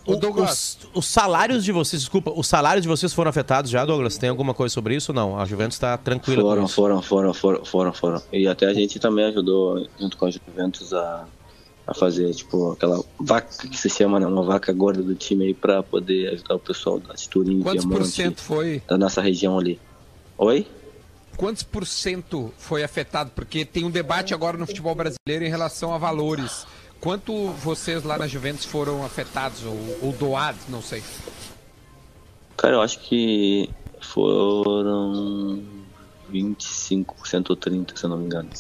O 0.07 0.17
Douglas. 0.17 0.79
Os, 0.93 0.99
os 0.99 1.07
salários 1.07 1.65
de 1.65 1.73
vocês, 1.73 2.03
desculpa, 2.03 2.33
os 2.35 2.47
salários 2.47 2.83
de 2.83 2.89
vocês 2.89 3.13
foram 3.13 3.31
afetados 3.31 3.71
já, 3.71 3.85
Douglas? 3.85 4.19
Tem 4.19 4.29
alguma 4.29 4.55
coisa 4.55 4.73
sobre 4.73 4.95
isso 4.95 5.13
ou 5.13 5.17
não? 5.17 5.39
A 5.39 5.45
Juventus 5.45 5.77
está 5.77 5.97
tranquila 5.97 6.43
Foram, 6.43 6.69
foram, 6.69 7.03
foram, 7.03 7.35
foram, 7.35 7.65
foram, 7.65 7.93
foram. 7.93 8.23
E 8.33 8.47
até 8.47 8.67
a 8.67 8.75
gente 8.75 8.99
também 8.99 9.25
ajudou, 9.27 9.87
junto 9.99 10.17
com 10.17 10.27
a 10.27 10.31
Juventus, 10.31 10.93
a, 10.93 11.27
a 11.87 11.95
fazer, 11.95 12.33
tipo, 12.35 12.73
aquela 12.73 13.03
vaca 13.19 13.69
que 13.69 13.77
se 13.77 13.91
chama, 13.91 14.21
né? 14.21 14.27
Uma 14.27 14.43
vaca 14.43 14.73
gorda 14.73 15.03
do 15.03 15.15
time 15.15 15.47
aí 15.47 15.55
pra 15.55 15.83
poder 15.83 16.29
ajudar 16.35 16.55
o 16.55 16.61
pessoal 16.61 17.01
da 17.01 17.15
Turim, 17.15 17.61
Quantos 17.63 17.85
por 17.85 18.05
cento 18.05 18.41
foi? 18.41 18.83
da 18.87 18.97
nossa 18.97 19.21
região 19.21 19.59
ali. 19.59 19.81
Oi? 20.39 20.67
Quantos 21.37 21.63
por 21.63 21.87
cento 21.87 22.53
foi 22.59 22.85
afetado? 22.85 23.31
Porque 23.35 23.65
tem 23.65 23.85
um 23.85 23.91
debate 23.91 24.35
agora 24.35 24.59
no 24.59 24.67
futebol 24.67 24.95
brasileiro 24.95 25.45
em 25.45 25.49
relação 25.49 25.95
a 25.95 25.99
valores. 25.99 26.67
Quanto 27.01 27.49
vocês 27.53 28.03
lá 28.05 28.19
na 28.19 28.27
Juventus 28.27 28.65
foram 28.65 29.05
afetados 29.05 29.65
ou, 29.65 29.99
ou 30.03 30.13
doados? 30.13 30.63
Não 30.69 30.83
sei. 30.83 31.03
Cara, 32.57 32.75
eu 32.75 32.83
acho 32.83 32.99
que 33.01 33.71
foram 34.01 35.63
25% 36.33 37.51
ou 37.51 37.57
30%, 37.57 37.97
se 37.99 38.05
eu 38.05 38.11
não 38.11 38.19
me 38.19 38.27
engano. 38.27 38.51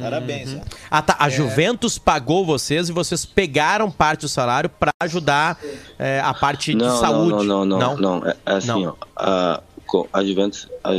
Parabéns, 0.00 0.52
Uhum. 0.52 0.60
Ah, 0.90 1.00
tá. 1.02 1.16
A 1.20 1.28
Juventus 1.28 1.98
pagou 1.98 2.44
vocês 2.44 2.88
e 2.88 2.92
vocês 2.92 3.24
pegaram 3.24 3.88
parte 3.92 4.22
do 4.22 4.28
salário 4.28 4.68
para 4.68 4.90
ajudar 5.00 5.56
é, 5.96 6.20
a 6.20 6.34
parte 6.34 6.74
de 6.74 6.84
saúde. 6.98 7.46
Não, 7.46 7.64
não, 7.64 7.78
não, 7.78 7.96
não. 7.96 8.26
É, 8.26 8.36
é 8.44 8.52
assim, 8.54 8.66
Não. 8.66 8.96
ó. 9.00 9.06
A, 9.14 9.62
co- 9.86 10.08
a 10.12 10.24
Juventus, 10.24 10.68
a- 10.82 10.92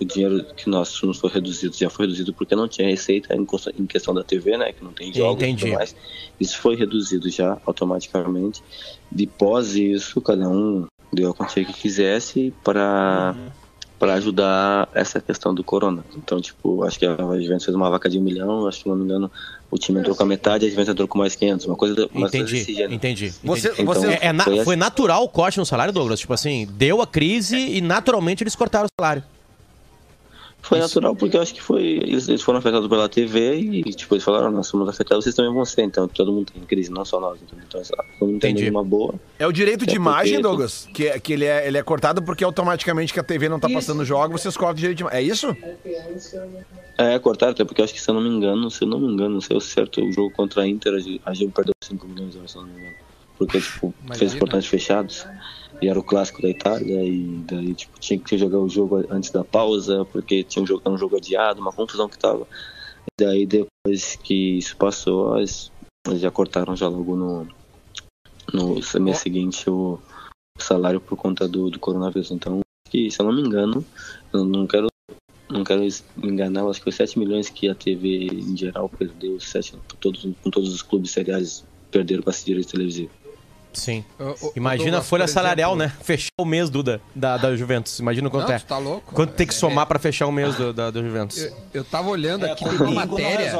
o 0.00 0.04
dinheiro 0.04 0.44
que 0.56 0.68
nós 0.68 1.00
nos 1.02 1.18
foi 1.18 1.30
reduzido, 1.30 1.74
já 1.76 1.88
foi 1.88 2.06
reduzido 2.06 2.34
porque 2.34 2.56
não 2.56 2.66
tinha 2.68 2.88
receita 2.88 3.34
em, 3.34 3.46
questão 3.86 4.12
da 4.12 4.24
TV, 4.24 4.56
né? 4.56 4.72
Que 4.72 4.82
não 4.82 4.92
tem 4.92 5.12
jogos 5.14 5.42
e 5.42 5.56
tudo 5.56 5.74
mais. 5.74 5.96
Isso 6.40 6.58
foi 6.58 6.74
reduzido 6.76 7.30
já 7.30 7.60
automaticamente. 7.64 8.62
Depois 9.10 9.74
isso, 9.76 10.20
cada 10.20 10.48
um 10.48 10.86
deu 11.12 11.30
a 11.30 11.34
quantia 11.34 11.64
que 11.64 11.72
quisesse 11.72 12.52
para 12.64 13.34
para 13.98 14.14
ajudar 14.14 14.88
essa 14.94 15.20
questão 15.20 15.54
do 15.54 15.62
corona. 15.62 16.04
Então, 16.16 16.40
tipo, 16.40 16.82
acho 16.82 16.98
que 16.98 17.06
a 17.06 17.14
Juventus 17.40 17.64
fez 17.64 17.72
uma 17.76 17.88
vaca 17.88 18.10
de 18.10 18.18
um 18.18 18.22
milhão, 18.22 18.66
acho 18.66 18.82
que, 18.82 18.88
não 18.88 18.96
me 18.96 19.04
engano, 19.04 19.30
o 19.72 19.78
time 19.78 19.98
entrou 20.00 20.14
com 20.14 20.22
a 20.22 20.26
metade 20.26 20.64
e 20.64 20.68
a 20.68 20.70
Juventus 20.70 20.90
entrou 20.92 21.08
com 21.08 21.18
mais 21.18 21.34
500, 21.34 21.64
uma 21.66 21.74
coisa, 21.76 21.94
uma 22.14 22.28
coisa 22.28 22.36
Entendi, 22.36 22.52
desse 22.58 22.74
gênero. 22.74 22.92
entendi. 22.94 23.32
Você- 23.42 23.68
entendi. 23.68 23.82
Então, 23.82 23.94
você- 23.94 24.06
É- 24.12 24.18
é 24.26 24.32
na- 24.32 24.44
foi 24.44 24.62
foi 24.64 24.74
assim. 24.74 24.78
natural 24.80 25.24
o 25.24 25.28
corte 25.28 25.58
no 25.58 25.64
salário, 25.64 25.92
Douglas? 25.94 26.20
Tipo 26.20 26.34
assim, 26.34 26.68
deu 26.72 27.00
a 27.00 27.06
crise 27.06 27.56
e 27.56 27.80
naturalmente 27.80 28.42
eles 28.44 28.54
cortaram 28.54 28.84
o 28.86 28.88
salário. 29.00 29.24
Foi 30.72 30.78
natural 30.80 31.14
porque 31.16 31.36
eu 31.36 31.42
acho 31.42 31.52
que 31.54 31.60
foi. 31.62 31.82
Eles, 31.82 32.28
eles 32.28 32.40
foram 32.42 32.58
afetados 32.58 32.88
pela 32.88 33.08
TV 33.08 33.56
e 33.58 33.82
tipo, 33.94 34.14
eles 34.14 34.24
falaram, 34.24 34.50
nós 34.50 34.66
somos 34.66 34.88
afetados, 34.88 35.24
vocês 35.24 35.34
também 35.34 35.52
vão 35.52 35.64
ser, 35.64 35.82
então 35.82 36.08
todo 36.08 36.32
mundo 36.32 36.50
tem 36.52 36.62
crise, 36.62 36.90
não 36.90 37.04
só 37.04 37.20
nós. 37.20 37.38
Então, 37.42 37.58
então 37.68 37.82
todo 38.18 38.28
mundo 38.28 38.40
tem 38.40 38.52
Entendi. 38.52 38.70
uma 38.70 38.82
boa. 38.84 39.14
É 39.38 39.46
o 39.46 39.52
direito 39.52 39.80
de 39.86 39.94
É 39.94 39.96
porque- 39.96 39.96
imagem, 39.96 40.40
Douglas? 40.40 40.88
Que, 40.94 41.08
é- 41.08 41.18
que 41.18 41.32
ele, 41.34 41.44
é, 41.44 41.66
ele 41.66 41.76
é 41.78 41.82
cortado 41.82 42.22
porque 42.22 42.42
automaticamente 42.42 43.12
que 43.12 43.20
a 43.20 43.22
TV 43.22 43.48
não 43.48 43.60
tá 43.60 43.68
passando 43.68 44.04
jogo, 44.04 44.38
vocês 44.38 44.56
cortam 44.56 44.74
o 44.74 44.78
direito 44.78 44.96
de 44.98 45.02
imagem. 45.02 45.18
É 45.18 45.22
isso? 45.22 45.56
É, 46.98 47.18
cortaram, 47.18 47.52
até 47.52 47.64
porque 47.64 47.80
eu 47.80 47.84
acho 47.84 47.94
que 47.94 48.00
se 48.00 48.08
eu 48.08 48.14
não 48.14 48.20
me 48.22 48.28
engano, 48.28 48.70
se 48.70 48.82
eu 48.84 48.88
não 48.88 48.98
me 49.00 49.12
engano, 49.12 49.34
não 49.34 49.40
sei 49.40 49.56
o 49.56 49.60
certo, 49.60 50.02
o 50.04 50.12
jogo 50.12 50.30
contra 50.30 50.62
a 50.62 50.68
Inter, 50.68 50.94
a 51.24 51.34
Gil 51.34 51.50
perdeu 51.50 51.72
5 51.82 52.06
milhões, 52.06 52.34
eu 52.34 52.42
acho, 52.42 52.52
se 52.52 52.58
eu 52.58 52.62
não 52.62 52.68
me 52.68 52.78
engano. 52.80 52.94
Porque, 53.38 53.60
tipo, 53.60 53.92
Imagina. 54.04 54.18
fez 54.18 54.32
os 54.34 54.38
portões 54.38 54.66
fechados. 54.66 55.26
E 55.82 55.88
era 55.88 55.98
o 55.98 56.02
clássico 56.02 56.40
da 56.40 56.48
Itália, 56.48 57.02
e 57.02 57.42
daí, 57.44 57.74
tipo, 57.74 57.98
tinha 57.98 58.16
que 58.18 58.38
jogar 58.38 58.58
o 58.58 58.68
jogo 58.68 59.04
antes 59.10 59.30
da 59.30 59.42
pausa, 59.42 60.04
porque 60.12 60.44
tinha 60.44 60.62
um 60.62 60.66
jogo, 60.66 60.82
um 60.88 60.96
jogo 60.96 61.16
adiado, 61.16 61.60
uma 61.60 61.72
confusão 61.72 62.08
que 62.08 62.16
tava. 62.16 62.46
E 63.18 63.24
daí, 63.24 63.44
depois 63.44 64.14
que 64.22 64.58
isso 64.58 64.76
passou, 64.76 65.36
eles, 65.36 65.72
já 66.14 66.30
cortaram 66.30 66.76
já 66.76 66.86
logo 66.86 67.16
no, 67.16 67.48
no 68.52 69.00
mês 69.00 69.18
seguinte 69.18 69.68
o 69.68 69.98
salário 70.56 71.00
por 71.00 71.16
conta 71.16 71.48
do, 71.48 71.68
do 71.68 71.80
coronavírus. 71.80 72.30
Então, 72.30 72.60
que, 72.88 73.10
se 73.10 73.20
eu 73.20 73.26
não 73.26 73.34
me 73.34 73.42
engano, 73.42 73.84
eu 74.32 74.44
não 74.44 74.66
quero 74.66 74.86
não 75.50 75.64
quero 75.64 75.82
me 76.16 76.28
enganar, 76.28 76.66
acho 76.66 76.80
que 76.80 76.84
foi 76.84 76.92
7 76.92 77.18
milhões 77.18 77.50
que 77.50 77.68
a 77.68 77.74
TV 77.74 78.26
em 78.26 78.56
geral 78.56 78.88
perdeu, 78.88 79.38
7, 79.38 79.76
todos, 80.00 80.26
com 80.42 80.50
todos 80.50 80.72
os 80.72 80.80
clubes 80.80 81.10
seriais 81.10 81.62
perderam 81.90 82.22
com 82.22 82.30
esse 82.30 82.44
direito 82.44 82.70
televisivo. 82.70 83.10
Sim. 83.72 84.04
O- 84.18 84.48
o- 84.48 84.52
Imagina 84.56 84.84
Douglas, 84.90 85.04
a 85.06 85.08
folha 85.08 85.26
salarial, 85.28 85.74
exemplo- 85.76 85.96
né? 85.98 86.04
Fechar 86.04 86.28
o 86.38 86.44
mês, 86.44 86.68
Duda, 86.70 87.00
da, 87.14 87.36
da 87.36 87.56
Juventus. 87.56 87.98
Imagina 87.98 88.28
quanto 88.30 88.48
Não, 88.48 88.54
é. 88.54 88.58
tá 88.58 88.78
louco? 88.78 89.14
Quanto 89.14 89.34
tem 89.34 89.46
que 89.46 89.54
É- 89.54 89.56
somar 89.56 89.86
pra 89.86 89.98
fechar 89.98 90.26
o 90.26 90.32
mês 90.32 90.54
do- 90.56 90.72
da, 90.72 90.90
da 90.90 91.00
Juventus? 91.02 91.38
Eu, 91.38 91.56
eu 91.74 91.84
tava 91.84 92.08
olhando 92.08 92.46
É, 92.46 92.52
aqui, 92.52 92.64
tem 92.64 92.78
uma 92.78 93.06
matéria, 93.06 93.52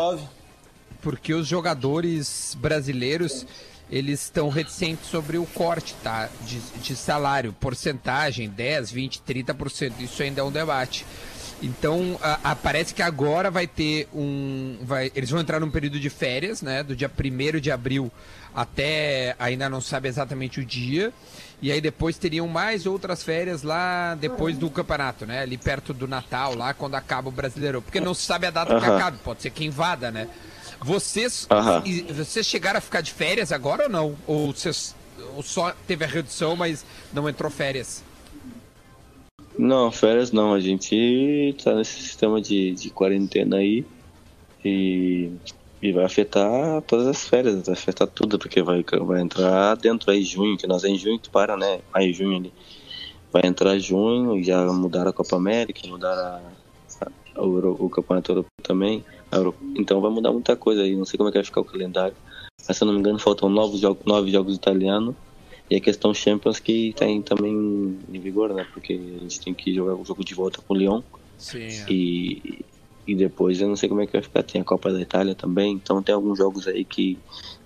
porque 1.00 1.34
os 1.34 1.46
jogadores 1.46 2.56
brasileiros, 2.60 3.46
eles 3.90 4.22
estão 4.22 4.48
reticentes 4.48 5.06
sobre 5.08 5.36
o 5.38 5.44
corte, 5.46 5.94
tá? 6.02 6.28
De, 6.46 6.60
de 6.80 6.94
salário, 6.96 7.52
porcentagem, 7.58 8.48
10, 8.48 8.90
20, 8.90 9.20
30%. 9.20 9.92
Isso 10.00 10.22
ainda 10.22 10.40
é 10.40 10.44
um 10.44 10.50
debate. 10.52 11.04
Então, 11.62 12.18
a- 12.22 12.38
a- 12.52 12.56
parece 12.56 12.92
que 12.92 13.02
agora 13.02 13.50
vai 13.50 13.66
ter 13.68 14.08
um. 14.12 14.78
Vai, 14.82 15.12
eles 15.14 15.30
vão 15.30 15.40
entrar 15.40 15.60
num 15.60 15.70
período 15.70 16.00
de 16.00 16.10
férias, 16.10 16.60
né? 16.60 16.82
Do 16.82 16.96
dia 16.96 17.08
1 17.08 17.60
de 17.60 17.70
abril 17.70 18.10
até. 18.54 19.34
Ainda 19.38 19.68
não 19.68 19.80
sabe 19.80 20.08
exatamente 20.08 20.60
o 20.60 20.64
dia. 20.64 21.12
E 21.60 21.70
aí 21.70 21.80
depois 21.80 22.18
teriam 22.18 22.48
mais 22.48 22.86
outras 22.86 23.22
férias 23.22 23.62
lá 23.62 24.16
depois 24.16 24.58
do 24.58 24.68
campeonato, 24.68 25.24
né? 25.24 25.42
Ali 25.42 25.56
perto 25.56 25.94
do 25.94 26.08
Natal, 26.08 26.56
lá 26.56 26.74
quando 26.74 26.96
acaba 26.96 27.28
o 27.28 27.32
brasileiro. 27.32 27.80
Porque 27.80 28.00
não 28.00 28.14
se 28.14 28.22
sabe 28.22 28.46
a 28.46 28.50
data 28.50 28.78
que 28.80 28.84
acabe, 28.84 29.18
pode 29.18 29.42
ser 29.42 29.50
que 29.50 29.64
invada, 29.64 30.10
né? 30.10 30.28
Vocês, 30.80 31.46
vocês 32.12 32.44
chegaram 32.44 32.78
a 32.78 32.80
ficar 32.80 33.00
de 33.00 33.12
férias 33.12 33.52
agora 33.52 33.84
ou 33.84 33.88
não? 33.88 34.16
Ou 34.26 34.52
vocês 34.52 34.96
ou 35.36 35.42
só 35.42 35.72
teve 35.86 36.04
a 36.04 36.08
redução, 36.08 36.56
mas 36.56 36.84
não 37.12 37.28
entrou 37.28 37.50
férias? 37.50 38.02
Não, 39.58 39.90
férias 39.92 40.32
não. 40.32 40.54
A 40.54 40.60
gente 40.60 41.54
tá 41.62 41.74
nesse 41.74 42.02
sistema 42.02 42.40
de, 42.40 42.72
de 42.72 42.90
quarentena 42.90 43.56
aí 43.56 43.84
e, 44.64 45.30
e 45.82 45.90
vai 45.90 46.04
afetar 46.04 46.80
todas 46.82 47.08
as 47.08 47.26
férias, 47.26 47.66
vai 47.66 47.74
afetar 47.74 48.06
tudo, 48.06 48.38
porque 48.38 48.62
vai, 48.62 48.84
vai 49.04 49.20
entrar 49.20 49.74
dentro 49.76 50.12
aí 50.12 50.22
junho, 50.22 50.56
que 50.56 50.66
nós 50.66 50.84
é 50.84 50.88
em 50.88 50.96
junho 50.96 51.18
que 51.18 51.28
para, 51.28 51.56
né? 51.56 51.80
Aí 51.92 52.12
junho 52.12 52.36
ali. 52.36 52.52
Vai 53.32 53.42
entrar 53.46 53.76
junho, 53.78 54.38
e 54.38 54.44
já 54.44 54.64
mudaram 54.72 55.10
a 55.10 55.12
Copa 55.12 55.36
América, 55.36 55.80
mudaram 55.88 56.22
a, 56.22 57.06
a 57.36 57.40
Euro- 57.42 57.76
o 57.80 57.90
Campeonato 57.90 58.30
Europeu 58.30 58.50
também. 58.62 59.04
a 59.30 59.36
Euro- 59.36 59.56
então 59.76 60.00
vai 60.00 60.10
mudar 60.10 60.30
muita 60.32 60.54
coisa 60.54 60.82
aí, 60.82 60.94
não 60.94 61.04
sei 61.04 61.16
como 61.18 61.28
é 61.30 61.32
que 61.32 61.38
vai 61.38 61.44
ficar 61.44 61.62
o 61.62 61.64
calendário. 61.64 62.16
Mas 62.68 62.76
se 62.76 62.84
eu 62.84 62.86
não 62.86 62.94
me 62.94 63.00
engano, 63.00 63.18
faltam 63.18 63.48
novos 63.48 63.80
jogos, 63.80 64.04
nove 64.06 64.30
jogos 64.30 64.54
italianos. 64.54 65.16
E 65.68 65.76
a 65.76 65.80
questão 65.80 66.12
Champions 66.12 66.60
que 66.60 66.90
está 66.90 67.06
também 67.24 67.52
em 68.12 68.20
vigor, 68.20 68.52
né? 68.54 68.66
Porque 68.72 68.92
a 68.92 69.20
gente 69.20 69.40
tem 69.40 69.54
que 69.54 69.74
jogar 69.74 69.94
o 69.94 70.04
jogo 70.04 70.22
de 70.24 70.34
volta 70.34 70.60
com 70.60 70.74
o 70.74 70.76
Lyon. 70.76 71.02
Sim. 71.38 71.84
E, 71.88 72.64
e 73.06 73.14
depois 73.14 73.60
eu 73.60 73.68
não 73.68 73.76
sei 73.76 73.88
como 73.88 74.00
é 74.00 74.06
que 74.06 74.12
vai 74.12 74.22
ficar. 74.22 74.42
Tem 74.42 74.60
a 74.60 74.64
Copa 74.64 74.92
da 74.92 75.00
Itália 75.00 75.34
também. 75.34 75.74
Então 75.74 76.02
tem 76.02 76.14
alguns 76.14 76.38
jogos 76.38 76.68
aí 76.68 76.84
que, 76.84 77.18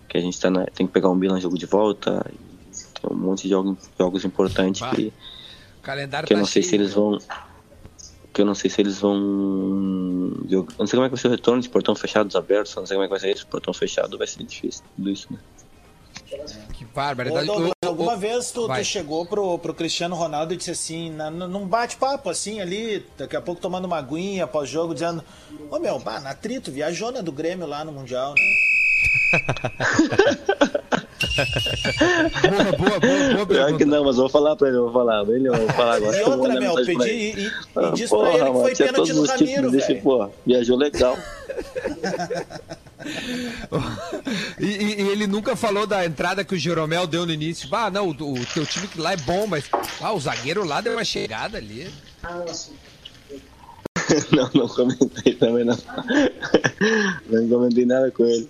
que 0.09 0.19
a 0.19 0.21
gente 0.21 0.39
tá 0.41 0.51
na, 0.51 0.65
tem 0.67 0.87
que 0.87 0.93
pegar 0.93 1.11
um 1.11 1.15
Milan 1.15 1.41
jogo 1.41 1.59
de 1.59 1.67
volta. 1.67 2.25
Tem 2.31 3.11
um 3.11 3.17
monte 3.17 3.43
de 3.43 3.51
jogos, 3.51 3.79
jogos 3.99 4.25
importantes 4.25 4.81
que, 4.95 5.13
O 6.25 6.27
que 6.27 6.33
eu 6.33 6.37
tá 6.37 6.41
não 6.41 6.47
sei 6.47 6.63
cheio, 6.63 6.71
se 6.71 6.75
eles 6.77 6.95
vão. 6.95 7.19
Que 8.33 8.43
eu 8.43 8.47
não 8.47 8.55
sei 8.55 8.71
se 8.71 8.81
eles 8.81 8.99
vão. 8.99 9.15
Eu 10.49 10.67
não 10.79 10.87
sei 10.87 10.97
como 10.97 11.05
é 11.05 11.09
que 11.09 11.15
vai 11.15 11.21
ser 11.21 11.29
o 11.29 11.31
retorno 11.31 11.61
de 11.61 11.69
portão 11.69 11.95
fechados 11.95 12.35
abertos. 12.35 12.75
Não 12.75 12.87
sei 12.87 12.97
como 12.97 13.05
é 13.05 13.07
que 13.07 13.11
vai 13.11 13.21
ser 13.21 13.33
isso. 13.35 13.47
Portão 13.47 13.73
fechado 13.75 14.17
vai 14.17 14.27
ser 14.27 14.43
difícil. 14.45 14.85
Tudo 14.97 15.11
isso, 15.11 15.33
né? 15.33 15.39
Que 16.77 16.85
Ô. 16.85 17.45
Douglas, 17.47 17.71
Ô, 17.83 17.87
ô, 17.87 17.89
alguma 17.89 18.13
ô, 18.15 18.17
vez 18.19 18.51
tu, 18.51 18.69
tu 18.69 18.85
chegou 18.85 19.25
pro, 19.27 19.59
pro 19.59 19.73
Cristiano 19.73 20.15
Ronaldo 20.15 20.53
e 20.53 20.57
disse 20.59 20.71
assim, 20.71 21.11
na- 21.11 21.31
num 21.31 21.67
bate-papo 21.67 22.29
assim 22.29 22.61
ali, 22.61 23.05
daqui 23.17 23.35
a 23.35 23.41
pouco 23.41 23.61
tomando 23.61 23.87
uma 23.87 23.97
aguinha 23.97 24.45
após 24.45 24.69
jogo, 24.69 24.93
dizendo: 24.93 25.25
Ô 25.71 25.79
meu, 25.79 25.99
bah, 25.99 26.21
na 26.21 26.35
trito, 26.35 26.71
viajou 26.71 27.11
né, 27.11 27.23
do 27.23 27.33
Grêmio 27.33 27.67
lá 27.67 27.83
no 27.85 27.93
Mundial, 27.93 28.35
né? 28.35 28.41
Boa, 32.49 32.73
boa, 32.77 33.01
boa, 33.01 33.35
boa 33.35 33.47
Pior 33.47 33.77
que 33.77 33.85
não, 33.85 34.05
mas 34.05 34.17
vou 34.17 34.29
falar 34.29 34.55
pra 34.57 34.69
ele, 34.69 34.77
vou 34.79 34.93
falar. 34.93 35.23
Ele, 35.29 35.49
vou 35.49 35.69
falar 35.71 35.95
agora. 35.97 36.17
E 36.17 36.23
outra, 36.23 36.61
meu, 36.61 36.75
pedi 36.75 37.09
ele. 37.11 37.41
e, 37.41 37.47
e, 37.47 37.53
Ah, 37.75 37.89
e 37.89 37.93
diz 37.95 38.11
pra 38.11 38.19
ele 38.29 38.33
que 38.39 38.45
mano, 38.45 38.61
foi 38.61 38.75
tinha 38.75 38.89
pênalti 38.93 39.13
todos 39.13 39.29
no 39.31 39.35
Ramiro, 39.39 39.71
deixa, 39.71 39.87
velho. 39.89 40.03
pô, 40.03 40.31
viajou 40.47 40.77
legal. 40.77 41.17
E, 44.59 44.65
e- 44.67 45.03
e 45.03 45.09
ele 45.09 45.27
nunca 45.27 45.55
falou 45.55 45.87
da 45.87 46.05
entrada 46.07 46.43
que 46.45 46.55
o 46.55 46.59
Jeromel 46.59 47.07
deu 47.07 47.27
no 47.27 47.33
início. 47.33 47.69
Ah, 47.73 47.91
não, 47.91 48.09
o, 48.09 48.41
o 48.41 48.47
teu 48.47 48.65
time 48.65 48.89
lá 48.97 49.13
é 49.13 49.17
bom, 49.19 49.47
mas 49.47 49.65
ah, 50.01 50.13
o 50.13 50.21
zagueiro 50.21 50.65
lá 50.65 50.81
deu 50.81 50.95
uma 50.95 51.05
chegada 51.05 51.59
ali. 51.59 51.91
não, 54.33 54.51
não 54.55 54.69
comentei 54.69 55.35
também 55.35 55.65
não. 55.65 55.77
não 57.29 57.49
comentei 57.49 57.85
nada 57.85 58.11
com 58.11 58.25
ele. 58.25 58.49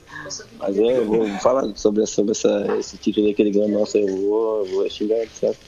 Mas 0.59 0.77
eu 0.77 1.05
vou 1.07 1.29
falar 1.41 1.75
sobre, 1.77 2.07
sobre 2.07 2.33
essa, 2.33 2.67
esse 2.79 2.97
título 2.99 3.27
aí 3.27 3.35
que 3.35 3.43
ele 3.43 3.51
ganhou, 3.51 3.69
nossa, 3.69 3.99
eu 3.99 4.07
vou, 4.07 4.65
vou 4.67 4.91
xingar 4.91 5.17
ele, 5.17 5.31
certo? 5.39 5.59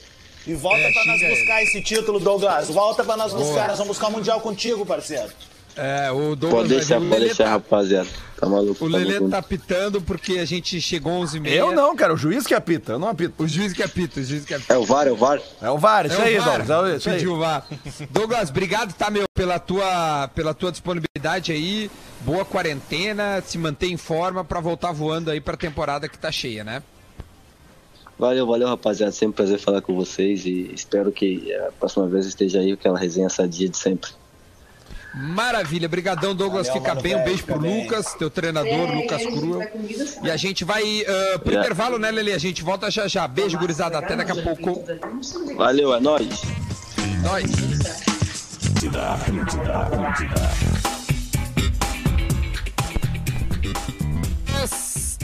E 0.47 0.53
volta 0.53 0.79
É, 0.79 0.91
pra 0.93 1.05
nós 1.05 1.21
buscar 1.29 1.63
esse 1.63 1.81
título, 1.81 2.19
Douglas. 2.19 2.67
Volta 2.69 3.03
pra 3.03 3.17
nós 3.17 3.33
buscar, 3.33 3.67
nós 3.67 3.77
vamos 3.77 3.97
buscar 3.97 4.07
o 4.07 4.11
Mundial 4.11 4.39
contigo, 4.41 4.85
parceiro. 4.85 5.29
É, 5.75 6.11
o 6.11 6.35
Douglas 6.35 6.51
Pode 6.51 6.67
vai 6.69 6.77
deixar, 6.77 6.99
pode 6.99 7.19
deixar, 7.25 7.43
tá- 7.45 7.49
rapaziada. 7.51 8.09
Tá 8.39 8.47
maluco? 8.47 8.85
O 8.85 8.89
tamo 8.89 9.03
Lelê 9.03 9.29
tá 9.29 9.41
pitando 9.41 10.01
porque 10.01 10.39
a 10.39 10.45
gente 10.45 10.79
chegou 10.79 11.11
11 11.11 11.39
h 11.39 11.49
Eu 11.49 11.73
não, 11.73 11.93
cara. 11.95 12.13
O 12.13 12.17
juiz 12.17 12.47
que 12.47 12.53
apita. 12.53 12.93
Eu 12.93 12.99
não 12.99 13.09
apito. 13.09 13.33
O 13.37 13.47
juiz 13.47 13.73
que 13.73 13.83
apita, 13.83 14.19
o 14.19 14.23
juiz 14.23 14.45
que 14.45 14.53
apita. 14.53 14.73
É 14.73 14.77
o 14.77 14.85
VAR, 14.85 15.07
é 15.07 15.11
o 15.11 15.15
VAR? 15.17 15.41
É 15.61 15.69
o 15.69 15.77
VAR. 15.77 16.05
Isso 16.05 16.15
É 16.15 16.19
o 16.19 16.21
aí, 16.23 16.37
VAR. 16.37 16.65
Douglas. 16.65 16.93
É 16.93 16.97
isso 16.97 17.09
aí. 17.09 17.15
Pediu 17.15 17.33
o 17.33 17.37
VAR. 17.37 17.67
Douglas, 18.09 18.49
obrigado, 18.49 18.93
tá, 18.93 19.09
meu, 19.09 19.25
pela 19.33 19.59
tua, 19.59 20.29
pela 20.33 20.53
tua 20.53 20.71
disponibilidade 20.71 21.51
aí. 21.51 21.91
Boa 22.21 22.45
quarentena, 22.45 23.41
se 23.45 23.57
mantém 23.57 23.93
em 23.93 23.97
forma 23.97 24.43
pra 24.43 24.59
voltar 24.61 24.91
voando 24.93 25.29
aí 25.31 25.41
pra 25.41 25.57
temporada 25.57 26.07
que 26.07 26.17
tá 26.17 26.31
cheia, 26.31 26.63
né? 26.63 26.81
Valeu, 28.17 28.45
valeu, 28.45 28.67
rapaziada. 28.67 29.11
Sempre 29.11 29.27
um 29.27 29.31
prazer 29.33 29.59
falar 29.59 29.81
com 29.81 29.95
vocês 29.95 30.45
e 30.45 30.71
espero 30.73 31.11
que 31.11 31.53
a 31.55 31.71
próxima 31.79 32.07
vez 32.07 32.25
esteja 32.25 32.59
aí 32.59 32.71
aquela 32.73 32.97
resenha 32.97 33.29
sadia 33.29 33.69
de 33.69 33.77
sempre. 33.77 34.11
Maravilha, 35.13 35.89
brigadão 35.89 36.35
Douglas, 36.35 36.67
Valeu, 36.67 36.81
fica 36.81 36.95
mano, 36.95 37.01
bem, 37.01 37.15
um 37.15 37.23
beijo 37.23 37.43
pro 37.43 37.59
bem. 37.59 37.83
Lucas, 37.83 38.13
teu 38.13 38.29
treinador, 38.29 38.91
Lucas 38.95 39.25
Cruel. 39.25 39.67
E 40.23 40.29
a 40.29 40.37
gente 40.37 40.63
vai 40.63 40.83
uh, 40.83 41.39
pro 41.39 41.55
É. 41.55 41.59
intervalo, 41.59 41.97
né, 41.97 42.11
Lele? 42.11 42.31
A 42.31 42.37
gente 42.37 42.63
volta 42.63 42.91
já 42.91 43.07
já. 43.07 43.27
Beijo, 43.27 43.57
gurizada, 43.57 43.97
até 43.97 44.15
daqui 44.15 44.31
a 44.31 44.35
pouco. 44.35 44.83
Valeu, 45.57 45.93
é 45.93 45.99
nóis. 45.99 46.41
Nós. 47.23 47.45
Atlântida, 48.79 49.13
Atlântida, 49.13 49.77
Atlântida. 49.77 50.68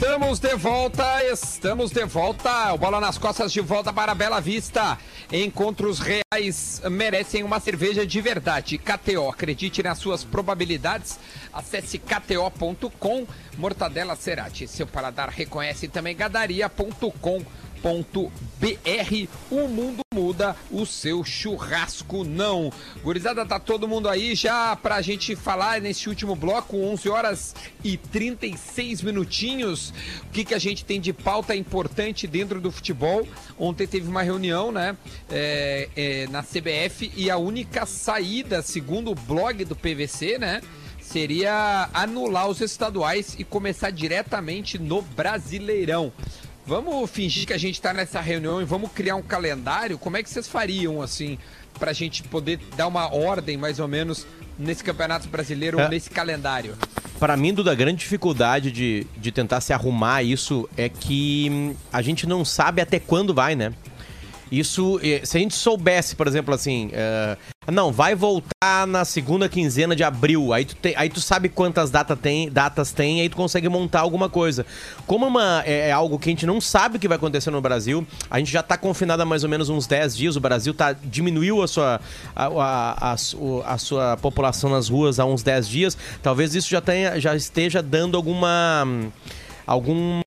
Estamos 0.06 0.38
de 0.38 0.54
volta, 0.54 1.24
estamos 1.24 1.90
de 1.90 2.04
volta. 2.04 2.72
O 2.72 2.78
Bola 2.78 3.00
nas 3.00 3.18
Costas 3.18 3.52
de 3.52 3.60
volta 3.60 3.92
para 3.92 4.14
Bela 4.14 4.40
Vista. 4.40 4.96
Encontros 5.32 5.98
reais 5.98 6.80
merecem 6.88 7.42
uma 7.42 7.58
cerveja 7.58 8.06
de 8.06 8.20
verdade. 8.20 8.78
KTO, 8.78 9.28
acredite 9.28 9.82
nas 9.82 9.98
suas 9.98 10.22
probabilidades. 10.22 11.18
Acesse 11.52 11.98
kto.com. 11.98 13.26
Mortadela 13.58 14.14
Cerati. 14.14 14.68
Seu 14.68 14.86
paladar 14.86 15.28
reconhece 15.28 15.88
também 15.88 16.14
gadaria.com. 16.16 17.42
.br 17.82 19.28
O 19.50 19.68
mundo 19.68 20.00
muda, 20.14 20.56
o 20.70 20.86
seu 20.86 21.22
churrasco 21.22 22.24
não. 22.24 22.72
Gurizada, 23.02 23.44
tá 23.44 23.60
todo 23.60 23.86
mundo 23.86 24.08
aí 24.08 24.34
já 24.34 24.74
pra 24.74 25.02
gente 25.02 25.36
falar 25.36 25.80
nesse 25.80 26.08
último 26.08 26.34
bloco, 26.34 26.76
11 26.76 27.08
horas 27.08 27.54
e 27.84 27.96
36 27.96 29.02
minutinhos. 29.02 29.90
O 30.24 30.30
que, 30.32 30.44
que 30.44 30.54
a 30.54 30.58
gente 30.58 30.84
tem 30.84 31.00
de 31.00 31.12
pauta 31.12 31.54
importante 31.54 32.26
dentro 32.26 32.60
do 32.60 32.70
futebol? 32.70 33.28
Ontem 33.58 33.86
teve 33.86 34.08
uma 34.08 34.22
reunião, 34.22 34.72
né, 34.72 34.96
é, 35.30 35.88
é, 35.94 36.26
na 36.28 36.42
CBF 36.42 37.12
e 37.14 37.30
a 37.30 37.36
única 37.36 37.84
saída, 37.84 38.62
segundo 38.62 39.10
o 39.10 39.14
blog 39.14 39.64
do 39.64 39.76
PVC, 39.76 40.38
né, 40.38 40.62
seria 41.00 41.88
anular 41.94 42.48
os 42.48 42.60
estaduais 42.60 43.36
e 43.38 43.44
começar 43.44 43.90
diretamente 43.90 44.78
no 44.78 45.02
Brasileirão. 45.02 46.12
Vamos 46.66 47.08
fingir 47.10 47.46
que 47.46 47.52
a 47.52 47.58
gente 47.58 47.74
está 47.74 47.92
nessa 47.92 48.20
reunião 48.20 48.60
e 48.60 48.64
vamos 48.64 48.90
criar 48.92 49.14
um 49.14 49.22
calendário. 49.22 49.96
Como 49.96 50.16
é 50.16 50.22
que 50.22 50.28
vocês 50.28 50.48
fariam, 50.48 51.00
assim, 51.00 51.38
para 51.78 51.92
a 51.92 51.94
gente 51.94 52.24
poder 52.24 52.58
dar 52.76 52.88
uma 52.88 53.14
ordem, 53.14 53.56
mais 53.56 53.78
ou 53.78 53.86
menos, 53.86 54.26
nesse 54.58 54.82
Campeonato 54.82 55.28
Brasileiro, 55.28 55.78
É. 55.78 55.88
nesse 55.88 56.10
calendário? 56.10 56.74
Para 57.20 57.36
mim, 57.36 57.54
Duda, 57.54 57.70
a 57.70 57.74
grande 57.74 57.98
dificuldade 58.00 58.72
de, 58.72 59.06
de 59.16 59.30
tentar 59.30 59.60
se 59.60 59.72
arrumar 59.72 60.24
isso 60.24 60.68
é 60.76 60.88
que 60.88 61.48
hum, 61.50 61.74
a 61.92 62.02
gente 62.02 62.26
não 62.26 62.44
sabe 62.44 62.80
até 62.82 62.98
quando 62.98 63.32
vai, 63.32 63.54
né? 63.54 63.72
Isso, 64.50 65.00
eh, 65.02 65.20
se 65.24 65.36
a 65.36 65.40
gente 65.40 65.54
soubesse, 65.54 66.14
por 66.16 66.26
exemplo, 66.26 66.52
assim, 66.52 66.90
eh, 66.92 67.36
não, 67.72 67.90
vai 67.92 68.14
voltar 68.14 68.86
na 68.86 69.04
segunda 69.04 69.48
quinzena 69.48 69.96
de 69.96 70.04
abril, 70.04 70.52
aí 70.52 70.64
tu, 70.64 70.74
te- 70.76 70.94
aí 70.96 71.08
tu 71.08 71.20
sabe 71.20 71.48
quantas 71.48 71.90
data 71.90 72.14
tem, 72.16 72.48
datas 72.50 72.92
tem, 72.92 73.20
aí 73.20 73.28
tu 73.28 73.36
consegue 73.36 73.68
montar 73.68 74.00
alguma 74.00 74.28
coisa. 74.28 74.64
Como 75.06 75.26
uma, 75.26 75.62
é, 75.66 75.88
é 75.88 75.92
algo 75.92 76.18
que 76.18 76.28
a 76.28 76.32
gente 76.32 76.46
não 76.46 76.60
sabe 76.60 76.96
o 76.96 77.00
que 77.00 77.08
vai 77.08 77.16
acontecer 77.16 77.50
no 77.50 77.60
Brasil, 77.60 78.06
a 78.30 78.38
gente 78.38 78.52
já 78.52 78.62
tá 78.62 78.76
confinado 78.78 79.22
há 79.22 79.26
mais 79.26 79.42
ou 79.44 79.50
menos 79.50 79.68
uns 79.68 79.86
10 79.86 80.16
dias, 80.16 80.36
o 80.36 80.40
Brasil 80.40 80.72
tá, 80.72 80.92
diminuiu 80.92 81.62
a 81.62 81.68
sua, 81.68 82.00
a, 82.34 82.46
a, 82.46 83.12
a 83.12 83.16
a 83.66 83.78
sua 83.78 84.16
população 84.16 84.70
nas 84.70 84.88
ruas 84.88 85.18
há 85.18 85.24
uns 85.24 85.42
10 85.42 85.68
dias, 85.68 85.98
talvez 86.22 86.54
isso 86.54 86.68
já, 86.68 86.80
tenha, 86.80 87.18
já 87.20 87.34
esteja 87.34 87.82
dando 87.82 88.16
alguma... 88.16 88.86
algum 89.66 90.20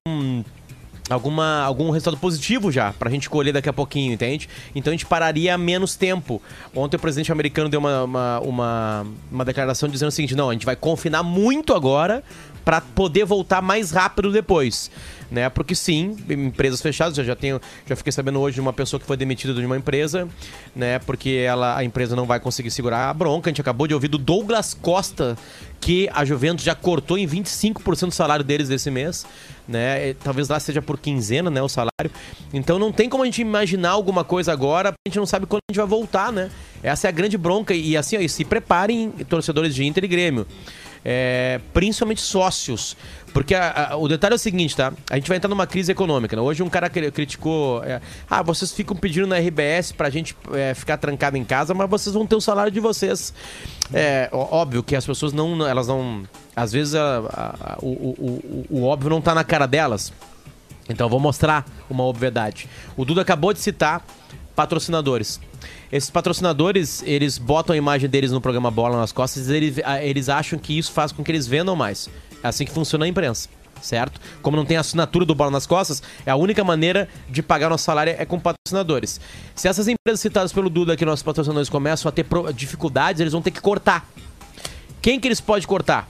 alguma, 1.14 1.62
algum 1.62 1.90
resultado 1.90 2.16
positivo 2.16 2.70
já 2.70 2.92
pra 2.92 3.10
gente 3.10 3.28
colher 3.28 3.52
daqui 3.52 3.68
a 3.68 3.72
pouquinho, 3.72 4.12
entende? 4.12 4.48
Então 4.74 4.90
a 4.90 4.94
gente 4.94 5.06
pararia 5.06 5.56
menos 5.58 5.96
tempo. 5.96 6.40
Ontem 6.74 6.96
o 6.96 7.00
presidente 7.00 7.32
americano 7.32 7.68
deu 7.68 7.80
uma, 7.80 8.04
uma, 8.04 8.40
uma, 8.40 9.06
uma 9.30 9.44
declaração 9.44 9.88
dizendo 9.88 10.08
o 10.08 10.12
seguinte: 10.12 10.34
não, 10.34 10.50
a 10.50 10.52
gente 10.52 10.66
vai 10.66 10.76
confinar 10.76 11.22
muito 11.22 11.74
agora 11.74 12.22
pra 12.64 12.80
poder 12.80 13.24
voltar 13.24 13.60
mais 13.60 13.90
rápido 13.90 14.30
depois. 14.30 14.90
Né? 15.30 15.48
Porque 15.48 15.76
sim, 15.76 16.16
empresas 16.28 16.80
fechadas, 16.80 17.16
eu 17.16 17.24
já 17.24 17.36
tenho, 17.36 17.60
já 17.86 17.94
fiquei 17.94 18.12
sabendo 18.12 18.40
hoje 18.40 18.54
de 18.54 18.60
uma 18.60 18.72
pessoa 18.72 18.98
que 18.98 19.06
foi 19.06 19.16
demitida 19.16 19.54
de 19.54 19.64
uma 19.64 19.76
empresa, 19.76 20.28
né? 20.74 20.98
Porque 20.98 21.44
ela, 21.46 21.76
a 21.76 21.84
empresa 21.84 22.16
não 22.16 22.26
vai 22.26 22.40
conseguir 22.40 22.70
segurar 22.72 23.08
a 23.08 23.14
bronca. 23.14 23.48
A 23.48 23.50
gente 23.50 23.60
acabou 23.60 23.86
de 23.86 23.94
ouvir 23.94 24.08
do 24.08 24.18
Douglas 24.18 24.74
Costa 24.74 25.38
que 25.80 26.08
a 26.12 26.24
Juventus 26.24 26.64
já 26.64 26.74
cortou 26.74 27.16
em 27.16 27.26
25% 27.26 28.06
do 28.06 28.12
salário 28.12 28.44
deles 28.44 28.68
desse 28.68 28.90
mês, 28.90 29.24
né? 29.66 30.14
Talvez 30.14 30.48
lá 30.48 30.60
seja 30.60 30.82
por 30.82 30.98
quinzena, 30.98 31.48
né, 31.48 31.62
o 31.62 31.68
salário. 31.68 32.10
Então 32.52 32.78
não 32.78 32.92
tem 32.92 33.08
como 33.08 33.22
a 33.22 33.26
gente 33.26 33.40
imaginar 33.40 33.90
alguma 33.90 34.22
coisa 34.22 34.52
agora, 34.52 34.90
a 34.90 35.08
gente 35.08 35.18
não 35.18 35.26
sabe 35.26 35.46
quando 35.46 35.62
a 35.68 35.72
gente 35.72 35.78
vai 35.78 35.88
voltar, 35.88 36.30
né? 36.30 36.50
Essa 36.82 37.06
é 37.06 37.08
a 37.08 37.12
grande 37.12 37.38
bronca 37.38 37.74
e 37.74 37.96
assim, 37.96 38.16
ó, 38.16 38.20
e 38.20 38.28
se 38.28 38.44
preparem 38.44 39.10
torcedores 39.28 39.74
de 39.74 39.84
Inter 39.84 40.04
e 40.04 40.08
Grêmio. 40.08 40.46
É, 41.02 41.60
principalmente 41.72 42.20
sócios. 42.20 42.94
Porque 43.32 43.54
a- 43.54 43.90
a- 43.92 43.96
o 43.96 44.08
detalhe 44.08 44.32
é 44.32 44.36
o 44.36 44.38
seguinte, 44.38 44.74
tá? 44.76 44.92
A 45.08 45.14
gente 45.14 45.28
vai 45.28 45.36
entrar 45.36 45.48
numa 45.48 45.66
crise 45.66 45.92
econômica. 45.92 46.34
Né? 46.34 46.42
Hoje 46.42 46.62
um 46.62 46.68
cara 46.68 46.90
cri- 46.90 47.10
criticou. 47.12 47.82
é, 47.84 48.00
ah, 48.28 48.42
vocês 48.42 48.72
ficam 48.72 48.96
pedindo 48.96 49.26
na 49.26 49.36
RBS 49.38 49.92
pra 49.92 50.10
gente 50.10 50.36
é, 50.52 50.74
ficar 50.74 50.96
trancado 50.96 51.36
em 51.36 51.44
casa, 51.44 51.72
mas 51.72 51.88
vocês 51.88 52.12
vão 52.14 52.26
ter 52.26 52.34
o 52.34 52.40
salário 52.40 52.72
de 52.72 52.80
vocês. 52.80 53.32
É 53.92 54.28
óbvio 54.32 54.82
que 54.82 54.96
as 54.96 55.06
pessoas 55.06 55.32
não. 55.32 55.66
Elas 55.66 55.86
não. 55.88 56.22
Às 56.56 56.72
vezes 56.72 56.94
a- 56.94 57.78
o, 57.80 57.86
o- 57.86 58.64
o- 58.70 58.78
o 58.80 58.84
óbvio 58.84 59.10
não 59.10 59.20
tá 59.20 59.34
na 59.34 59.44
cara 59.44 59.66
delas. 59.66 60.12
Então 60.88 61.06
eu 61.06 61.10
vou 61.10 61.20
mostrar 61.20 61.64
uma 61.88 62.02
obviedade. 62.04 62.68
O 62.96 63.04
Duda 63.04 63.22
acabou 63.22 63.52
de 63.52 63.60
citar 63.60 64.04
patrocinadores. 64.56 65.40
Esses 65.92 66.10
patrocinadores, 66.10 67.02
eles 67.06 67.38
botam 67.38 67.74
a 67.74 67.76
imagem 67.76 68.08
deles 68.08 68.32
no 68.32 68.40
programa 68.40 68.70
Bola 68.70 68.96
nas 68.98 69.12
costas 69.12 69.48
eles, 69.48 69.76
eles 70.02 70.28
acham 70.28 70.58
que 70.58 70.76
isso 70.78 70.92
faz 70.92 71.12
com 71.12 71.22
que 71.22 71.30
eles 71.30 71.46
vendam 71.46 71.74
mais. 71.76 72.08
É 72.42 72.48
assim 72.48 72.64
que 72.64 72.72
funciona 72.72 73.04
a 73.04 73.08
imprensa, 73.08 73.48
certo? 73.82 74.20
Como 74.42 74.56
não 74.56 74.64
tem 74.64 74.76
assinatura 74.76 75.24
do 75.24 75.34
Bola 75.34 75.50
nas 75.50 75.66
costas, 75.66 76.02
é 76.24 76.30
a 76.30 76.36
única 76.36 76.64
maneira 76.64 77.08
de 77.28 77.42
pagar 77.42 77.68
nosso 77.68 77.84
salário 77.84 78.14
é 78.16 78.24
com 78.24 78.38
patrocinadores. 78.38 79.20
Se 79.54 79.68
essas 79.68 79.88
empresas 79.88 80.20
citadas 80.20 80.52
pelo 80.52 80.70
Duda 80.70 80.94
aqui, 80.94 81.04
nossos 81.04 81.22
patrocinadores, 81.22 81.68
começam 81.68 82.08
a 82.08 82.12
ter 82.12 82.26
dificuldades, 82.54 83.20
eles 83.20 83.32
vão 83.32 83.42
ter 83.42 83.50
que 83.50 83.60
cortar. 83.60 84.08
Quem 85.02 85.18
que 85.18 85.28
eles 85.28 85.40
podem 85.40 85.66
cortar? 85.66 86.08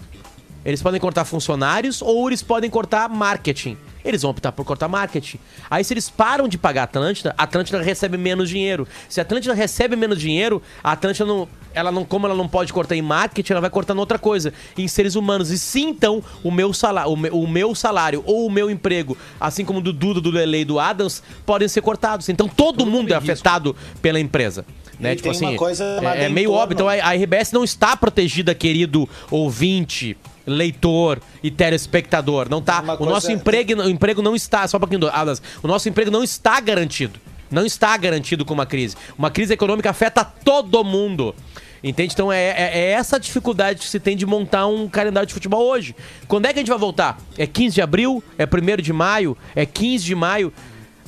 Eles 0.64 0.82
podem 0.82 1.00
cortar 1.00 1.24
funcionários 1.24 2.02
ou 2.02 2.28
eles 2.28 2.42
podem 2.42 2.68
cortar 2.68 3.08
marketing. 3.08 3.76
Eles 4.04 4.22
vão 4.22 4.30
optar 4.30 4.52
por 4.52 4.64
cortar 4.64 4.88
marketing. 4.88 5.38
Aí, 5.70 5.84
se 5.84 5.92
eles 5.92 6.08
param 6.08 6.48
de 6.48 6.58
pagar 6.58 6.82
a 6.82 6.84
Atlântida, 6.84 7.34
a 7.36 7.44
Atlântida 7.44 7.80
recebe 7.82 8.16
menos 8.16 8.48
dinheiro. 8.48 8.86
Se 9.08 9.20
a 9.20 9.22
Atlântida 9.22 9.54
recebe 9.54 9.96
menos 9.96 10.18
dinheiro, 10.18 10.62
a 10.82 10.92
Atlântida 10.92 11.26
não. 11.26 11.48
Ela 11.72 11.92
não, 11.92 12.04
como 12.04 12.26
ela 12.26 12.34
não 12.34 12.48
pode 12.48 12.72
cortar 12.72 12.96
em 12.96 13.02
marketing, 13.02 13.52
ela 13.52 13.60
vai 13.60 13.70
cortar 13.70 13.94
em 13.94 13.98
outra 13.98 14.18
coisa, 14.18 14.52
em 14.76 14.88
seres 14.88 15.14
humanos. 15.14 15.52
E 15.52 15.58
sim, 15.58 15.90
então, 15.90 16.20
o 16.42 16.50
meu 16.50 16.72
salário, 16.72 17.12
o 17.12 17.16
meu, 17.16 17.32
o 17.32 17.46
meu 17.46 17.74
salário 17.76 18.24
ou 18.26 18.44
o 18.46 18.50
meu 18.50 18.68
emprego, 18.68 19.16
assim 19.40 19.64
como 19.64 19.80
do 19.80 19.92
Duda, 19.92 20.20
do 20.20 20.32
Lele 20.32 20.62
e 20.62 20.64
do 20.64 20.80
Adams, 20.80 21.22
podem 21.46 21.68
ser 21.68 21.80
cortados. 21.80 22.28
Então 22.28 22.48
todo 22.48 22.84
mundo 22.84 23.12
é 23.12 23.14
afetado 23.14 23.76
pela 24.02 24.18
empresa. 24.18 24.64
Né? 24.98 25.14
Tipo 25.14 25.22
tem 25.22 25.30
assim, 25.30 25.46
uma 25.46 25.56
coisa 25.56 25.96
chamada 25.96 26.20
é, 26.20 26.24
é 26.24 26.28
meio 26.28 26.46
entorno. 26.46 26.62
óbvio. 26.62 26.74
Então 26.74 26.88
a, 26.88 26.92
a 26.92 27.14
RBS 27.14 27.52
não 27.52 27.64
está 27.64 27.96
protegida, 27.96 28.54
querido 28.54 29.08
ouvinte, 29.30 30.16
leitor 30.46 31.20
e 31.42 31.50
telespectador. 31.50 32.48
Não 32.48 32.60
tá. 32.62 32.80
Uma 32.80 32.94
O 32.94 32.98
coisa- 32.98 33.12
nosso 33.12 33.32
emprego, 33.32 33.74
o 33.82 33.88
emprego 33.88 34.22
não 34.22 34.34
está. 34.34 34.66
Só 34.68 34.76
um 34.76 34.80
pouquinho, 34.80 35.08
Adas. 35.08 35.42
O 35.62 35.68
nosso 35.68 35.88
emprego 35.88 36.10
não 36.10 36.22
está 36.22 36.60
garantido. 36.60 37.18
Não 37.50 37.66
está 37.66 37.96
garantido 37.96 38.44
com 38.44 38.54
uma 38.54 38.66
crise. 38.66 38.96
Uma 39.18 39.30
crise 39.30 39.52
econômica 39.52 39.90
afeta 39.90 40.24
todo 40.24 40.84
mundo. 40.84 41.34
Entende? 41.82 42.12
Então 42.12 42.30
é, 42.30 42.48
é- 42.50 42.70
é 42.78 42.90
essa 42.90 43.18
dificuldade 43.18 43.80
que 43.80 43.88
se 43.88 43.98
tem 43.98 44.14
de 44.16 44.26
montar 44.26 44.66
um 44.66 44.86
calendário 44.88 45.26
de 45.26 45.32
futebol 45.32 45.66
hoje. 45.66 45.96
Quando 46.28 46.44
é 46.46 46.52
que 46.52 46.58
a 46.58 46.62
gente 46.62 46.68
vai 46.68 46.78
voltar? 46.78 47.18
É 47.38 47.46
15 47.46 47.74
de 47.76 47.82
abril? 47.82 48.22
É 48.36 48.44
1 48.46 48.82
de 48.82 48.92
maio? 48.92 49.36
É 49.56 49.64
15 49.64 50.04
de 50.04 50.14
maio? 50.14 50.52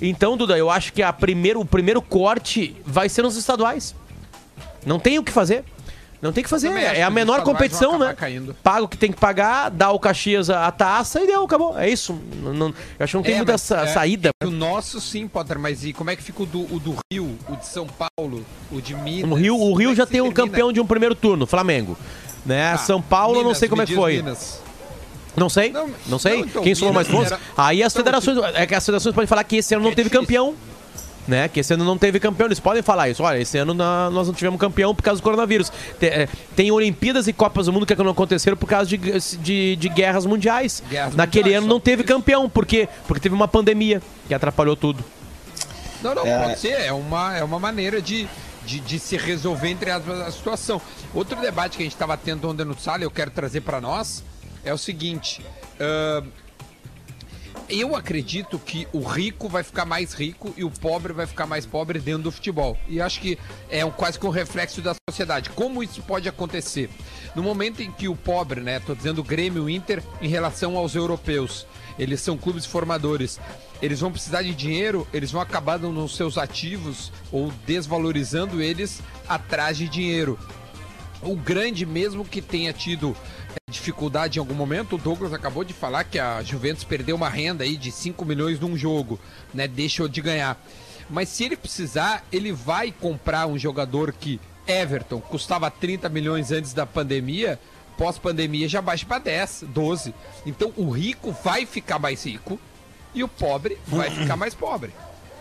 Então, 0.00 0.36
Duda, 0.36 0.56
eu 0.58 0.68
acho 0.70 0.92
que 0.92 1.02
a 1.02 1.12
primeiro, 1.12 1.60
o 1.60 1.64
primeiro 1.64 2.00
corte 2.02 2.74
vai 2.84 3.08
ser 3.08 3.22
nos 3.22 3.36
estaduais. 3.36 3.94
Não 4.84 4.98
tem 4.98 5.18
o 5.18 5.22
que 5.22 5.30
fazer. 5.30 5.62
Não 6.22 6.32
tem 6.32 6.44
que 6.44 6.48
fazer. 6.48 6.68
Acho 6.68 6.78
É 6.78 7.02
a 7.02 7.10
menor 7.10 7.42
competição, 7.42 7.98
né? 7.98 8.14
caindo. 8.16 8.54
Paga 8.62 8.84
o 8.84 8.88
que 8.88 8.96
tem 8.96 9.10
que 9.10 9.18
pagar, 9.18 9.68
dá 9.70 9.90
o 9.90 9.98
Caxias 9.98 10.48
a, 10.48 10.68
a 10.68 10.70
taça 10.70 11.20
e 11.20 11.26
deu, 11.26 11.42
acabou. 11.42 11.76
É 11.76 11.90
isso. 11.90 12.16
Não- 12.40 12.54
não- 12.54 12.68
eu 12.68 12.74
acho 13.00 13.10
que 13.10 13.16
não 13.16 13.22
tem 13.24 13.34
É, 13.34 13.36
muita 13.38 13.58
sa- 13.58 13.82
é, 13.82 13.86
saída. 13.88 14.30
O 14.44 14.50
nosso 14.50 15.00
sim, 15.00 15.26
Potter, 15.26 15.58
mas 15.58 15.84
e 15.84 15.92
como 15.92 16.10
é 16.10 16.16
que 16.16 16.22
fica 16.22 16.44
o 16.44 16.46
do, 16.46 16.60
o 16.72 16.78
do 16.78 16.94
Rio, 17.12 17.36
o 17.48 17.56
de 17.56 17.66
São 17.66 17.88
Paulo, 17.88 18.46
o 18.70 18.80
de 18.80 18.94
Minas? 18.94 19.30
O 19.30 19.34
Rio, 19.34 19.56
o 19.58 19.74
Rio 19.74 19.90
é 19.90 19.94
já 19.96 20.06
tem 20.06 20.20
um 20.20 20.30
termina? 20.30 20.46
campeão 20.50 20.72
de 20.72 20.80
um 20.80 20.86
primeiro 20.86 21.16
turno, 21.16 21.44
Flamengo. 21.44 21.98
Né? 22.46 22.72
Ah, 22.72 22.78
São 22.78 23.02
Paulo, 23.02 23.32
eu 23.34 23.38
não 23.38 23.42
Minas, 23.46 23.58
sei 23.58 23.68
como 23.68 23.82
é 23.82 23.86
que 23.86 23.94
foi. 23.94 24.16
Minas. 24.18 24.60
Não 25.36 25.48
sei. 25.48 25.72
Não, 25.72 25.90
Não, 26.06 26.18
sei. 26.20 26.38
não, 26.38 26.44
então, 26.46 26.62
Quem 26.62 26.74
somou 26.76 26.92
mais 26.94 27.08
Minas 27.08 27.30
pontos? 27.30 27.32
era- 27.56 27.66
Aí 27.68 27.82
as 27.82 27.92
Então, 27.92 28.00
federações. 28.04 28.38
É 28.54 28.64
que 28.66 28.74
as 28.76 28.84
federações 28.86 29.12
podem 29.14 29.26
falar 29.26 29.42
que 29.44 29.56
esse 29.56 29.74
ano 29.74 29.82
não 29.84 29.90
É 29.90 29.94
teve 29.94 30.08
difícil. 30.08 30.20
campeão. 30.26 30.54
Né? 31.28 31.48
Que 31.48 31.60
esse 31.60 31.72
ano 31.72 31.84
não 31.84 31.96
teve 31.96 32.18
campeão. 32.18 32.48
Eles 32.48 32.58
podem 32.58 32.82
falar 32.82 33.08
isso. 33.08 33.22
Olha, 33.22 33.38
esse 33.38 33.56
ano 33.56 33.72
na- 33.72 34.10
nós 34.10 34.26
não 34.26 34.34
tivemos 34.34 34.58
campeão 34.58 34.92
por 34.92 35.02
causa 35.02 35.20
do 35.20 35.22
coronavírus. 35.24 35.70
Te- 36.00 36.06
é, 36.06 36.28
Tem, 36.56 36.70
Olimpíadas 36.72 37.28
e 37.28 37.32
Copas 37.32 37.66
do 37.66 37.72
Mundo 37.72 37.86
que 37.86 37.94
não 37.94 38.10
aconteceram 38.10 38.56
por 38.56 38.66
causa 38.68 38.86
de, 38.86 38.98
de, 39.38 39.76
de 39.76 39.88
guerras 39.88 40.26
mundiais. 40.26 40.82
Guerras 40.90 41.14
Naquele 41.14 41.44
mundiais, 41.44 41.64
ano 41.64 41.72
não 41.72 41.78
teve 41.80 42.02
isso. 42.02 42.12
campeão. 42.12 42.50
Por 42.50 42.66
quê? 42.66 42.88
Porque 43.06 43.20
teve 43.20 43.34
uma 43.36 43.46
pandemia 43.46 44.02
que 44.26 44.34
atrapalhou 44.34 44.74
tudo. 44.74 45.04
Não, 46.02 46.12
não, 46.14 46.26
É. 46.26 46.38
pode 46.42 46.58
ser. 46.58 46.72
É 46.80 46.92
uma, 46.92 47.36
é 47.36 47.44
uma 47.44 47.60
maneira 47.60 48.02
de, 48.02 48.26
de, 48.66 48.80
de 48.80 48.98
se 48.98 49.16
resolver 49.16 49.68
entre 49.68 49.92
aspas, 49.92 50.20
a 50.22 50.30
situação. 50.32 50.80
Outro 51.14 51.40
debate 51.40 51.76
que 51.76 51.82
a 51.84 51.86
gente 51.86 51.92
estava 51.94 52.16
tendo 52.16 52.48
ontem 52.50 52.64
no 52.64 52.76
sala, 52.76 53.04
eu 53.04 53.10
quero 53.12 53.30
trazer 53.30 53.60
para 53.60 53.80
nós, 53.80 54.24
é 54.64 54.74
o 54.74 54.78
seguinte. 54.78 55.40
ahn, 55.78 56.24
eu 57.68 57.96
acredito 57.96 58.58
que 58.58 58.86
o 58.92 59.02
rico 59.02 59.48
vai 59.48 59.62
ficar 59.62 59.84
mais 59.84 60.12
rico 60.12 60.52
e 60.56 60.64
o 60.64 60.70
pobre 60.70 61.12
vai 61.12 61.26
ficar 61.26 61.46
mais 61.46 61.66
pobre 61.66 61.98
dentro 61.98 62.24
do 62.24 62.32
futebol. 62.32 62.76
E 62.88 63.00
acho 63.00 63.20
que 63.20 63.38
é 63.70 63.84
um, 63.84 63.90
quase 63.90 64.18
que 64.18 64.26
um 64.26 64.30
reflexo 64.30 64.80
da 64.80 64.94
sociedade. 65.08 65.50
Como 65.50 65.82
isso 65.82 66.02
pode 66.02 66.28
acontecer? 66.28 66.90
No 67.34 67.42
momento 67.42 67.82
em 67.82 67.90
que 67.90 68.08
o 68.08 68.16
pobre, 68.16 68.60
né, 68.60 68.80
tô 68.80 68.94
dizendo 68.94 69.22
Grêmio 69.22 69.68
Inter 69.68 70.02
em 70.20 70.28
relação 70.28 70.76
aos 70.76 70.94
europeus, 70.94 71.66
eles 71.98 72.20
são 72.20 72.36
clubes 72.36 72.66
formadores. 72.66 73.40
Eles 73.80 74.00
vão 74.00 74.12
precisar 74.12 74.42
de 74.42 74.54
dinheiro, 74.54 75.06
eles 75.12 75.32
vão 75.32 75.40
acabar 75.40 75.78
nos 75.78 76.16
seus 76.16 76.38
ativos 76.38 77.12
ou 77.32 77.52
desvalorizando 77.66 78.62
eles 78.62 79.00
atrás 79.28 79.76
de 79.76 79.88
dinheiro. 79.88 80.38
O 81.22 81.36
grande, 81.36 81.86
mesmo 81.86 82.24
que 82.24 82.42
tenha 82.42 82.72
tido 82.72 83.16
é, 83.50 83.70
dificuldade 83.70 84.38
em 84.38 84.40
algum 84.40 84.54
momento, 84.54 84.96
o 84.96 84.98
Douglas 84.98 85.32
acabou 85.32 85.62
de 85.62 85.72
falar 85.72 86.02
que 86.02 86.18
a 86.18 86.42
Juventus 86.42 86.82
perdeu 86.82 87.14
uma 87.14 87.28
renda 87.28 87.62
aí 87.62 87.76
de 87.76 87.92
5 87.92 88.24
milhões 88.24 88.58
num 88.58 88.76
jogo, 88.76 89.20
né? 89.54 89.68
Deixou 89.68 90.08
de 90.08 90.20
ganhar. 90.20 90.60
Mas 91.08 91.28
se 91.28 91.44
ele 91.44 91.56
precisar, 91.56 92.24
ele 92.32 92.50
vai 92.50 92.90
comprar 92.90 93.46
um 93.46 93.56
jogador 93.56 94.12
que 94.12 94.40
Everton 94.66 95.20
custava 95.20 95.70
30 95.70 96.08
milhões 96.08 96.50
antes 96.50 96.72
da 96.72 96.84
pandemia, 96.84 97.58
pós-pandemia 97.96 98.68
já 98.68 98.82
baixa 98.82 99.06
para 99.06 99.18
10, 99.18 99.64
12. 99.68 100.12
Então 100.44 100.72
o 100.76 100.90
rico 100.90 101.30
vai 101.44 101.66
ficar 101.66 102.00
mais 102.00 102.24
rico 102.24 102.58
e 103.14 103.22
o 103.22 103.28
pobre 103.28 103.78
vai 103.86 104.10
ficar 104.10 104.36
mais 104.36 104.54
pobre. 104.54 104.92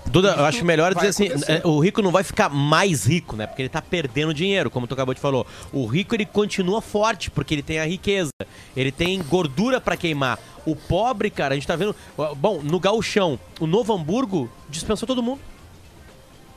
Duda, 0.05 0.35
eu 0.37 0.45
acho 0.45 0.65
melhor 0.65 0.93
dizer 0.93 1.07
assim, 1.07 1.27
acontecer. 1.27 1.61
é, 1.63 1.67
o 1.67 1.79
rico 1.79 2.01
não 2.01 2.11
vai 2.11 2.23
ficar 2.23 2.49
mais 2.49 3.05
rico, 3.05 3.35
né? 3.35 3.47
Porque 3.47 3.61
ele 3.61 3.69
tá 3.69 3.81
perdendo 3.81 4.33
dinheiro, 4.33 4.69
como 4.69 4.85
tu 4.87 4.93
acabou 4.93 5.13
de 5.13 5.21
falar. 5.21 5.45
O 5.71 5.85
rico 5.85 6.15
ele 6.15 6.25
continua 6.25 6.81
forte 6.81 7.29
porque 7.31 7.53
ele 7.53 7.61
tem 7.61 7.79
a 7.79 7.85
riqueza, 7.85 8.31
ele 8.75 8.91
tem 8.91 9.21
gordura 9.23 9.79
pra 9.79 9.95
queimar. 9.95 10.37
O 10.65 10.75
pobre, 10.75 11.29
cara, 11.29 11.53
a 11.53 11.55
gente 11.57 11.65
tá 11.67 11.75
vendo, 11.75 11.95
bom, 12.35 12.61
no 12.61 12.79
gauchão, 12.79 13.39
o 13.59 13.65
Novo 13.67 13.93
Hamburgo 13.93 14.49
dispensou 14.69 15.07
todo 15.07 15.23
mundo. 15.23 15.39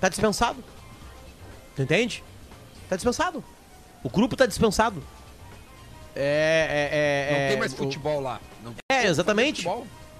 Tá 0.01 0.09
dispensado. 0.09 0.63
Tu 1.77 1.83
entende? 1.83 2.23
Tá 2.89 2.97
dispensado. 2.97 3.43
O 4.03 4.09
grupo 4.11 4.37
tá 4.37 4.47
dispensado. 4.47 5.03
É, 6.17 7.29
é, 7.31 7.31
é, 7.31 7.33
Não 7.33 7.39
é, 7.45 7.49
tem 7.49 7.59
mais 7.59 7.73
o- 7.73 7.77
futebol 7.77 8.21
lá. 8.21 8.41
Não 8.63 8.75
É, 8.91 9.07
exatamente. 9.07 9.67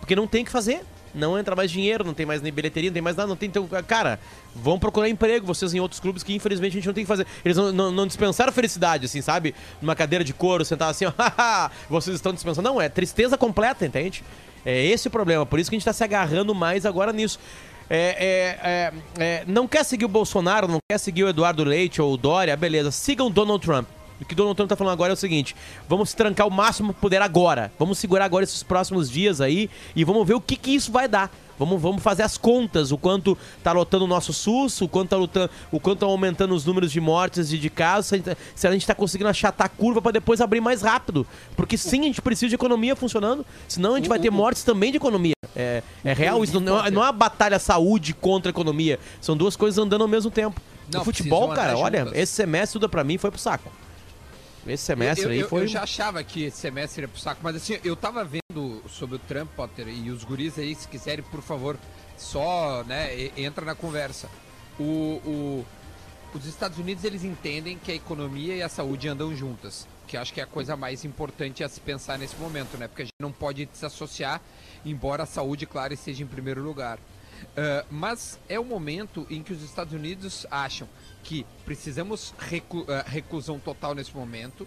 Porque 0.01 0.17
não 0.17 0.27
tem 0.27 0.43
o 0.43 0.45
que 0.47 0.51
fazer. 0.51 0.85
Não 1.15 1.39
entra 1.39 1.55
mais 1.55 1.71
dinheiro, 1.71 2.05
não 2.05 2.13
tem 2.13 2.27
mais 2.27 2.43
nem 2.43 2.53
bilheteria, 2.53 2.91
não 2.91 2.95
tem 2.95 3.03
mais 3.03 3.17
nada, 3.17 3.29
não 3.29 3.37
tem. 3.37 3.49
Então, 3.49 3.69
cara, 3.87 4.19
vão 4.55 4.79
procurar 4.79 5.09
emprego, 5.09 5.47
vocês 5.47 5.73
em 5.73 5.81
outros 5.81 6.01
clubes 6.01 6.23
que 6.23 6.35
infelizmente 6.35 6.73
a 6.73 6.75
gente 6.75 6.87
não 6.87 6.95
tem 6.95 7.05
que 7.05 7.09
fazer. 7.09 7.27
Eles 7.45 7.57
não, 7.57 7.73
não, 7.73 7.91
não 7.91 8.07
dispensaram 8.07 8.53
felicidade, 8.53 9.07
assim, 9.07 9.21
sabe? 9.21 9.55
Numa 9.81 9.95
cadeira 9.95 10.25
de 10.25 10.33
couro, 10.33 10.65
sentar 10.65 10.91
assim, 10.91 11.05
ó, 11.07 11.13
vocês 11.89 12.17
estão 12.17 12.33
dispensando. 12.33 12.69
Não, 12.69 12.81
é 12.81 12.89
tristeza 12.89 13.39
completa, 13.39 13.87
entende? 13.87 14.25
É 14.65 14.85
esse 14.85 15.09
o 15.09 15.11
problema. 15.11 15.45
Por 15.45 15.59
isso 15.59 15.71
que 15.71 15.77
a 15.77 15.79
gente 15.79 15.85
tá 15.85 15.93
se 15.93 16.03
agarrando 16.03 16.55
mais 16.55 16.87
agora 16.87 17.13
nisso. 17.13 17.39
É, 17.89 18.17
é, 18.19 18.71
é, 18.71 18.93
é, 19.19 19.45
não 19.47 19.69
quer 19.69 19.85
seguir 19.85 20.07
o 20.07 20.09
Bolsonaro, 20.09 20.67
não 20.67 20.79
quer 20.91 20.99
seguir 20.99 21.25
o 21.25 21.29
Eduardo 21.29 21.63
Leite 21.65 22.01
ou 22.01 22.15
o 22.15 22.17
Dória, 22.17 22.57
beleza. 22.57 22.91
Sigam 22.91 23.31
Donald 23.31 23.65
Trump. 23.65 23.87
O 24.21 24.25
que 24.25 24.33
o 24.33 24.37
Donald 24.37 24.57
Trump 24.57 24.69
tá 24.69 24.77
falando 24.77 24.93
agora 24.93 25.13
é 25.13 25.15
o 25.15 25.17
seguinte: 25.17 25.55
vamos 25.89 26.11
se 26.11 26.17
trancar 26.17 26.47
o 26.47 26.51
máximo 26.51 26.95
que 26.95 27.01
puder 27.01 27.21
agora. 27.21 27.73
Vamos 27.79 27.99
segurar 27.99 28.25
agora 28.25 28.45
esses 28.45 28.63
próximos 28.63 29.11
dias 29.11 29.41
aí 29.41 29.69
e 29.95 30.05
vamos 30.05 30.27
ver 30.27 30.35
o 30.35 30.41
que, 30.41 30.57
que 30.57 30.71
isso 30.75 30.93
vai 30.93 31.09
dar. 31.09 31.31
Vamos, 31.57 31.81
vamos 31.81 32.03
fazer 32.03 32.25
as 32.25 32.37
contas, 32.37 32.91
o 32.91 32.99
quanto 32.99 33.39
tá 33.63 33.71
lotando 33.71 34.05
o 34.07 34.09
nosso 34.09 34.33
SUS, 34.33 34.81
o 34.81 34.89
quanto 34.89 35.11
tá 35.11 35.17
lotando, 35.17 35.49
o 35.71 35.79
quanto 35.79 36.01
tá 36.01 36.07
aumentando 36.07 36.53
os 36.53 36.65
números 36.65 36.91
de 36.91 37.01
mortes 37.01 37.53
e 37.53 37.59
de 37.59 37.71
casos, 37.71 38.07
se 38.07 38.15
a 38.15 38.19
gente, 38.19 38.39
se 38.57 38.67
a 38.67 38.73
gente 38.73 38.85
tá 38.85 38.93
conseguindo 38.95 39.29
achatar 39.31 39.67
a 39.67 39.69
curva 39.69 40.03
para 40.03 40.11
depois 40.13 40.41
abrir 40.41 40.61
mais 40.61 40.83
rápido. 40.83 41.25
Porque 41.57 41.79
sim, 41.79 42.01
a 42.01 42.05
gente 42.05 42.21
precisa 42.21 42.49
de 42.49 42.55
economia 42.57 42.97
funcionando, 42.97 43.47
senão 43.69 43.95
a 43.95 43.97
gente 43.99 44.09
vai 44.09 44.19
ter 44.19 44.31
mortes 44.31 44.65
também 44.65 44.91
de 44.91 44.97
economia. 44.97 45.33
É, 45.55 45.81
é 46.05 46.13
real 46.13 46.43
isso, 46.43 46.59
não, 46.59 46.85
é- 46.85 46.91
não 46.91 47.03
é 47.03 47.07
uma 47.07 47.13
batalha 47.13 47.61
saúde 47.61 48.13
contra 48.15 48.49
a 48.49 48.53
economia. 48.53 48.99
São 49.21 49.37
duas 49.37 49.55
coisas 49.55 49.79
andando 49.79 50.03
ao 50.03 50.09
mesmo 50.09 50.33
tempo. 50.33 50.61
Não, 50.93 51.03
o 51.03 51.05
futebol, 51.05 51.51
cara, 51.51 51.79
olha, 51.79 52.01
juntas. 52.05 52.19
esse 52.19 52.33
semestre 52.33 52.73
tudo 52.81 52.89
pra 52.89 53.05
mim 53.05 53.17
foi 53.17 53.31
pro 53.31 53.39
saco. 53.41 53.71
Esse 54.67 54.85
semestre 54.85 55.27
eu, 55.27 55.31
aí 55.31 55.41
eu- 55.41 55.49
foi. 55.49 55.63
eu 55.65 55.67
já 55.69 55.83
achava 55.83 56.23
que 56.25 56.45
esse 56.45 56.57
semestre 56.59 57.03
ia 57.03 57.09
pro 57.09 57.21
saco, 57.21 57.41
mas 57.43 57.57
assim, 57.57 57.79
eu 57.85 57.95
tava 57.95 58.25
vendo 58.25 58.83
sobre 58.89 59.17
o 59.17 59.19
Trump, 59.19 59.51
Potter, 59.55 59.89
e 59.89 60.11
os 60.11 60.25
guris 60.25 60.59
aí, 60.59 60.75
se 60.75 60.89
quiserem, 60.89 61.25
por 61.31 61.43
favor, 61.43 61.77
só, 62.17 62.83
né, 62.85 63.31
entra 63.37 63.65
na 63.65 63.75
conversa. 63.75 64.29
O, 64.79 64.83
o- 65.25 65.67
os 66.35 66.47
Estados 66.47 66.79
Unidos, 66.79 67.05
eles 67.05 67.23
entendem 67.25 67.79
que 67.79 67.93
a 67.93 67.95
economia 67.95 68.57
e 68.57 68.63
a 68.63 68.69
saúde 68.69 69.07
andam 69.07 69.35
juntas, 69.37 69.87
que 70.07 70.17
acho 70.17 70.33
que 70.33 70.41
é 70.41 70.45
a 70.45 70.47
coisa 70.47 70.77
mais 70.77 71.05
importante 71.05 71.63
a 71.63 71.69
se 71.69 71.81
pensar 71.81 72.19
nesse 72.19 72.37
momento, 72.37 72.77
né, 72.79 72.89
porque 72.89 73.03
a 73.03 73.05
gente 73.05 73.15
não 73.21 73.31
pode 73.31 73.67
desassociar, 73.67 74.41
embora 74.85 75.25
a 75.25 75.27
saúde, 75.27 75.67
claro, 75.67 75.93
esteja 75.95 76.23
em 76.23 76.27
primeiro 76.27 76.63
lugar. 76.63 76.99
Ah, 77.57 77.85
mas 77.91 78.39
é 78.49 78.59
o 78.59 78.65
momento 78.65 79.27
em 79.31 79.43
que 79.43 79.53
os 79.53 79.63
Estados 79.63 79.93
Unidos 79.93 80.47
acham 80.51 80.89
que 81.23 81.47
precisamos 81.65 82.35
recu 82.39 82.85
ah, 82.89 83.05
reclusão 83.07 83.59
total 83.59 83.95
nesse 83.95 84.15
momento 84.15 84.67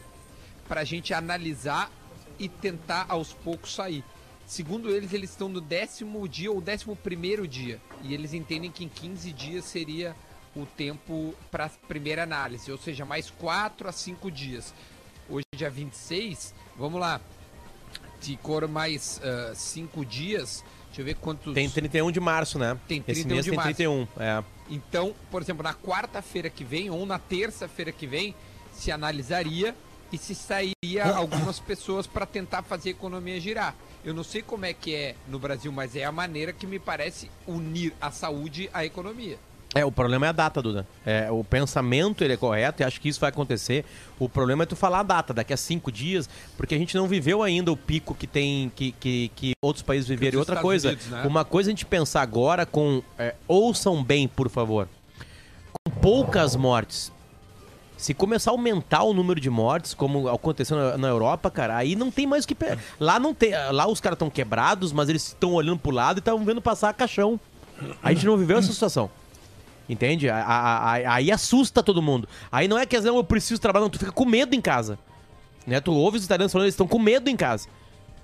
para 0.67 0.81
a 0.81 0.83
gente 0.83 1.13
analisar 1.13 1.91
e 2.39 2.47
tentar 2.47 3.05
aos 3.09 3.33
poucos 3.33 3.73
sair. 3.73 4.03
Segundo 4.45 4.89
eles, 4.89 5.11
eles 5.11 5.31
estão 5.31 5.49
no 5.49 5.59
décimo 5.59 6.27
dia 6.27 6.51
ou 6.51 6.61
décimo 6.61 6.95
primeiro 6.95 7.47
dia 7.47 7.81
e 8.01 8.13
eles 8.13 8.33
entendem 8.33 8.71
que 8.71 8.85
em 8.85 8.89
15 8.89 9.33
dias 9.33 9.65
seria 9.65 10.15
o 10.55 10.65
tempo 10.65 11.35
para 11.51 11.65
a 11.65 11.69
primeira 11.69 12.23
análise, 12.23 12.71
ou 12.71 12.77
seja, 12.77 13.05
mais 13.05 13.29
4 13.29 13.89
a 13.89 13.91
5 13.91 14.31
dias. 14.31 14.73
Hoje 15.29 15.45
dia 15.53 15.69
26, 15.69 16.55
vamos 16.77 16.99
lá. 16.99 17.19
Se 18.21 18.39
for 18.41 18.67
mais 18.67 19.21
5 19.53 20.05
dias, 20.05 20.63
deixa 20.97 21.01
eu 21.01 21.05
ver 21.05 21.15
quantos. 21.15 21.53
Tem 21.53 21.69
31 21.69 22.11
de 22.11 22.19
março, 22.19 22.57
né? 22.57 22.77
Tem 22.87 23.03
Esse 23.07 23.23
31 23.23 23.33
mês 23.33 23.45
de 23.45 23.51
tem 23.51 23.57
março. 23.57 23.75
31, 23.75 24.07
é. 24.19 24.43
Então, 24.69 25.13
por 25.29 25.41
exemplo, 25.41 25.63
na 25.63 25.73
quarta-feira 25.73 26.49
que 26.49 26.63
vem 26.63 26.89
ou 26.89 27.05
na 27.05 27.19
terça-feira 27.19 27.91
que 27.91 28.07
vem, 28.07 28.33
se 28.73 28.91
analisaria 28.91 29.75
e 30.11 30.17
se 30.17 30.33
sairia 30.33 31.05
algumas 31.15 31.59
pessoas 31.59 32.07
para 32.07 32.25
tentar 32.25 32.63
fazer 32.63 32.89
a 32.89 32.91
economia 32.91 33.39
girar. 33.39 33.75
Eu 34.03 34.13
não 34.13 34.23
sei 34.23 34.41
como 34.41 34.65
é 34.65 34.73
que 34.73 34.95
é 34.95 35.15
no 35.27 35.37
Brasil, 35.37 35.71
mas 35.71 35.95
é 35.95 36.03
a 36.03 36.11
maneira 36.11 36.53
que 36.53 36.65
me 36.65 36.79
parece 36.79 37.29
unir 37.45 37.93
a 37.99 38.09
saúde 38.09 38.69
à 38.73 38.85
economia. 38.85 39.37
É, 39.79 39.85
o 39.85 39.91
problema 39.91 40.25
é 40.25 40.29
a 40.29 40.31
data, 40.31 40.61
Duda. 40.61 40.87
É, 41.05 41.29
o 41.31 41.43
pensamento 41.43 42.23
ele 42.23 42.33
é 42.33 42.37
correto 42.37 42.81
e 42.81 42.85
acho 42.85 42.99
que 43.01 43.09
isso 43.09 43.19
vai 43.19 43.29
acontecer. 43.29 43.85
O 44.19 44.27
problema 44.27 44.63
é 44.63 44.65
tu 44.65 44.75
falar 44.75 44.99
a 45.01 45.03
data, 45.03 45.33
daqui 45.33 45.53
a 45.53 45.57
cinco 45.57 45.91
dias, 45.91 46.29
porque 46.55 46.73
a 46.75 46.77
gente 46.77 46.95
não 46.95 47.07
viveu 47.07 47.43
ainda 47.43 47.71
o 47.71 47.77
pico 47.77 48.15
que 48.15 48.25
tem 48.27 48.71
que, 48.75 48.91
que, 48.93 49.31
que 49.35 49.51
outros 49.61 49.83
países 49.83 50.07
viveram. 50.07 50.35
E 50.35 50.37
outra 50.37 50.53
Estados 50.55 50.67
coisa, 50.67 50.87
Unidos, 50.89 51.07
né? 51.07 51.23
uma 51.25 51.45
coisa 51.45 51.69
a 51.69 51.71
gente 51.71 51.85
pensar 51.85 52.21
agora 52.21 52.65
com. 52.65 53.01
é, 53.19 53.35
ouçam 53.47 54.03
bem, 54.03 54.27
por 54.27 54.49
favor. 54.49 54.87
Com 55.85 55.91
poucas 56.01 56.55
mortes. 56.55 57.11
Se 57.97 58.13
começar 58.13 58.51
a 58.51 58.53
aumentar 58.53 59.01
o 59.03 59.11
número 59.13 59.39
de 59.39 59.49
mortes, 59.49 59.95
como 59.95 60.27
aconteceu 60.29 60.77
na, 60.77 60.97
na 60.99 61.07
Europa, 61.07 61.49
cara, 61.49 61.75
aí 61.75 61.95
não 61.95 62.11
tem 62.11 62.27
mais 62.27 62.43
o 62.45 62.47
que. 62.47 62.53
pe- 62.53 62.77
Lá 62.99 63.19
não 63.19 63.33
tem. 63.33 63.51
Lá 63.71 63.87
os 63.87 63.99
caras 63.99 64.15
estão 64.15 64.29
quebrados, 64.29 64.91
mas 64.91 65.09
eles 65.09 65.27
estão 65.29 65.53
olhando 65.53 65.79
pro 65.79 65.89
lado 65.91 66.17
e 66.17 66.19
estão 66.19 66.43
vendo 66.45 66.61
passar 66.61 66.93
caixão. 66.93 67.39
A 68.03 68.13
gente 68.13 68.25
não 68.25 68.37
viveu 68.37 68.57
essa 68.59 68.71
situação. 68.71 69.09
Entende? 69.89 70.29
A- 70.29 70.91
Aí 71.13 71.31
assusta 71.31 71.81
todo 71.81 72.01
mundo. 72.01 72.27
Aí 72.51 72.67
não 72.67 72.77
é 72.77 72.85
que 72.85 72.99
não, 72.99 73.15
eu 73.17 73.23
preciso 73.23 73.59
trabalhar, 73.61 73.83
não, 73.83 73.89
tu 73.89 73.99
fica 73.99 74.11
com 74.11 74.25
medo 74.25 74.53
em 74.55 74.61
casa. 74.61 74.99
Né? 75.65 75.79
Tu 75.79 75.91
ouve 75.93 76.17
os 76.17 76.25
italianos 76.25 76.51
falando, 76.51 76.65
eles 76.65 76.73
estão 76.73 76.87
com 76.87 76.99
medo 76.99 77.29
em 77.29 77.35
casa. 77.35 77.67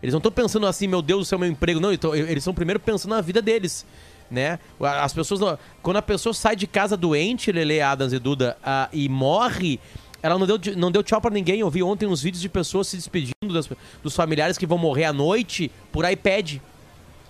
Eles 0.02 0.14
não 0.14 0.18
estão 0.20 0.32
pensando 0.32 0.68
assim, 0.68 0.88
meu 0.88 1.02
Deus 1.02 1.22
do 1.22 1.26
céu, 1.26 1.40
meu 1.40 1.48
emprego. 1.50 1.80
Não, 1.80 1.90
eles 1.90 2.00
tão- 2.00 2.14
eles 2.16 2.38
estão 2.38 2.54
primeiro 2.54 2.80
pensando 2.80 3.12
na 3.16 3.22
vida 3.22 3.42
deles. 3.42 3.86
Né? 4.30 4.58
As 4.82 5.14
pessoas. 5.14 5.40
não- 5.40 5.58
Quando 5.82 5.98
a 5.98 6.02
pessoa 6.02 6.34
sai 6.34 6.56
de 6.56 6.66
casa 6.68 6.98
doente, 6.98 7.52
Lele, 7.52 7.80
Adams 7.82 8.12
e 8.14 8.20
Duda, 8.20 8.58
ah, 8.64 8.90
e 8.92 9.08
morre, 9.08 9.80
ela 10.22 10.38
não 10.40 10.48
deu, 10.48 10.58
de- 10.58 10.76
não 10.76 10.92
deu 10.92 11.04
tchau 11.04 11.22
pra 11.22 11.30
ninguém. 11.32 11.60
Eu 11.60 11.70
vi 11.70 11.84
ontem 11.84 12.06
uns 12.08 12.22
vídeos 12.22 12.42
de 12.42 12.50
pessoas 12.50 12.88
se 12.88 12.96
despedindo 12.98 13.54
das- 13.54 13.70
dos 14.02 14.16
familiares 14.16 14.58
que 14.58 14.66
vão 14.66 14.78
morrer 14.78 15.06
à 15.06 15.14
noite 15.14 15.70
por 15.92 16.10
iPad, 16.10 16.58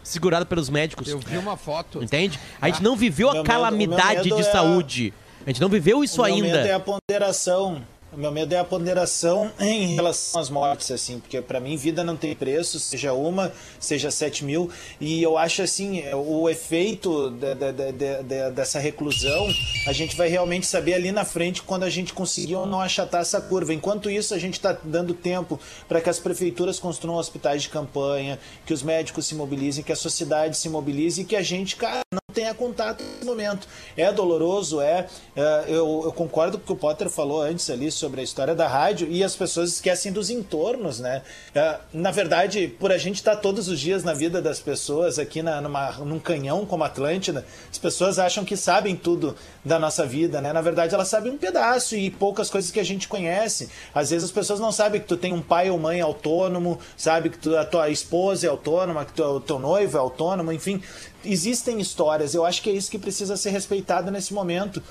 segurado 0.04 0.46
pelos 0.46 0.70
médicos. 0.70 1.08
Eu 1.08 1.20
vi 1.20 1.38
uma 1.38 1.58
foto. 1.58 2.04
Entende? 2.04 2.40
A 2.62 2.68
gente 2.68 2.84
não 2.84 2.96
viveu 2.96 3.30
a 3.30 3.44
calamidade 3.44 4.30
medo 4.30 4.36
de 4.36 4.42
é 4.48 4.52
saúde. 4.52 5.14
A 5.46 5.50
gente 5.50 5.62
não 5.62 5.70
viveu 5.70 6.04
isso 6.04 6.22
o 6.22 6.26
meu 6.26 6.36
medo 6.36 6.56
é 6.56 6.62
ainda. 6.62 6.76
a 6.76 6.80
ponderação. 6.80 7.82
O 8.14 8.18
meu 8.20 8.32
medo 8.32 8.54
é 8.54 8.60
a 8.60 8.64
ponderação 8.64 9.52
em 9.60 9.96
relação 9.96 10.40
às 10.40 10.50
mortes, 10.50 10.92
assim, 10.92 11.20
porque 11.20 11.42
para 11.42 11.60
mim 11.60 11.76
vida 11.76 12.04
não 12.04 12.16
tem 12.16 12.36
preço, 12.36 12.80
seja 12.80 13.12
uma, 13.14 13.52
seja 13.80 14.12
sete 14.12 14.46
mil, 14.46 14.70
e 15.02 15.22
eu 15.24 15.36
acho 15.38 15.64
assim, 15.64 16.04
o 16.14 16.48
efeito 16.48 17.32
da- 17.32 17.54
da- 17.56 17.72
da- 17.72 18.50
dessa 18.52 18.80
reclusão, 18.80 19.48
a 19.88 19.92
gente 19.94 20.16
vai 20.16 20.28
realmente 20.28 20.68
saber 20.68 20.94
ali 20.94 21.12
na 21.12 21.26
frente 21.26 21.64
quando 21.64 21.84
a 21.84 21.90
gente 21.90 22.14
conseguir 22.14 22.56
ou 22.56 22.66
não 22.68 22.80
achatar 22.82 23.22
essa 23.22 23.42
curva. 23.42 23.74
Enquanto 23.74 24.10
isso, 24.10 24.34
a 24.34 24.38
gente 24.40 24.54
está 24.56 24.78
dando 24.84 25.14
tempo 25.14 25.60
para 25.88 26.00
que 26.00 26.10
as 26.10 26.20
prefeituras 26.20 26.80
construam 26.80 27.18
hospitais 27.18 27.64
de 27.64 27.70
campanha, 27.70 28.38
que 28.66 28.74
os 28.74 28.84
médicos 28.84 29.26
se 29.26 29.34
mobilizem, 29.34 29.84
que 29.84 29.92
a 29.92 29.96
sociedade 29.96 30.56
se 30.56 30.70
mobilize 30.70 31.22
e 31.22 31.26
que 31.26 31.36
a 31.36 31.42
gente, 31.42 31.76
cara, 31.76 32.02
tenha 32.34 32.54
contato 32.54 33.04
nesse 33.04 33.26
momento. 33.26 33.68
É 33.96 34.12
doloroso, 34.12 34.82
é. 34.82 35.08
é, 35.36 35.64
eu, 35.68 36.02
eu 36.06 36.12
concordo 36.12 36.58
com 36.58 36.64
o 36.64 36.66
que 36.68 36.74
o 36.74 36.76
Potter 36.76 37.10
falou 37.10 37.42
antes 37.42 37.70
ali 37.70 37.92
sobre 37.92 38.22
a 38.22 38.24
história 38.24 38.56
da 38.56 38.68
rádio 38.68 39.08
e 39.10 39.24
as 39.24 39.36
pessoas 39.36 39.70
esquecem 39.74 40.12
dos 40.12 40.30
entornos, 40.30 41.00
né? 41.00 41.22
É, 41.54 41.78
na 41.94 42.12
verdade, 42.12 42.68
por 42.80 42.92
a 42.92 42.98
gente 42.98 43.16
estar 43.16 43.36
todos 43.38 43.68
os 43.68 43.80
dias 43.80 44.04
na 44.04 44.14
vida 44.14 44.42
das 44.42 44.60
pessoas 44.60 45.20
aqui 45.20 45.42
na, 45.42 45.62
numa, 45.62 45.92
num 46.00 46.20
canhão 46.20 46.66
como 46.66 46.84
Atlântida, 46.84 47.46
as 47.72 47.78
pessoas 47.78 48.18
acham 48.20 48.44
que 48.44 48.58
sabem 48.58 48.96
tudo 48.96 49.36
da 49.64 49.78
nossa 49.80 50.06
vida, 50.06 50.42
né? 50.42 50.52
Na 50.52 50.62
verdade, 50.62 50.94
elas 50.94 51.08
sabem 51.08 51.32
um 51.32 51.38
pedaço 51.38 51.96
e 51.96 52.10
poucas 52.10 52.50
coisas 52.50 52.72
que 52.72 52.80
a 52.80 52.84
gente 52.84 53.08
conhece. 53.08 53.70
Às 53.94 54.10
vezes 54.10 54.26
as 54.26 54.32
pessoas 54.32 54.60
não 54.60 54.72
sabem 54.72 55.00
que 55.00 55.08
tu 55.08 55.16
tem 55.18 55.32
um 55.34 55.42
pai 55.42 55.70
ou 55.70 55.78
mãe 55.78 56.02
autônomo, 56.02 56.80
sabe 56.98 57.30
que 57.30 57.38
tu- 57.38 57.56
a 57.58 57.66
tua 57.66 57.90
esposa 57.90 58.48
é 58.48 58.50
autônoma, 58.50 59.06
que 59.06 59.14
tu- 59.14 59.24
o 59.24 59.40
teu 59.40 59.60
noivo 59.60 59.98
é 59.98 60.00
autônomo, 60.00 60.52
enfim 60.52 60.82
existem 61.26 61.80
histórias. 61.80 62.34
Eu 62.34 62.46
acho 62.46 62.62
que 62.62 62.70
é 62.70 62.74
isso 62.74 62.90
que 62.92 63.00
precisa 63.00 63.38
ser 63.38 63.50
respeitado 63.50 64.12
nesse 64.12 64.34
momento. 64.34 64.82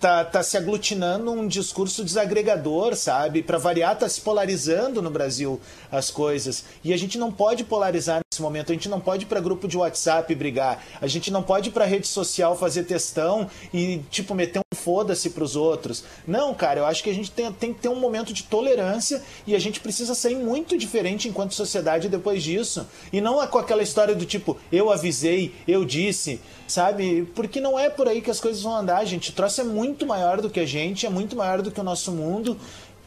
Tá, 0.00 0.24
tá 0.24 0.42
se 0.42 0.56
aglutinando 0.56 1.30
um 1.30 1.46
discurso 1.46 2.04
desagregador, 2.04 2.96
sabe? 2.96 3.42
Para 3.42 3.56
variar, 3.56 3.96
tá 3.96 4.08
se 4.08 4.20
polarizando 4.20 5.00
no 5.00 5.10
Brasil 5.10 5.60
as 5.90 6.10
coisas. 6.10 6.64
E 6.82 6.92
a 6.92 6.96
gente 6.96 7.16
não 7.18 7.30
pode 7.30 7.64
polarizar 7.64 8.20
nesse 8.30 8.42
momento. 8.42 8.72
A 8.72 8.74
gente 8.74 8.88
não 8.88 9.00
pode 9.00 9.24
ir 9.24 9.26
para 9.26 9.40
grupo 9.40 9.68
de 9.68 9.76
WhatsApp 9.76 10.34
brigar. 10.34 10.82
A 11.00 11.06
gente 11.06 11.30
não 11.30 11.42
pode 11.42 11.68
ir 11.68 11.72
para 11.72 11.84
rede 11.84 12.06
social 12.06 12.56
fazer 12.56 12.84
textão 12.84 13.48
e 13.72 13.98
tipo 14.10 14.34
meter 14.34 14.58
um 14.58 14.65
foda-se 14.86 15.30
pros 15.30 15.56
outros. 15.56 16.04
Não, 16.24 16.54
cara, 16.54 16.78
eu 16.78 16.86
acho 16.86 17.02
que 17.02 17.10
a 17.10 17.12
gente 17.12 17.32
tem, 17.32 17.50
tem 17.50 17.74
que 17.74 17.80
ter 17.80 17.88
um 17.88 17.98
momento 17.98 18.32
de 18.32 18.44
tolerância 18.44 19.20
e 19.44 19.52
a 19.52 19.58
gente 19.58 19.80
precisa 19.80 20.14
sair 20.14 20.36
muito 20.36 20.78
diferente 20.78 21.28
enquanto 21.28 21.54
sociedade 21.54 22.08
depois 22.08 22.40
disso. 22.40 22.86
E 23.12 23.20
não 23.20 23.42
é 23.42 23.48
com 23.48 23.58
aquela 23.58 23.82
história 23.82 24.14
do 24.14 24.24
tipo, 24.24 24.56
eu 24.70 24.88
avisei, 24.92 25.52
eu 25.66 25.84
disse, 25.84 26.40
sabe? 26.68 27.28
Porque 27.34 27.60
não 27.60 27.76
é 27.76 27.90
por 27.90 28.06
aí 28.06 28.20
que 28.20 28.30
as 28.30 28.38
coisas 28.38 28.62
vão 28.62 28.76
andar, 28.76 29.04
gente. 29.04 29.30
O 29.30 29.32
troço 29.32 29.60
é 29.60 29.64
muito 29.64 30.06
maior 30.06 30.40
do 30.40 30.48
que 30.48 30.60
a 30.60 30.66
gente, 30.66 31.04
é 31.04 31.10
muito 31.10 31.34
maior 31.34 31.62
do 31.62 31.72
que 31.72 31.80
o 31.80 31.84
nosso 31.84 32.12
mundo. 32.12 32.56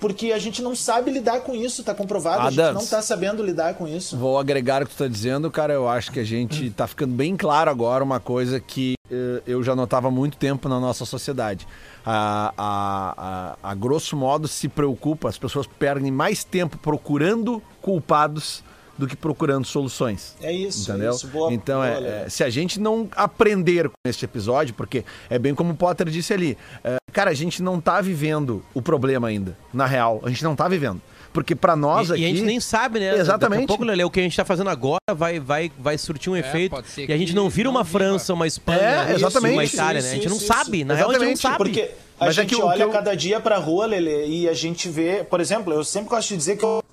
Porque 0.02 0.34
a 0.34 0.40
gente 0.40 0.62
não 0.62 0.76
sabe 0.76 1.12
lidar 1.12 1.42
com 1.42 1.56
isso, 1.56 1.84
tá 1.84 1.94
comprovado, 1.94 2.48
a 2.48 2.50
gente 2.50 2.60
Adams. 2.60 2.84
não 2.84 2.90
tá 2.90 3.02
sabendo 3.02 3.42
lidar 3.44 3.74
com 3.76 3.88
isso. 3.88 4.18
Vou 4.18 4.38
agregar 4.38 4.82
o 4.82 4.86
que 4.86 4.96
tu 4.96 4.98
tá 4.98 5.08
dizendo, 5.08 5.50
cara. 5.50 5.74
Eu 5.74 5.88
acho 5.88 6.12
que 6.12 6.20
a 6.20 6.26
gente 6.26 6.70
tá 6.72 6.88
ficando 6.88 7.14
bem 7.14 7.38
claro 7.38 7.70
agora 7.70 8.02
uma 8.04 8.20
coisa 8.20 8.60
que 8.60 8.99
eu 9.46 9.64
já 9.64 9.76
notava 9.76 10.08
há 10.08 10.12
muito 10.12 10.38
tempo 10.38 10.70
na 10.70 10.80
nossa 10.80 11.06
sociedade. 11.06 11.68
A, 12.06 12.54
a, 12.58 13.56
a, 13.64 13.72
a 13.72 13.76
grosso 13.76 14.16
modo 14.16 14.48
se 14.48 14.68
preocupa, 14.68 15.30
as 15.30 15.38
pessoas 15.38 15.68
perdem 15.68 16.12
mais 16.12 16.44
tempo 16.44 16.78
procurando 16.78 17.62
culpados 17.82 18.64
do 19.00 19.08
que 19.08 19.16
procurando 19.16 19.66
soluções. 19.66 20.36
É 20.42 20.52
isso, 20.52 20.92
Entendeu? 20.92 21.12
é 21.12 21.16
isso. 21.16 21.28
Boa, 21.28 21.54
então, 21.54 21.78
boa, 21.78 21.88
é, 21.88 22.24
é, 22.26 22.30
se 22.30 22.44
a 22.44 22.50
gente 22.50 22.80
não 22.80 23.10
aprender 23.16 23.88
com 23.88 23.96
este 24.06 24.26
episódio, 24.26 24.74
porque 24.76 25.06
é 25.30 25.40
bem 25.40 25.56
como 25.56 25.72
o 25.72 25.76
Potter 25.76 26.10
disse 26.10 26.34
ali, 26.34 26.58
é, 26.84 26.98
cara, 27.14 27.32
a 27.32 27.34
gente 27.34 27.64
não 27.64 27.80
tá 27.80 28.02
vivendo 28.02 28.64
o 28.74 28.82
problema 28.82 29.30
ainda, 29.30 29.58
na 29.74 29.86
real. 29.86 30.20
A 30.24 30.30
gente 30.30 30.44
não 30.44 30.56
tá 30.56 30.68
vivendo. 30.68 31.02
Porque 31.44 31.56
pra 31.56 31.76
nós 31.76 32.10
E, 32.10 32.14
aqui. 32.14 32.22
e 32.22 32.26
a 32.26 32.28
gente 32.30 32.42
nem 32.42 32.60
sabe, 32.60 33.00
né? 33.00 33.16
Exatamente. 33.18 33.62
Daqui 33.62 33.64
a 33.64 33.68
pouco, 33.68 33.84
Lele, 33.84 34.04
o 34.04 34.10
que 34.10 34.20
a 34.20 34.24
gente 34.24 34.36
tá 34.36 34.44
fazendo 34.46 34.70
agora 34.70 35.00
vai, 35.16 35.40
vai, 35.40 35.72
vai 35.80 35.98
surtir 35.98 36.30
um 36.32 36.36
efeito. 36.36 36.72
pode 36.72 36.88
ser 36.90 37.10
E 37.10 37.14
a 37.14 37.18
gente 37.18 37.30
que 37.30 37.36
não 37.36 37.50
vira 37.50 37.66
não 37.70 37.76
uma 37.76 37.84
viva. 37.84 38.00
França, 38.00 38.34
uma 38.34 38.46
Espanha, 38.48 39.08
É, 39.10 39.14
exatamente. 39.14 39.54
uma 39.54 39.64
Itália, 39.64 40.02
né? 40.02 40.10
A 40.12 40.14
gente 40.16 40.30
não 40.30 40.40
sabe. 40.40 40.84
Na 40.84 40.94
real, 40.96 41.10
a 41.12 41.14
gente 41.14 41.26
não 41.30 41.36
sabe. 41.38 41.58
Porque 41.58 41.92
A 42.20 42.26
Mas 42.26 42.38
é 42.38 42.42
gente 42.42 42.54
que 42.56 42.62
o 42.62 42.66
olha 42.66 42.76
que 42.76 42.84
eu- 42.84 42.90
cada 42.90 43.16
dia 43.16 43.40
pra 43.40 43.58
rua, 43.58 43.86
Lele, 43.86 44.26
e 44.28 44.50
a 44.50 44.54
gente 44.54 44.90
vê, 44.90 45.24
por 45.24 45.40
exemplo, 45.40 45.72
eu 45.74 45.84
sempre 45.86 46.10
gosto 46.10 46.28
de 46.30 46.36
dizer 46.38 46.58
que 46.58 46.66
eu 46.66 46.84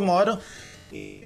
moro 0.00 0.38
em 0.90 1.20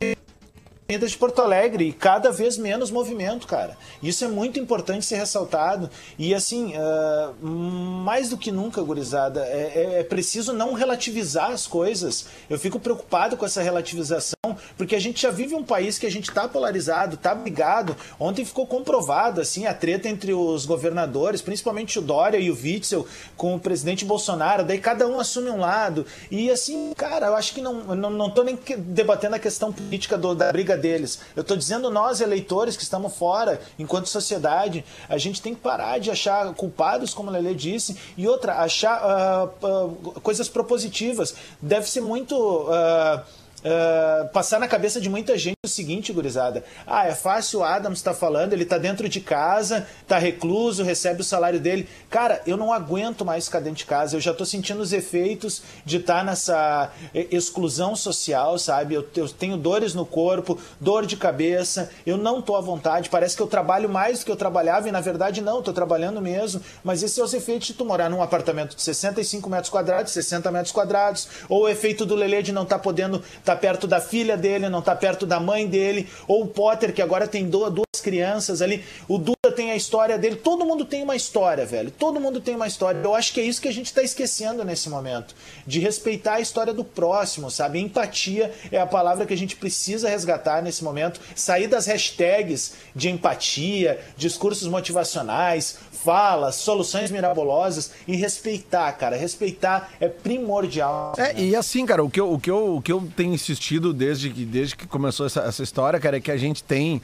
Avenida 0.91 1.07
de 1.07 1.18
Porto 1.18 1.43
Alegre 1.43 1.84
e 1.86 1.93
cada 1.93 2.32
vez 2.32 2.57
menos 2.57 2.91
movimento, 2.91 3.47
cara. 3.47 3.76
Isso 4.03 4.24
é 4.24 4.28
muito 4.28 4.59
importante 4.59 5.05
ser 5.05 5.16
ressaltado. 5.16 5.91
E 6.18 6.34
assim, 6.34 6.72
ah, 6.76 7.34
mais 7.43 8.30
do 8.30 8.39
que 8.39 8.51
nunca, 8.51 8.80
gurizada, 8.80 9.45
é, 9.45 9.72
é- 9.74 10.01
é 10.01 10.03
preciso 10.03 10.55
não 10.55 10.72
relativizar 10.72 11.51
as 11.51 11.66
coisas. 11.66 12.28
Eu 12.49 12.59
fico 12.59 12.80
preocupado 12.80 13.36
com 13.36 13.45
essa 13.45 13.61
relativização, 13.61 14.38
porque 14.76 14.94
a 14.94 15.00
gente 15.00 15.20
já 15.22 15.30
vive 15.30 15.54
um 15.54 15.62
país 15.62 15.98
que 15.98 16.06
a 16.06 16.11
gente 16.11 16.30
tá 16.30 16.48
polarizado, 16.48 17.16
tá 17.16 17.34
brigado. 17.34 17.96
Ontem 18.18 18.44
ficou 18.44 18.66
comprovado 18.66 19.40
assim 19.40 19.66
a 19.66 19.74
treta 19.74 20.09
entre 20.09 20.32
os 20.32 20.64
governadores, 20.66 21.42
principalmente 21.42 21.98
o 21.98 22.02
Dória 22.02 22.38
e 22.38 22.50
o 22.50 22.54
Witzel, 22.54 23.06
com 23.36 23.54
o 23.54 23.61
presidente 23.61 24.04
Bolsonaro. 24.04 24.64
Daí 24.64 24.78
cada 24.78 25.06
um 25.06 25.20
assume 25.20 25.50
um 25.50 25.61
lado. 25.61 26.06
E 26.30 26.50
assim, 26.50 26.92
cara, 26.96 27.26
eu 27.26 27.36
acho 27.36 27.52
que 27.54 27.61
não, 27.61 27.74
não, 27.94 28.11
não 28.11 28.32
nem 28.44 28.59
debatendo 28.78 29.36
a 29.36 29.38
questão 29.38 29.72
política 29.72 30.16
do- 30.16 30.34
da 30.34 30.50
briga 30.52 30.76
deles. 30.76 31.20
Eu 31.36 31.44
tô 31.44 31.56
dizendo 31.56 31.90
nós, 31.90 32.20
eleitores, 32.20 32.76
que 32.76 32.82
estamos 32.82 33.14
fora, 33.16 33.61
enquanto 33.78 34.06
sociedade, 34.09 34.84
a 35.09 35.18
gente 35.18 35.42
tem 35.42 35.54
que 35.54 35.61
parar 35.61 35.98
de 35.98 36.11
achar 36.11 36.52
culpados, 36.54 37.12
como 37.12 37.28
a 37.30 37.32
Lelê 37.32 37.54
disse, 37.54 37.96
e 38.16 38.26
outra, 38.28 38.54
achar 38.61 38.94
ah, 39.02 39.48
ah, 39.62 40.20
coisas 40.22 40.48
propositivas. 40.48 41.34
Deve 41.61 41.88
ser 41.88 42.00
muito. 42.00 42.66
ah, 42.70 43.24
ah, 43.64 44.28
passar 44.32 44.61
na 44.61 44.68
cabeça 44.68 45.00
de 45.00 45.09
muita 45.09 45.36
gente 45.36 45.56
o 45.64 45.68
seguinte, 45.68 46.12
gurizada. 46.12 46.64
Ah, 46.86 47.06
é 47.06 47.14
fácil 47.14 47.61
o 47.61 47.64
Adams 47.64 48.02
tá 48.02 48.14
falando, 48.14 48.52
ele 48.52 48.64
tá 48.64 48.78
dentro 48.78 49.09
de 49.09 49.20
casa, 49.20 49.86
tá 50.06 50.18
recluso, 50.18 50.82
recebe 50.82 51.20
o 51.20 51.24
salário 51.24 51.59
dele. 51.59 51.88
Cara, 52.09 52.40
eu 52.46 52.56
não 52.56 52.72
aguento 52.72 53.24
mais 53.24 53.46
ficar 53.46 53.61
dentro 53.61 53.78
de 53.78 53.86
casa. 53.86 54.16
Eu 54.16 54.20
já 54.20 54.32
tô 54.32 54.44
sentindo 54.44 54.80
os 54.80 54.92
efeitos 54.92 55.62
de 55.84 55.96
estar 55.98 56.24
nessa 56.24 56.92
eh, 57.14 57.26
exclusão 57.30 57.96
social, 57.96 58.59
sabe? 58.59 58.94
Eu, 58.94 59.06
eu 59.16 59.28
tenho 59.28 59.56
dores 59.56 59.94
no 59.94 60.06
corpo, 60.06 60.59
dor 60.80 61.06
de 61.06 61.16
cabeça, 61.16 61.90
eu 62.06 62.16
não 62.16 62.40
tô 62.40 62.56
à 62.56 62.61
vontade. 62.61 63.09
Parece 63.09 63.36
que 63.36 63.42
eu 63.42 63.46
trabalho 63.46 63.88
mais 63.88 64.20
do 64.20 64.24
que 64.24 64.30
eu 64.30 64.36
trabalhava 64.36 64.88
e 64.88 64.92
na 64.92 65.00
verdade 65.00 65.40
não, 65.40 65.62
tô 65.62 65.72
trabalhando 65.72 66.20
mesmo. 66.20 66.61
Mas 66.84 67.02
esses 67.02 67.16
são 67.16 67.24
os 67.24 67.34
efeitos 67.34 67.68
de 67.68 67.74
tu 67.74 67.84
morar 67.84 68.09
num 68.09 68.22
apartamento 68.22 68.76
de 68.76 68.82
65 68.82 69.50
metros 69.50 69.70
quadrados, 69.70 70.12
60 70.12 70.50
metros 70.50 70.72
quadrados, 70.72 71.28
ou 71.48 71.62
o 71.62 71.68
efeito 71.68 72.06
do 72.06 72.14
Lelê 72.14 72.42
de 72.42 72.52
não 72.52 72.62
estar 72.62 72.78
podendo 72.78 73.22
estar 73.49 73.57
perto 73.57 73.86
da 73.86 74.01
filha 74.01 74.36
dele, 74.36 74.68
não 74.68 74.80
estar 74.80 74.96
perto 74.96 75.24
da 75.24 75.40
mãe 75.40 75.66
dele, 75.66 76.07
ou 76.26 76.44
o 76.44 76.46
Potter, 76.46 76.92
que 76.92 77.01
agora 77.01 77.26
tem 77.26 77.49
duas 77.49 78.01
crianças 78.03 78.61
ali, 78.61 78.84
o 79.09 79.18
Duda 79.18 79.47
tem 79.59 79.72
a 79.72 79.76
história 79.76 80.16
dele, 80.16 80.36
todo 80.36 80.64
mundo 80.64 80.84
tem 80.84 81.02
uma 81.02 81.16
história, 81.16 81.66
velho, 81.66 81.90
todo 81.90 82.20
mundo 82.20 82.40
tem 82.40 82.54
uma 82.54 82.66
história. 82.68 83.00
Eu 83.02 83.12
acho 83.14 83.32
que 83.32 83.40
é 83.40 83.42
isso 83.42 83.61
que 83.61 83.66
a 83.66 83.72
gente 83.72 83.86
está 83.86 84.02
esquecendo 84.02 84.64
nesse 84.64 84.88
momento, 84.88 85.34
de 85.66 85.80
respeitar 85.80 86.34
a 86.34 86.40
história 86.40 86.72
do 86.72 86.84
próximo, 86.84 87.50
sabe? 87.50 87.80
Empatia 87.80 88.52
é 88.70 88.78
a 88.80 88.86
palavra 88.86 89.26
que 89.26 89.34
a 89.34 89.36
gente 89.36 89.56
precisa 89.56 90.09
resgatar 90.09 90.62
nesse 90.62 90.84
momento, 90.84 91.20
sair 91.34 91.66
das 91.66 91.86
hashtags 91.86 92.74
de 92.94 93.09
empatia, 93.11 93.98
discursos 94.16 94.68
motivacionais, 94.68 95.78
falas, 96.04 96.54
soluções 96.54 97.11
mirabolosas 97.11 97.90
e 98.06 98.14
respeitar, 98.14 98.92
cara. 98.92 99.16
Respeitar 99.16 99.90
é 100.00 100.06
primordial. 100.09 101.14
É, 101.18 101.34
e 101.40 101.56
assim, 101.56 101.84
cara, 101.84 102.04
o 102.04 102.09
que 102.09 102.20
eu, 102.20 102.32
o 102.32 102.38
que 102.38 102.50
eu, 102.50 102.76
o 102.76 102.82
que 102.82 102.92
eu 102.92 103.09
tenho 103.16 103.34
insistido 103.34 103.92
desde 103.92 104.30
que, 104.30 104.44
desde 104.44 104.76
que 104.76 104.86
começou 104.86 105.26
essa, 105.26 105.40
essa 105.40 105.62
história, 105.64 105.98
cara, 105.98 106.18
é 106.18 106.20
que 106.20 106.30
a 106.30 106.36
gente 106.36 106.62
tem. 106.62 107.02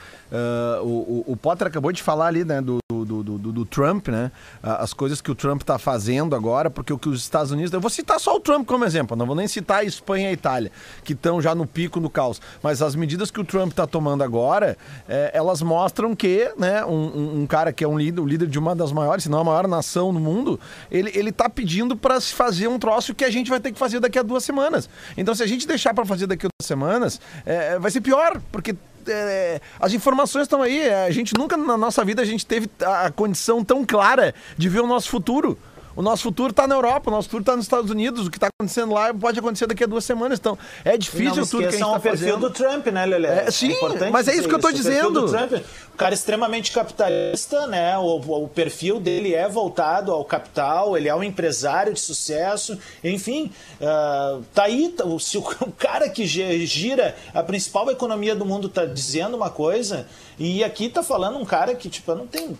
o, 0.83 0.87
o- 0.87 1.25
o 1.33 1.37
Potter 1.37 1.67
acabou 1.67 1.91
de 1.91 2.03
falar 2.03 2.27
ali, 2.29 2.44
né, 2.45 2.61
do, 2.61 2.79
do, 2.91 3.05
do, 3.23 3.39
do- 3.39 3.65
Trump, 3.65 4.09
né? 4.09 4.31
As 4.63 4.93
coisas 4.93 5.21
que 5.21 5.31
o 5.31 5.35
Trump 5.35 5.63
tá 5.63 5.79
fazendo 5.79 6.37
agora, 6.37 6.71
porque 6.71 6.93
o 6.93 6.99
que 6.99 7.09
os 7.09 7.21
Estados 7.21 7.51
Unidos. 7.51 7.73
Eu 7.73 7.81
vou 7.81 7.91
citar 7.91 8.21
só 8.21 8.37
o 8.37 8.41
Trump 8.41 8.67
como 8.67 8.85
exemplo, 8.85 9.17
não 9.17 9.27
vou 9.27 9.35
nem 9.35 9.49
citar 9.49 9.79
a 9.81 9.85
Espanha 9.85 10.27
e 10.27 10.31
a 10.31 10.33
Itália, 10.33 10.71
que 11.03 11.13
estão 11.15 11.41
já 11.41 11.55
no 11.55 11.67
pico 11.67 11.99
do 11.99 12.09
caos. 12.11 12.41
Mas 12.63 12.83
as 12.83 12.95
medidas 12.95 13.31
que 13.31 13.41
o 13.41 13.45
Trump 13.45 13.73
tá 13.73 13.87
tomando 13.87 14.23
agora, 14.23 14.77
eh, 15.09 15.31
elas 15.35 15.63
mostram 15.63 16.15
que, 16.15 16.53
né, 16.59 16.85
um, 16.85 17.41
um- 17.43 17.47
cara 17.47 17.73
que 17.73 17.83
é 17.83 17.89
um 17.89 17.99
líder, 17.99 18.21
o 18.21 18.27
líder 18.27 18.47
de 18.49 18.59
uma 18.59 18.75
das 18.75 18.93
maiores, 18.93 19.25
se 19.25 19.31
não 19.31 19.41
a 19.41 19.45
maior 19.45 19.67
nação 19.67 20.13
do 20.13 20.21
mundo, 20.21 20.61
ele, 20.91 21.11
ele 21.15 21.33
tá 21.33 21.49
pedindo 21.49 21.97
para 21.97 22.21
se 22.21 22.33
fazer 22.35 22.69
um 22.69 22.79
troço 22.79 23.15
que 23.15 23.25
a 23.25 23.31
gente 23.31 23.49
vai 23.51 23.61
ter 23.61 23.73
que 23.73 23.79
fazer 23.79 24.01
daqui 24.01 24.19
a 24.19 24.23
duas 24.23 24.45
semanas. 24.45 24.89
Então, 25.17 25.35
se 25.35 25.43
a 25.43 25.47
gente 25.47 25.67
deixar 25.67 25.95
para 25.95 26.05
fazer 26.05 26.27
daqui 26.27 26.47
a 26.47 26.49
duas 26.61 26.67
semanas, 26.67 27.21
eh, 27.47 27.79
vai 27.79 27.91
ser 27.91 28.01
pior, 28.01 28.41
porque 28.53 28.75
é, 29.09 29.61
as 29.79 29.93
informações 29.93 30.43
estão 30.43 30.63
aí. 30.63 30.89
A 30.89 31.11
gente 31.11 31.35
nunca 31.37 31.57
na 31.57 31.77
nossa 31.77 32.05
vida 32.05 32.23
a 32.23 32.25
gente 32.25 32.45
teve 32.45 32.69
a 32.85 33.11
condição 33.11 33.65
tão 33.65 33.85
clara 33.85 34.35
de 34.57 34.69
ver 34.69 34.81
o 34.81 34.87
nosso 34.87 35.09
futuro. 35.09 35.59
O 35.97 36.03
nosso 36.03 36.23
futuro 36.25 36.51
está 36.51 36.67
na 36.67 36.75
Europa, 36.75 37.09
o 37.09 37.13
nosso 37.13 37.29
futuro 37.29 37.43
está 37.43 37.55
nos 37.57 37.65
Estados 37.67 37.91
Unidos. 37.91 38.27
O 38.27 38.31
que 38.31 38.37
está 38.37 38.49
acontecendo 38.49 38.93
lá 38.93 39.13
pode 39.15 39.39
acontecer 39.39 39.67
daqui 39.67 39.85
a 39.85 39.87
duas 39.87 40.05
semanas. 40.05 40.39
Então, 40.39 40.59
é 40.85 40.97
difícil 40.97 41.37
não 41.37 41.47
tudo 41.47 41.61
que 41.63 41.69
a 41.69 41.71
gente 41.71 41.81
está 41.83 41.97
o 41.97 42.01
perfil 42.01 42.19
fazendo. 42.29 42.41
do 42.41 42.51
Trump, 42.51 42.87
né, 42.89 43.07
Lelé? 43.07 43.45
É, 43.47 43.51
sim, 43.51 43.73
importante 43.73 44.11
mas 44.11 44.27
é 44.29 44.35
isso 44.35 44.49
que 44.49 44.55
eu 44.55 44.59
tô 44.59 44.69
O 44.69 44.73
perfil 44.73 44.91
dizendo. 44.93 45.21
do 45.21 45.29
Trump, 45.31 45.53
o 45.95 45.97
cara 45.97 46.13
extremamente 46.15 46.73
capitalista, 46.73 47.67
né? 47.69 47.97
O, 47.99 48.17
o 48.45 48.49
perfil 48.49 48.99
dele 48.99 49.35
é 49.35 49.49
voltado 49.49 50.11
ao 50.13 50.25
capital, 50.25 50.97
ele 50.97 51.09
é 51.09 51.15
um 51.15 51.23
empresário 51.23 51.93
de 51.95 52.01
sucesso, 52.01 52.77
enfim, 53.03 53.53
ah, 53.81 54.41
tá 54.53 54.65
aí. 54.65 54.89
tá- 54.89 55.05
o- 55.05 55.21
se 55.21 55.39
o, 55.39 55.41
o 55.63 55.73
cara 55.73 56.09
que 56.09 56.27
gira 56.27 57.15
a 57.33 57.43
principal 57.43 57.91
economia 57.91 58.35
do 58.35 58.45
mundo 58.45 58.69
tá 58.69 58.85
dizendo 58.85 59.37
uma 59.37 59.51
coisa, 59.51 60.07
e 60.39 60.65
aqui 60.65 60.89
tá 60.89 61.03
falando 61.03 61.39
um 61.39 61.45
cara 61.45 61.75
que, 61.75 61.89
tipo, 61.89 62.11
eu 62.11 62.17
não 62.17 62.27
tenho 62.27 62.59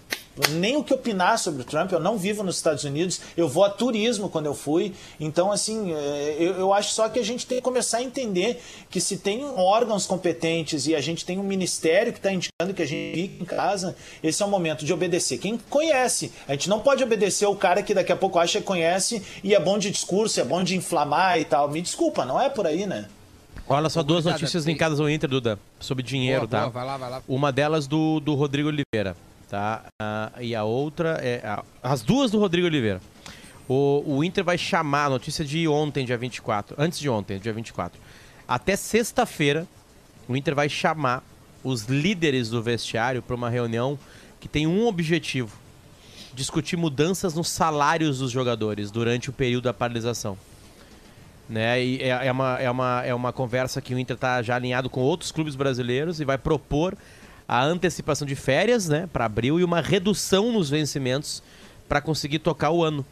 nem 0.51 0.77
o 0.77 0.85
que 0.85 0.93
opinar 0.93 1.39
sobre 1.39 1.63
o 1.63 1.65
Trump. 1.65 1.93
Eu 1.93 2.01
não 2.01 2.17
vivo 2.17 2.43
nos 2.43 2.57
Estados 2.57 2.85
Unidos, 2.85 3.21
eu 3.37 3.49
vou 3.49 3.65
a 3.65 3.71
turismo 3.71 4.29
quando 4.29 4.47
eu 4.47 4.55
fui. 4.55 4.93
Então, 5.19 5.53
assim, 5.53 5.93
é, 5.93 6.37
eu, 6.39 6.55
eu 6.55 6.73
acho 6.73 6.93
só 6.93 7.09
que 7.09 7.19
a 7.19 7.25
gente 7.25 7.47
tem 7.47 7.59
que 7.59 7.65
começar 7.65 7.99
a 7.99 8.03
entender 8.03 8.61
que 8.91 9.01
se 9.01 9.19
tem 9.19 9.45
órgãos 9.45 10.07
competentes 10.07 10.87
e 10.87 10.95
a 10.95 11.01
gente 11.01 11.25
tem 11.25 11.39
um 11.39 11.43
ministério 11.43 12.13
que 12.13 12.19
está 12.19 12.33
indicando 12.33 12.75
que 12.75 12.83
a 12.83 12.87
gente 12.87 13.15
fique 13.15 13.43
em 13.43 13.47
casa, 13.47 13.97
esse 14.23 14.43
é 14.43 14.47
o 14.47 14.49
momento 14.49 14.85
de 14.85 14.93
obedecer. 14.93 15.39
Quem 15.39 15.59
conhece, 15.71 16.33
a 16.49 16.53
gente 16.53 16.69
não 16.69 16.81
pode 16.81 17.03
obedecer 17.03 17.47
o 17.47 17.55
cara 17.55 17.83
que 17.83 17.95
daqui 17.95 18.13
a 18.13 18.17
pouco 18.17 18.39
acha 18.39 18.61
que 18.61 18.65
conhece 18.65 19.23
e 19.43 19.55
é 19.55 19.61
bom 19.61 19.79
de 19.79 19.91
discurso, 19.91 20.41
é 20.41 20.45
bom 20.45 20.63
de 20.63 20.77
inflamar 20.77 21.39
e 21.39 21.45
tal. 21.45 21.69
Me 21.69 21.81
desculpa, 21.81 22.25
não 22.25 22.41
é 22.41 22.49
por 22.49 22.67
aí, 22.67 22.87
né? 22.87 23.07
Olha 23.67 23.89
só, 23.89 24.03
duas 24.03 24.25
notícias 24.27 24.67
linkadas 24.67 25.01
ao 25.01 25.09
Inter, 25.09 25.29
Duda, 25.29 25.59
sobre 25.81 26.03
dinheiro, 26.03 26.47
Boa, 26.47 26.49
tá? 26.49 26.61
boa, 26.61 26.71
vai 26.71 26.85
lá, 26.85 26.97
vai 26.99 27.11
lá. 27.11 27.23
Uma 27.27 27.51
delas 27.51 27.87
do, 27.87 28.21
do 28.21 28.35
Rodrigo 28.35 28.69
Oliveira, 28.69 29.17
tá? 29.55 29.85
Ah, 30.01 30.33
e 30.41 30.53
a 30.53 30.65
outra 30.65 31.21
é. 31.23 31.41
as 31.81 32.03
duas 32.03 32.33
do 32.33 32.41
Rodrigo 32.41 32.67
Oliveira. 32.67 33.01
O, 33.69 34.03
o 34.05 34.25
Inter 34.25 34.43
vai 34.43 34.59
chamar, 34.59 35.09
notícia 35.09 35.45
de 35.45 35.69
ontem, 35.69 36.05
dia 36.05 36.19
24. 36.19 36.75
Antes 36.77 36.99
de 36.99 37.09
ontem, 37.09 37.39
dia 37.39 37.53
24. 37.53 38.01
Até 38.49 38.75
sexta-feira, 38.75 39.65
o 40.29 40.37
Inter 40.37 40.57
vai 40.57 40.69
chamar 40.69 41.23
os 41.63 41.85
líderes 41.85 42.51
do 42.51 42.61
vestiário 42.61 43.23
para 43.23 43.37
uma 43.37 43.49
reunião 43.49 43.97
que 44.41 44.49
tem 44.49 44.67
um 44.67 44.89
objetivo: 44.89 45.57
discutir 46.35 46.77
mudanças 46.77 47.33
nos 47.33 47.49
salários 47.49 48.19
dos 48.19 48.33
jogadores 48.33 48.91
durante 48.91 49.31
o 49.31 49.33
período 49.33 49.65
da 49.65 49.73
paralisação 49.73 50.37
né? 51.49 51.83
E 51.83 52.03
é, 52.03 52.27
é 52.27 52.33
uma, 52.33 52.59
é, 52.59 52.71
uma, 52.71 53.03
é 53.05 53.15
uma 53.15 53.33
conversa 53.33 53.81
que 53.81 53.95
o 53.95 53.99
Inter 53.99 54.15
está 54.15 54.43
já 54.43 54.57
alinhado 54.57 54.89
com 54.89 55.01
outros 55.01 55.31
clubes 55.31 55.55
brasileiros 55.55 56.21
e 56.21 56.25
vai 56.25 56.39
propor 56.39 56.97
a 57.49 57.63
antecipação 57.65 58.27
de 58.27 58.35
férias, 58.35 58.89
né, 58.89 59.09
para 59.13 59.25
abril 59.25 59.61
e 59.61 59.65
uma 59.65 59.81
redução 59.81 60.53
nos 60.53 60.71
vencimentos 60.71 61.43
para 61.89 62.01
conseguir 62.01 62.39
tocar 62.39 62.71
o 62.71 62.83
ano. 62.83 63.05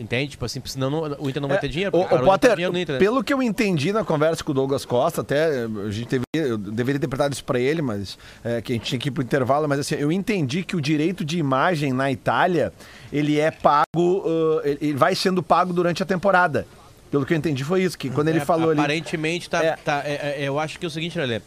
Entende? 0.00 0.30
Tipo 0.30 0.44
assim, 0.44 0.62
senão 0.64 0.88
não- 0.90 1.16
o 1.18 1.28
Inter 1.28 1.42
não 1.42 1.48
vai 1.48 1.58
ter 1.58 1.66
dinheiro. 1.68 1.90
O, 1.96 2.00
o 2.02 2.20
Potter, 2.20 2.52
dinheiro 2.54 2.72
no 2.72 2.78
Inter, 2.78 2.92
né? 2.94 2.98
pelo 3.00 3.24
que 3.24 3.34
eu 3.34 3.42
entendi 3.42 3.92
na 3.92 4.04
conversa 4.04 4.44
com 4.44 4.52
o 4.52 4.54
Douglas 4.54 4.84
Costa, 4.84 5.22
até 5.22 5.64
a 5.64 5.90
gente 5.90 6.06
deveria, 6.08 6.52
eu 6.52 6.56
deveria 6.56 7.00
ter 7.00 7.06
interpretado 7.06 7.34
isso 7.34 7.42
pra 7.42 7.58
ele, 7.58 7.82
mas 7.82 8.16
é, 8.44 8.62
que 8.62 8.72
a 8.72 8.76
gente 8.76 8.84
tinha 8.86 8.98
que 9.00 9.08
ir 9.08 9.10
pro 9.10 9.24
intervalo, 9.24 9.66
mas 9.68 9.80
assim, 9.80 9.96
eu 9.96 10.12
entendi 10.12 10.62
que 10.62 10.76
o 10.76 10.80
direito 10.80 11.24
de 11.24 11.36
imagem 11.36 11.92
na 11.92 12.12
Itália, 12.12 12.72
ele 13.12 13.40
é 13.40 13.50
pago, 13.50 13.82
uh, 13.96 14.60
ele 14.64 14.78
ele 14.80 14.92
vai 14.94 15.16
sendo 15.16 15.42
pago 15.42 15.72
durante 15.72 16.00
a 16.00 16.06
temporada. 16.06 16.64
Pelo 17.10 17.26
que 17.26 17.32
eu 17.32 17.36
entendi 17.36 17.64
foi 17.64 17.82
isso, 17.82 17.98
que 17.98 18.08
quando 18.08 18.28
ele 18.28 18.38
É, 18.38 18.44
falou 18.44 18.70
ali... 18.70 18.78
Aparentemente, 18.78 19.50
tá, 19.50 19.64
É. 19.64 19.76
tá- 19.76 20.02
é- 20.04 20.36
é- 20.42 20.44
eu 20.48 20.60
acho 20.60 20.78
que 20.78 20.86
é 20.86 20.88
o 20.88 20.90
seguinte, 20.90 21.18
Lelê. 21.18 21.40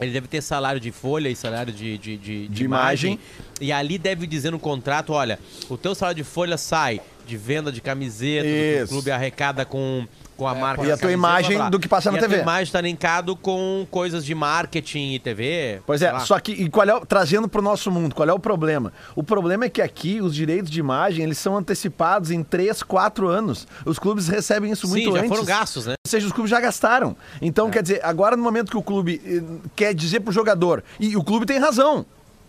Ele 0.00 0.12
deve 0.12 0.28
ter 0.28 0.42
salário 0.42 0.80
de 0.80 0.92
folha 0.92 1.28
e 1.28 1.36
salário 1.36 1.72
de, 1.72 1.96
de, 1.98 2.16
de, 2.16 2.48
De 2.48 2.64
imagem. 2.64 3.18
E 3.60 3.72
ali 3.72 3.98
deve 3.98 4.26
dizer 4.26 4.50
no 4.50 4.58
contrato: 4.58 5.12
olha, 5.12 5.38
o 5.68 5.76
teu 5.76 5.94
salário 5.94 6.22
de 6.22 6.28
folha 6.28 6.56
sai 6.58 7.00
de 7.26 7.36
venda 7.36 7.72
de 7.72 7.80
camiseta, 7.80 8.46
do 8.80 8.84
o 8.84 8.88
clube 8.88 9.10
arrecada 9.10 9.64
com, 9.64 10.06
com 10.36 10.46
a 10.46 10.54
marca. 10.54 10.82
E 10.82 10.92
a 10.92 10.96
tua 10.96 11.08
camiseta, 11.08 11.12
imagem 11.12 11.50
blá, 11.56 11.58
blá. 11.64 11.70
do 11.70 11.80
que 11.80 11.88
passa 11.88 12.12
na 12.12 12.18
e 12.18 12.20
TV. 12.20 12.34
A 12.34 12.38
tua 12.38 12.42
imagem 12.44 12.72
tá 12.72 12.80
linkado 12.80 13.34
com 13.34 13.84
coisas 13.90 14.24
de 14.24 14.32
marketing 14.32 15.14
e 15.14 15.18
TV. 15.18 15.80
Pois 15.84 16.02
é, 16.02 16.12
lá. 16.12 16.20
só 16.20 16.38
que 16.38 16.52
e 16.52 16.68
qual 16.70 16.86
é 16.88 16.94
o- 16.94 17.04
trazendo 17.04 17.48
pro 17.48 17.60
nosso 17.60 17.90
mundo, 17.90 18.14
qual 18.14 18.28
é 18.28 18.32
o 18.32 18.38
problema? 18.38 18.92
O 19.16 19.24
problema 19.24 19.64
é 19.64 19.68
que 19.68 19.82
aqui 19.82 20.20
os 20.20 20.36
direitos 20.36 20.70
de 20.70 20.78
imagem, 20.78 21.24
eles 21.24 21.38
são 21.38 21.56
antecipados 21.56 22.30
em 22.30 22.44
3, 22.44 22.84
4 22.84 23.26
anos. 23.26 23.66
Os 23.84 23.98
clubes 23.98 24.28
recebem 24.28 24.70
isso 24.70 24.86
muito 24.86 25.06
Sim, 25.06 25.12
já 25.12 25.18
antes. 25.18 25.28
foram 25.30 25.44
gastos, 25.44 25.86
né? 25.86 25.94
Ou 26.06 26.08
seja, 26.10 26.26
os 26.26 26.32
clubes 26.32 26.50
já 26.50 26.60
gastaram. 26.60 27.16
Então, 27.42 27.66
É. 27.66 27.70
quer 27.72 27.82
dizer, 27.82 28.00
agora 28.04 28.36
no 28.36 28.42
momento 28.44 28.70
que 28.70 28.76
o 28.76 28.82
clube 28.82 29.20
eh, 29.26 29.68
quer 29.74 29.92
dizer 29.94 30.20
pro 30.20 30.30
jogador, 30.32 30.84
e 31.00 31.16
o 31.16 31.24
clube 31.24 31.44
tem 31.44 31.58
razão. 31.58 32.06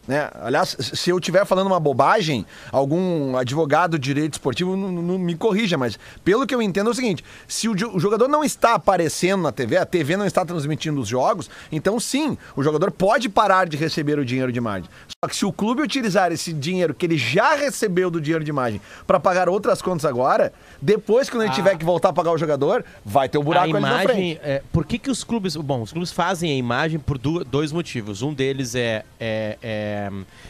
Né? 0.07 0.29
Aliás, 0.41 0.75
se 0.79 1.09
eu 1.09 1.17
estiver 1.17 1.45
falando 1.45 1.67
uma 1.67 1.79
bobagem, 1.79 2.45
algum 2.71 3.35
advogado 3.35 3.99
de 3.99 4.13
direito 4.13 4.33
esportivo 4.33 4.75
não, 4.75 4.89
não 4.91 5.17
me 5.19 5.35
corrija, 5.35 5.77
mas 5.77 5.99
pelo 6.23 6.47
que 6.47 6.55
eu 6.55 6.61
entendo 6.61 6.87
é 6.87 6.91
o 6.91 6.95
seguinte: 6.95 7.23
se 7.47 7.67
o, 7.67 7.73
o 7.73 7.99
jogador 7.99 8.27
não 8.27 8.43
está 8.43 8.75
aparecendo 8.75 9.43
na 9.43 9.51
TV, 9.51 9.77
a 9.77 9.85
TV 9.85 10.15
não 10.15 10.25
está 10.25 10.45
transmitindo 10.45 11.01
os 11.01 11.07
jogos, 11.07 11.49
então 11.71 11.99
sim, 11.99 12.37
o 12.55 12.63
jogador 12.63 12.89
pode 12.91 13.27
parar 13.27 13.67
de 13.67 13.75
receber 13.75 14.17
o 14.17 14.25
dinheiro 14.25 14.51
de 14.51 14.57
imagem. 14.57 14.89
Só 15.23 15.27
que 15.27 15.35
se 15.35 15.45
o 15.45 15.51
clube 15.51 15.81
utilizar 15.81 16.31
esse 16.31 16.53
dinheiro 16.53 16.93
que 16.93 17.05
ele 17.05 17.17
já 17.17 17.55
recebeu 17.55 18.09
do 18.09 18.21
dinheiro 18.21 18.43
de 18.43 18.49
imagem 18.49 18.79
para 19.05 19.19
pagar 19.19 19.49
outras 19.49 19.81
contas 19.81 20.05
agora, 20.05 20.53
depois 20.81 21.29
quando 21.29 21.43
ele 21.43 21.51
tiver 21.51 21.77
que 21.77 21.83
voltar 21.83 22.09
a 22.09 22.13
pagar 22.13 22.31
o 22.31 22.37
jogador, 22.37 22.85
vai 23.03 23.27
ter 23.27 23.37
um 23.37 23.43
buraco 23.43 23.75
a 23.75 23.77
ali 23.77 23.81
na 23.81 23.99
frente. 24.03 24.11
imagem, 24.11 24.39
é, 24.41 24.61
por 24.71 24.85
que 24.85 24.97
que 24.97 25.11
os 25.11 25.23
clubes, 25.23 25.55
bom, 25.57 25.81
os 25.81 25.91
clubes 25.91 26.11
fazem 26.11 26.51
a 26.51 26.55
imagem 26.55 26.99
por 26.99 27.17
dois 27.17 27.71
motivos. 27.73 28.21
Um 28.21 28.33
deles 28.33 28.73
é 28.73 29.03
é, 29.19 29.57
é, 29.61 29.96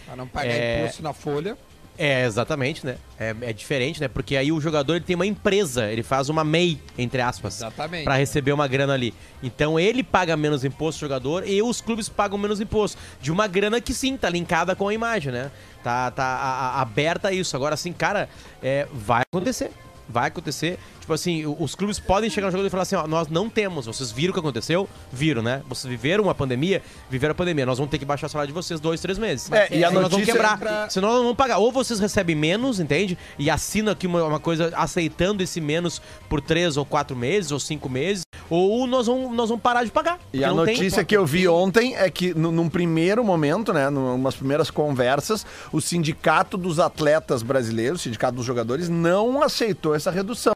Pra 0.06 0.16
não 0.16 0.28
pagar 0.28 0.50
É. 0.52 0.80
imposto 0.82 1.04
na 1.04 1.14
folha. 1.14 1.58
é, 2.00 2.26
exatamente, 2.26 2.86
né? 2.86 2.96
É, 3.20 3.36
é 3.42 3.52
diferente, 3.54 4.00
né? 4.00 4.08
Porque 4.08 4.38
aí 4.38 4.52
o 4.52 4.62
jogador 4.62 4.94
ele 4.98 5.04
tem 5.06 5.16
uma 5.16 5.26
empresa, 5.26 5.92
ele 5.92 6.04
faz 6.04 6.30
uma 6.30 6.44
MEI, 6.44 6.80
entre 6.96 7.20
aspas, 7.22 7.60
para 8.04 8.16
receber 8.16 8.52
uma 8.52 8.68
grana 8.68 8.94
ali. 8.94 9.14
Então 9.42 9.80
ele 9.80 10.04
paga 10.04 10.38
menos 10.38 10.64
imposto 10.64 11.00
o 11.04 11.08
jogador 11.08 11.48
e 11.48 11.60
os 11.64 11.82
clubes 11.82 12.08
pagam 12.08 12.38
menos 12.38 12.62
imposto 12.62 13.00
de 13.20 13.32
uma 13.32 13.48
grana 13.48 13.82
que 13.82 13.96
sim 13.96 14.16
tá 14.16 14.30
linkada 14.30 14.76
com 14.76 14.88
a 14.88 14.94
imagem, 14.94 15.32
né? 15.32 15.50
Tá, 15.84 16.12
tá 16.12 16.24
a- 16.24 16.78
a- 16.78 16.82
aberta 16.82 17.30
a 17.30 17.34
isso. 17.34 17.56
Agora 17.56 17.74
assim, 17.74 17.92
cara, 17.92 18.30
é, 18.62 18.86
vai 18.94 19.24
acontecer. 19.34 19.72
Vai 20.08 20.28
acontecer. 20.28 20.78
Tipo 21.08 21.14
assim, 21.14 21.46
os 21.58 21.74
clubes 21.74 22.00
podem 22.00 22.30
chegar 22.30 22.48
no 22.48 22.52
jogador 22.52 22.68
e 22.68 22.70
falar 22.70 22.84
assim: 22.84 22.96
ó, 22.98 23.08
nós 23.08 23.30
não 23.30 23.50
temos. 23.50 23.86
Vocês 23.86 24.12
viram 24.12 24.32
o 24.32 24.34
que 24.34 24.42
aconteceu? 24.42 24.90
Viram, 25.10 25.42
né? 25.42 25.62
Vocês 25.70 25.90
viveram 25.90 26.26
uma 26.26 26.36
pandemia? 26.36 26.82
Viveram 27.10 27.32
a 27.32 27.36
pandemia. 27.36 27.66
Nós 27.66 27.78
vamos 27.78 27.90
ter 27.90 27.98
que 27.98 28.04
baixar 28.04 28.28
o 28.28 28.30
salário 28.30 28.50
de 28.50 28.54
vocês 28.54 28.78
dois, 28.82 29.00
três 29.00 29.18
meses. 29.18 29.50
É, 29.50 29.70
e 29.72 29.86
a 29.86 29.90
nós 29.90 30.02
vamos 30.02 30.12
notícia- 30.12 30.34
quebrar. 30.34 30.58
Pra- 30.60 30.90
Senão 30.90 31.08
nós 31.08 31.16
não 31.20 31.24
vamos 31.24 31.38
pagar. 31.38 31.60
Ou 31.60 31.72
vocês 31.72 31.98
recebem 32.02 32.36
menos, 32.36 32.82
entende? 32.82 33.18
E 33.40 33.50
assinam 33.50 33.94
aqui 33.94 34.06
uma, 34.06 34.22
uma 34.26 34.40
coisa 34.42 34.70
aceitando 34.76 35.42
esse 35.42 35.62
menos 35.62 36.02
por 36.28 36.42
três 36.42 36.76
ou 36.76 36.84
quatro 36.84 37.16
meses 37.16 37.54
ou 37.54 37.60
cinco 37.62 37.88
meses. 37.88 38.24
Ou 38.50 38.86
nós 38.86 39.08
vamos, 39.08 39.34
nós 39.34 39.48
vamos 39.48 39.64
parar 39.64 39.86
de 39.86 39.92
pagar. 39.92 40.20
E 40.34 40.44
a 40.44 40.50
não 40.54 40.66
tem- 40.66 40.76
notícia 40.76 41.06
que 41.06 41.16
eu 41.16 41.26
vi 41.26 41.48
ontem 41.48 41.96
é 41.96 42.10
que, 42.10 42.34
nu- 42.34 42.52
num 42.52 42.68
primeiro 42.68 43.24
momento, 43.24 43.72
né, 43.72 43.90
numas 43.90 44.36
primeiras 44.36 44.70
conversas, 44.70 45.46
o 45.72 45.80
sindicato 45.80 46.58
dos 46.58 46.82
atletas 46.82 47.42
brasileiros, 47.42 48.02
o 48.02 48.04
sindicato 48.04 48.36
dos 48.36 48.46
jogadores, 48.46 48.90
não 48.90 49.42
aceitou 49.42 49.96
essa 49.96 50.12
redução. 50.12 50.52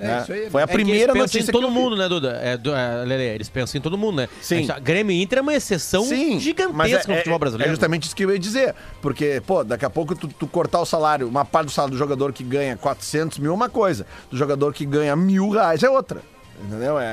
É, 0.00 0.06
né? 0.06 0.20
isso 0.22 0.32
aí. 0.32 0.50
Foi 0.50 0.60
a 0.62 0.64
É 0.64 0.66
que 0.66 0.72
primeira 0.72 1.12
pensam 1.12 1.20
notícia 1.22 1.50
em 1.50 1.52
todo 1.52 1.66
que 1.68 1.72
mundo, 1.72 1.96
né, 1.96 2.08
Duda? 2.08 2.40
É, 2.42 2.56
du- 2.56 2.74
é, 2.74 3.04
Lelê, 3.04 3.34
eles 3.34 3.48
pensam 3.48 3.78
em 3.78 3.82
todo 3.82 3.96
mundo, 3.98 4.16
né? 4.16 4.28
Sim. 4.40 4.70
A 4.70 4.78
Grêmio 4.78 5.12
e 5.14 5.22
Inter 5.22 5.38
é 5.38 5.42
uma 5.42 5.54
exceção 5.54 6.02
Sim, 6.04 6.38
gigantesca 6.40 6.76
mas 6.76 6.92
é, 6.92 6.96
no 7.06 7.14
futebol 7.16 7.36
é- 7.36 7.38
brasileiro. 7.38 7.70
É 7.70 7.72
justamente 7.74 8.04
isso 8.04 8.16
que 8.16 8.24
eu 8.24 8.30
ia 8.32 8.38
dizer. 8.38 8.74
Porque, 9.02 9.42
pô, 9.46 9.62
daqui 9.62 9.84
a 9.84 9.90
pouco 9.90 10.14
tu, 10.14 10.26
tu 10.28 10.46
cortar 10.46 10.80
o 10.80 10.86
salário, 10.86 11.28
uma 11.28 11.44
parte 11.44 11.66
do 11.66 11.72
salário 11.72 11.92
do 11.94 11.98
jogador 11.98 12.32
que 12.32 12.42
ganha 12.42 12.76
400 12.76 13.38
mil 13.38 13.50
é 13.52 13.54
uma 13.54 13.68
coisa, 13.68 14.06
do 14.30 14.36
jogador 14.36 14.72
que 14.72 14.84
ganha 14.86 15.14
mil 15.14 15.50
reais 15.50 15.82
é 15.82 15.90
outra. 15.90 16.20
Entendeu? 16.62 16.98
É, 16.98 17.04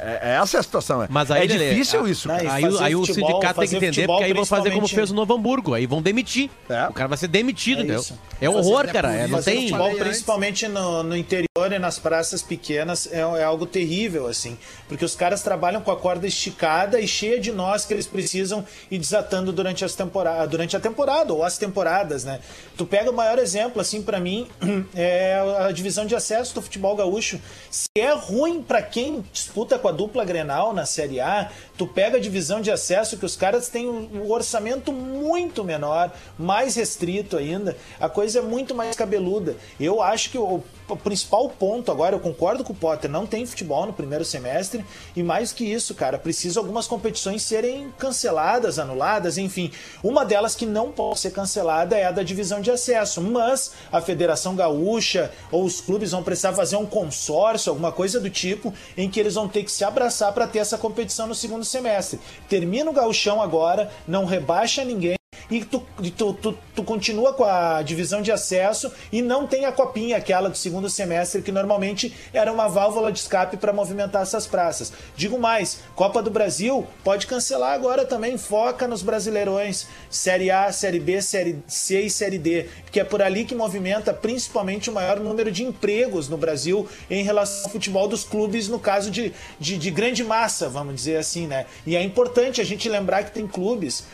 é- 0.00 0.28
é 0.30 0.34
essa 0.42 0.58
a 0.58 0.62
situação. 0.62 1.02
É, 1.02 1.06
Mas 1.08 1.30
aí, 1.30 1.44
é 1.44 1.46
Lelê, 1.46 1.70
difícil 1.70 2.04
a- 2.04 2.10
isso. 2.10 2.28
Não, 2.28 2.34
Aí, 2.34 2.64
o- 2.64 2.78
aí 2.82 2.94
o 2.96 3.06
futebol- 3.06 3.30
sindicato 3.30 3.60
tem 3.60 3.68
que 3.68 3.76
entender, 3.76 3.92
futebol, 3.94 4.16
porque 4.16 4.24
aí 4.30 4.32
vão 4.34 4.44
fazer 4.44 4.70
como 4.72 4.88
fez 4.88 5.10
o 5.10 5.14
Novo 5.14 5.34
Hamburgo. 5.34 5.74
Aí 5.74 5.86
vão 5.86 6.02
demitir. 6.02 6.50
É. 6.68 6.86
O 6.88 6.92
cara 6.92 7.08
vai 7.08 7.16
ser 7.18 7.28
demitido, 7.28 7.78
É 7.78 7.82
entendeu? 7.82 8.00
isso. 8.00 8.18
É 8.40 8.48
horror, 8.50 8.80
Fazer- 8.80 8.92
cara. 8.92 9.14
é 9.16 9.20
É, 9.24 9.26
não 9.28 9.42
tem. 9.42 9.60
futebol, 9.68 9.94
principalmente 9.94 10.66
no, 10.68 11.02
no 11.02 11.16
interior 11.16 11.46
e 11.72 11.78
nas 11.78 11.98
praças 11.98 12.42
pequenas, 12.42 13.08
é, 13.12 13.18
é 13.20 13.44
algo 13.44 13.64
terrível, 13.66 14.26
assim. 14.26 14.58
Porque 14.88 15.04
os 15.04 15.14
caras 15.14 15.42
trabalham 15.42 15.80
com 15.80 15.90
a 15.90 15.96
corda 15.96 16.26
esticada 16.26 16.98
e 17.00 17.06
cheia 17.06 17.38
de 17.38 17.52
nós 17.52 17.84
que 17.84 17.94
eles 17.94 18.06
precisam 18.06 18.64
ir 18.90 18.98
desatando 18.98 19.52
durante, 19.52 19.84
as 19.84 19.94
temporada, 19.94 20.46
durante 20.46 20.76
a 20.76 20.80
temporada 20.80 21.32
ou 21.32 21.44
as 21.44 21.58
temporadas, 21.58 22.24
né? 22.24 22.40
Tu 22.76 22.84
pega 22.86 23.10
o 23.10 23.14
maior 23.14 23.38
exemplo, 23.38 23.80
assim, 23.80 24.02
pra 24.02 24.18
mim, 24.18 24.48
é 24.94 25.38
a 25.60 25.70
divisão 25.70 26.06
de 26.06 26.14
acesso 26.14 26.54
do 26.54 26.62
futebol 26.62 26.96
gaúcho. 26.96 27.38
Se 27.70 27.86
é 27.96 28.12
ruim 28.14 28.62
pra 28.62 28.79
quem 28.82 29.24
disputa 29.32 29.78
com 29.78 29.88
a 29.88 29.92
dupla 29.92 30.24
Grenal 30.24 30.72
na 30.72 30.86
Série 30.86 31.20
A, 31.20 31.50
tu 31.76 31.86
pega 31.86 32.16
a 32.16 32.20
divisão 32.20 32.60
de 32.60 32.70
acesso 32.70 33.16
que 33.16 33.24
os 33.24 33.36
caras 33.36 33.68
têm 33.68 33.88
um 33.88 34.30
orçamento 34.30 34.92
muito 34.92 35.64
menor, 35.64 36.12
mais 36.38 36.74
restrito 36.76 37.36
ainda. 37.36 37.76
A 37.98 38.08
coisa 38.08 38.40
é 38.40 38.42
muito 38.42 38.74
mais 38.74 38.96
cabeluda. 38.96 39.56
Eu 39.78 40.02
acho 40.02 40.30
que 40.30 40.38
o 40.38 40.62
principal 40.96 41.48
ponto 41.48 41.90
agora, 41.90 42.14
eu 42.14 42.20
concordo 42.20 42.64
com 42.64 42.72
o 42.72 42.76
Potter, 42.76 43.10
não 43.10 43.26
tem 43.26 43.46
futebol 43.46 43.86
no 43.86 43.92
primeiro 43.92 44.24
semestre 44.24 44.84
e 45.14 45.22
mais 45.22 45.52
que 45.52 45.64
isso, 45.64 45.94
cara, 45.94 46.18
precisa 46.18 46.60
algumas 46.60 46.86
competições 46.86 47.42
serem 47.42 47.92
canceladas, 47.98 48.78
anuladas, 48.78 49.38
enfim. 49.38 49.70
Uma 50.02 50.24
delas 50.24 50.54
que 50.54 50.66
não 50.66 50.90
pode 50.90 51.20
ser 51.20 51.30
cancelada 51.30 51.96
é 51.96 52.06
a 52.06 52.10
da 52.10 52.22
divisão 52.22 52.60
de 52.60 52.70
acesso, 52.70 53.20
mas 53.20 53.72
a 53.92 54.00
Federação 54.00 54.56
Gaúcha 54.56 55.30
ou 55.50 55.64
os 55.64 55.80
clubes 55.80 56.10
vão 56.10 56.22
precisar 56.22 56.52
fazer 56.52 56.76
um 56.76 56.86
consórcio, 56.86 57.70
alguma 57.70 57.92
coisa 57.92 58.20
do 58.20 58.30
tipo, 58.30 58.72
em 58.96 59.08
que 59.08 59.20
eles 59.20 59.34
vão 59.34 59.48
ter 59.48 59.64
que 59.64 59.72
se 59.72 59.84
abraçar 59.84 60.32
para 60.32 60.46
ter 60.46 60.58
essa 60.58 60.78
competição 60.78 61.26
no 61.26 61.34
segundo 61.34 61.64
semestre. 61.64 62.20
Termina 62.48 62.90
o 62.90 62.94
gauchão 62.94 63.40
agora, 63.42 63.90
não 64.06 64.24
rebaixa 64.24 64.84
ninguém 64.84 65.19
e 65.50 65.64
tu, 65.64 65.84
tu, 66.16 66.32
tu, 66.34 66.58
tu 66.74 66.84
continua 66.84 67.32
com 67.32 67.44
a 67.44 67.82
divisão 67.82 68.22
de 68.22 68.30
acesso 68.30 68.90
e 69.10 69.20
não 69.20 69.46
tem 69.46 69.64
a 69.64 69.72
copinha, 69.72 70.16
aquela 70.16 70.48
do 70.48 70.56
segundo 70.56 70.88
semestre, 70.88 71.42
que 71.42 71.50
normalmente 71.50 72.14
era 72.32 72.52
uma 72.52 72.68
válvula 72.68 73.10
de 73.10 73.18
escape 73.18 73.56
para 73.56 73.72
movimentar 73.72 74.22
essas 74.22 74.46
praças. 74.46 74.92
Digo 75.16 75.38
mais, 75.38 75.80
Copa 75.94 76.22
do 76.22 76.30
Brasil 76.30 76.86
pode 77.02 77.26
cancelar 77.26 77.72
agora 77.72 78.04
também, 78.04 78.38
foca 78.38 78.86
nos 78.86 79.02
brasileirões, 79.02 79.86
Série 80.08 80.50
A, 80.50 80.72
Série 80.72 81.00
B, 81.00 81.20
Série 81.20 81.58
C 81.66 82.02
e 82.02 82.10
Série 82.10 82.38
D, 82.38 82.68
porque 82.84 83.00
é 83.00 83.04
por 83.04 83.20
ali 83.20 83.44
que 83.44 83.54
movimenta 83.54 84.14
principalmente 84.14 84.88
o 84.88 84.92
maior 84.92 85.18
número 85.18 85.50
de 85.50 85.64
empregos 85.64 86.28
no 86.28 86.36
Brasil 86.36 86.88
em 87.10 87.24
relação 87.24 87.64
ao 87.64 87.70
futebol 87.70 88.06
dos 88.06 88.24
clubes, 88.24 88.68
no 88.68 88.78
caso 88.78 89.10
de, 89.10 89.32
de, 89.58 89.76
de 89.76 89.90
grande 89.90 90.22
massa, 90.22 90.68
vamos 90.68 90.94
dizer 90.94 91.16
assim, 91.16 91.46
né? 91.46 91.66
E 91.86 91.96
é 91.96 92.02
importante 92.02 92.60
a 92.60 92.64
gente 92.64 92.88
lembrar 92.88 93.24
que 93.24 93.32
tem 93.32 93.46
clubes 93.46 94.04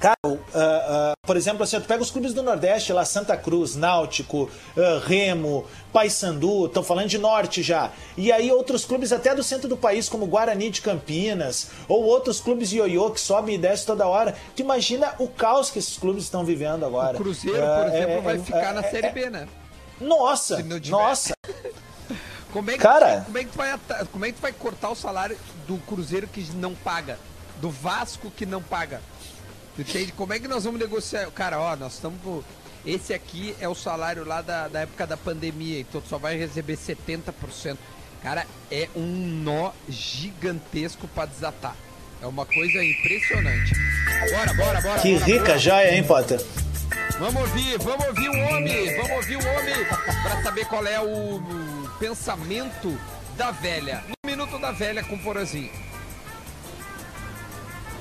Cara, 0.00 0.16
uh, 0.24 0.30
uh, 0.34 1.12
por 1.26 1.36
exemplo, 1.36 1.64
assim, 1.64 1.80
tu 1.80 1.86
pega 1.86 2.00
os 2.00 2.10
clubes 2.10 2.32
do 2.32 2.40
Nordeste, 2.42 2.92
lá 2.92 3.04
Santa 3.04 3.36
Cruz, 3.36 3.74
Náutico, 3.74 4.48
uh, 4.76 4.98
Remo, 5.04 5.66
Paysandu, 5.92 6.66
estão 6.66 6.84
falando 6.84 7.08
de 7.08 7.18
Norte 7.18 7.62
já. 7.64 7.90
E 8.16 8.30
aí 8.30 8.52
outros 8.52 8.84
clubes 8.84 9.12
até 9.12 9.34
do 9.34 9.42
centro 9.42 9.68
do 9.68 9.76
país, 9.76 10.08
como 10.08 10.26
Guarani 10.26 10.70
de 10.70 10.80
Campinas, 10.82 11.70
ou 11.88 12.04
outros 12.04 12.40
clubes 12.40 12.72
ioiô 12.72 13.10
que 13.10 13.20
sobem 13.20 13.56
e 13.56 13.58
descem 13.58 13.86
toda 13.86 14.06
hora. 14.06 14.36
Tu 14.54 14.62
imagina 14.62 15.14
o 15.18 15.26
caos 15.26 15.68
que 15.70 15.80
esses 15.80 15.96
clubes 15.98 16.22
estão 16.24 16.44
vivendo 16.44 16.86
agora. 16.86 17.16
O 17.16 17.20
Cruzeiro, 17.20 17.58
por 17.58 17.64
é- 17.64 17.88
exemplo, 17.88 18.22
vai 18.22 18.36
é- 18.36 18.38
ficar 18.38 18.72
na 18.74 18.80
é- 18.82 18.90
Série 18.90 19.06
é- 19.08 19.12
B, 19.12 19.30
né? 19.30 19.48
Nossa, 20.00 20.62
nossa. 20.88 21.34
Como 22.52 22.70
é 22.70 22.74
que, 22.74 22.78
Cara. 22.80 23.22
como 23.26 23.36
é 23.36 23.44
que 23.44 23.50
tu 23.50 23.58
vai, 23.58 23.72
ata- 23.72 24.06
como 24.10 24.24
é 24.24 24.28
que 24.28 24.34
tu 24.38 24.40
vai 24.40 24.52
cortar 24.52 24.88
o 24.88 24.94
salário 24.94 25.36
do 25.66 25.76
Cruzeiro 25.86 26.26
que 26.26 26.40
não 26.54 26.74
paga? 26.74 27.18
Do 27.60 27.68
Vasco 27.68 28.30
que 28.30 28.46
não 28.46 28.62
paga? 28.62 29.02
Entende? 29.78 30.12
Como 30.12 30.32
é 30.32 30.38
que 30.38 30.48
nós 30.48 30.64
vamos 30.64 30.80
negociar? 30.80 31.30
Cara, 31.30 31.60
ó, 31.60 31.76
nós 31.76 31.94
estamos. 31.94 32.44
Esse 32.84 33.12
aqui 33.12 33.54
é 33.60 33.68
o 33.68 33.74
salário 33.74 34.24
lá 34.24 34.40
da, 34.40 34.68
da 34.68 34.80
época 34.80 35.06
da 35.06 35.16
pandemia, 35.16 35.80
então 35.80 36.00
tu 36.00 36.08
só 36.08 36.18
vai 36.18 36.36
receber 36.36 36.76
70%. 36.76 37.76
Cara, 38.22 38.46
é 38.70 38.88
um 38.96 39.06
nó 39.06 39.72
gigantesco 39.88 41.06
pra 41.08 41.26
desatar. 41.26 41.76
É 42.20 42.26
uma 42.26 42.44
coisa 42.44 42.82
impressionante. 42.82 43.72
Bora, 44.30 44.54
bora, 44.54 44.80
bora. 44.80 45.00
Que 45.00 45.12
bora, 45.14 45.24
rica 45.24 45.44
bora. 45.44 45.58
joia, 45.58 45.94
hein, 45.94 46.02
Potter? 46.02 46.44
Vamos 47.18 47.42
ouvir, 47.42 47.78
vamos 47.78 48.06
ouvir 48.06 48.28
o 48.28 48.32
homem, 48.32 48.96
vamos 48.96 49.10
ouvir 49.10 49.36
o 49.36 49.48
homem 49.48 49.84
para 50.22 50.42
saber 50.42 50.64
qual 50.66 50.86
é 50.86 51.00
o, 51.00 51.36
o 51.36 51.90
pensamento 51.98 52.98
da 53.36 53.50
velha. 53.50 54.04
No 54.08 54.30
minuto 54.30 54.58
da 54.58 54.72
velha 54.72 55.02
com 55.04 55.18
Porazinho. 55.18 55.70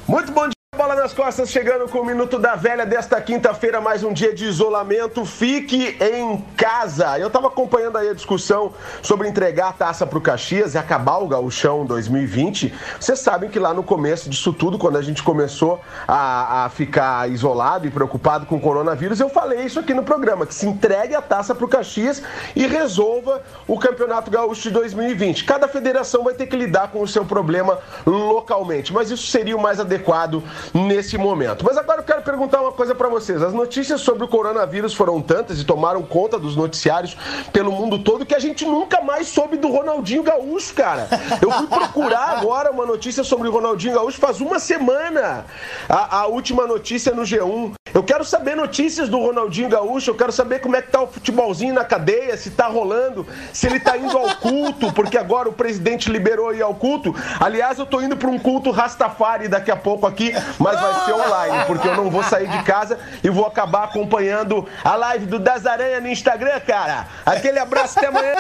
Muito 0.08 0.32
bom 0.32 0.48
dia, 0.48 0.57
bola 0.78 0.94
nas 0.94 1.12
costas, 1.12 1.50
chegando 1.50 1.90
com 1.90 2.02
o 2.02 2.06
Minuto 2.06 2.38
da 2.38 2.54
Velha 2.54 2.86
desta 2.86 3.20
quinta-feira, 3.20 3.82
mais 3.82 4.04
um 4.04 4.14
dia 4.14 4.32
de 4.32 4.46
isolamento. 4.46 5.26
Fique 5.26 5.98
em 6.00 6.38
casa. 6.56 7.18
Eu 7.18 7.28
estava 7.28 7.48
acompanhando 7.48 7.98
aí 7.98 8.10
a 8.10 8.14
discussão 8.14 8.72
sobre 9.02 9.28
entregar 9.28 9.70
a 9.70 9.74
taça 9.74 10.06
para 10.06 10.20
o 10.20 10.22
Caxias 10.22 10.76
e 10.76 10.78
acabar 10.78 11.18
o 11.18 11.28
Gauchão 11.28 11.84
2020. 11.84 12.72
Vocês 13.00 13.18
sabem 13.18 13.50
que 13.50 13.58
lá 13.58 13.74
no 13.74 13.82
começo 13.82 14.30
disso 14.30 14.54
tudo, 14.54 14.78
quando 14.78 14.98
a 14.98 15.02
gente 15.02 15.24
começou 15.24 15.82
a, 16.08 16.66
a 16.66 16.70
ficar 16.70 17.28
isolado 17.28 17.88
e 17.88 17.90
preocupado 17.90 18.46
com 18.46 18.58
o 18.58 18.62
coronavírus, 18.62 19.20
eu 19.20 19.30
falei 19.30 19.62
isso 19.62 19.80
aqui 19.80 19.96
no 19.96 20.04
programa, 20.04 20.46
que 20.46 20.54
se 20.54 20.68
entregue 20.68 21.16
a 21.16 21.24
taça 21.24 21.56
para 21.56 21.66
o 21.66 21.68
Caxias 21.68 22.22
e 22.56 22.68
resolva 22.68 23.42
o 23.68 23.80
Campeonato 23.80 24.30
Gaúcho 24.30 24.62
de 24.62 24.70
2020. 24.70 25.44
Cada 25.44 25.68
federação 25.68 26.24
vai 26.24 26.36
ter 26.36 26.46
que 26.46 26.56
lidar 26.56 26.90
com 26.90 27.02
o 27.02 27.08
seu 27.08 27.26
problema 27.26 27.80
localmente, 28.06 28.94
mas 28.94 29.10
isso 29.10 29.26
seria 29.26 29.58
o 29.58 29.60
mais 29.60 29.80
adequado 29.80 30.44
nesse 30.86 31.18
momento. 31.18 31.66
Mas 31.66 31.78
agora 31.78 32.02
eu 32.02 32.06
quero 32.06 32.22
perguntar 32.22 32.62
uma 32.62 32.72
coisa 32.72 32.94
para 32.94 33.08
vocês. 33.08 33.42
As 33.42 33.54
notícias 33.54 34.02
sobre 34.02 34.24
o 34.24 34.28
coronavírus 34.28 34.94
foram 34.94 35.22
tantas 35.22 35.60
e 35.60 35.66
tomaram 35.66 36.04
conta 36.04 36.38
dos 36.38 36.56
noticiários 36.56 37.18
pelo 37.52 37.72
mundo 37.72 38.00
todo 38.00 38.26
que 38.26 38.36
a 38.36 38.40
gente 38.40 38.66
nunca 38.66 39.02
mais 39.02 39.28
soube 39.28 39.58
do 39.58 39.70
Ronaldinho 39.70 40.24
Gaúcho, 40.24 40.74
cara. 40.74 41.08
Eu 41.42 41.52
fui 41.52 41.68
procurar 41.68 42.38
agora 42.38 42.72
uma 42.72 42.86
notícia 42.86 43.24
sobre 43.24 43.48
o 43.48 43.52
Ronaldinho 43.52 43.96
Gaúcho 43.96 44.20
faz 44.20 44.40
uma 44.42 44.60
semana. 44.60 45.46
A, 45.90 46.20
a 46.20 46.28
última 46.28 46.68
notícia 46.68 47.14
no 47.14 47.24
G1. 47.24 47.74
Eu 47.98 48.04
quero 48.04 48.24
saber 48.24 48.56
notícias 48.56 49.10
do 49.10 49.18
Ronaldinho 49.18 49.68
Gaúcho, 49.70 50.12
eu 50.12 50.16
quero 50.16 50.32
saber 50.32 50.60
como 50.60 50.76
é 50.76 50.84
que 50.84 50.92
tá 50.92 51.02
o 51.02 51.08
futebolzinho 51.08 51.74
na 51.74 51.84
cadeia, 51.84 52.38
se 52.38 52.52
tá 52.52 52.68
rolando, 52.68 53.26
se 53.52 53.66
ele 53.66 53.80
tá 53.80 53.98
indo 53.98 54.16
ao 54.16 54.36
culto, 54.36 54.94
porque 54.94 55.18
agora 55.18 55.50
o 55.50 55.52
presidente 55.54 56.08
liberou 56.12 56.54
ir 56.54 56.62
ao 56.62 56.76
culto. 56.76 57.16
Aliás, 57.40 57.80
eu 57.80 57.88
tô 57.88 58.00
indo 58.00 58.16
para 58.16 58.30
um 58.30 58.38
culto 58.38 58.70
Rastafari 58.70 59.48
daqui 59.48 59.72
a 59.72 59.76
pouco 59.76 60.06
aqui, 60.06 60.32
mas 60.60 60.80
vai 60.80 61.06
ser 61.06 61.14
online, 61.14 61.66
porque 61.66 61.88
eu 61.88 61.96
não 61.98 62.12
vou 62.12 62.22
sair 62.22 62.48
de 62.48 62.62
casa 62.62 63.00
e 63.24 63.32
vou 63.32 63.48
acabar 63.48 63.86
acompanhando 63.86 64.68
a 64.84 64.96
live 64.96 65.26
do 65.26 65.40
Das 65.40 65.66
Aranha 65.66 66.00
no 66.00 66.08
Instagram, 66.08 66.60
cara. 66.60 67.08
Aquele 67.26 67.58
abraço 67.58 67.98
até 67.98 68.10
amanhã. 68.10 68.36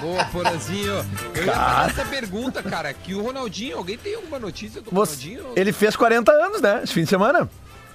Boa, 0.00 0.24
Porazinho. 0.26 1.04
Eu 1.34 1.44
ia 1.44 1.52
fazer 1.52 1.90
essa 2.00 2.04
pergunta, 2.08 2.62
cara, 2.62 2.94
que 2.94 3.16
o 3.16 3.22
Ronaldinho, 3.22 3.78
alguém 3.78 3.98
tem 3.98 4.14
alguma 4.14 4.38
notícia 4.38 4.80
do 4.80 4.92
Você- 4.92 5.26
Ronaldinho? 5.34 5.52
ele 5.56 5.72
fez 5.72 5.96
40 5.96 6.30
anos, 6.30 6.60
né? 6.60 6.82
Esse 6.84 6.92
fim 6.92 7.02
de 7.02 7.08
semana. 7.10 7.50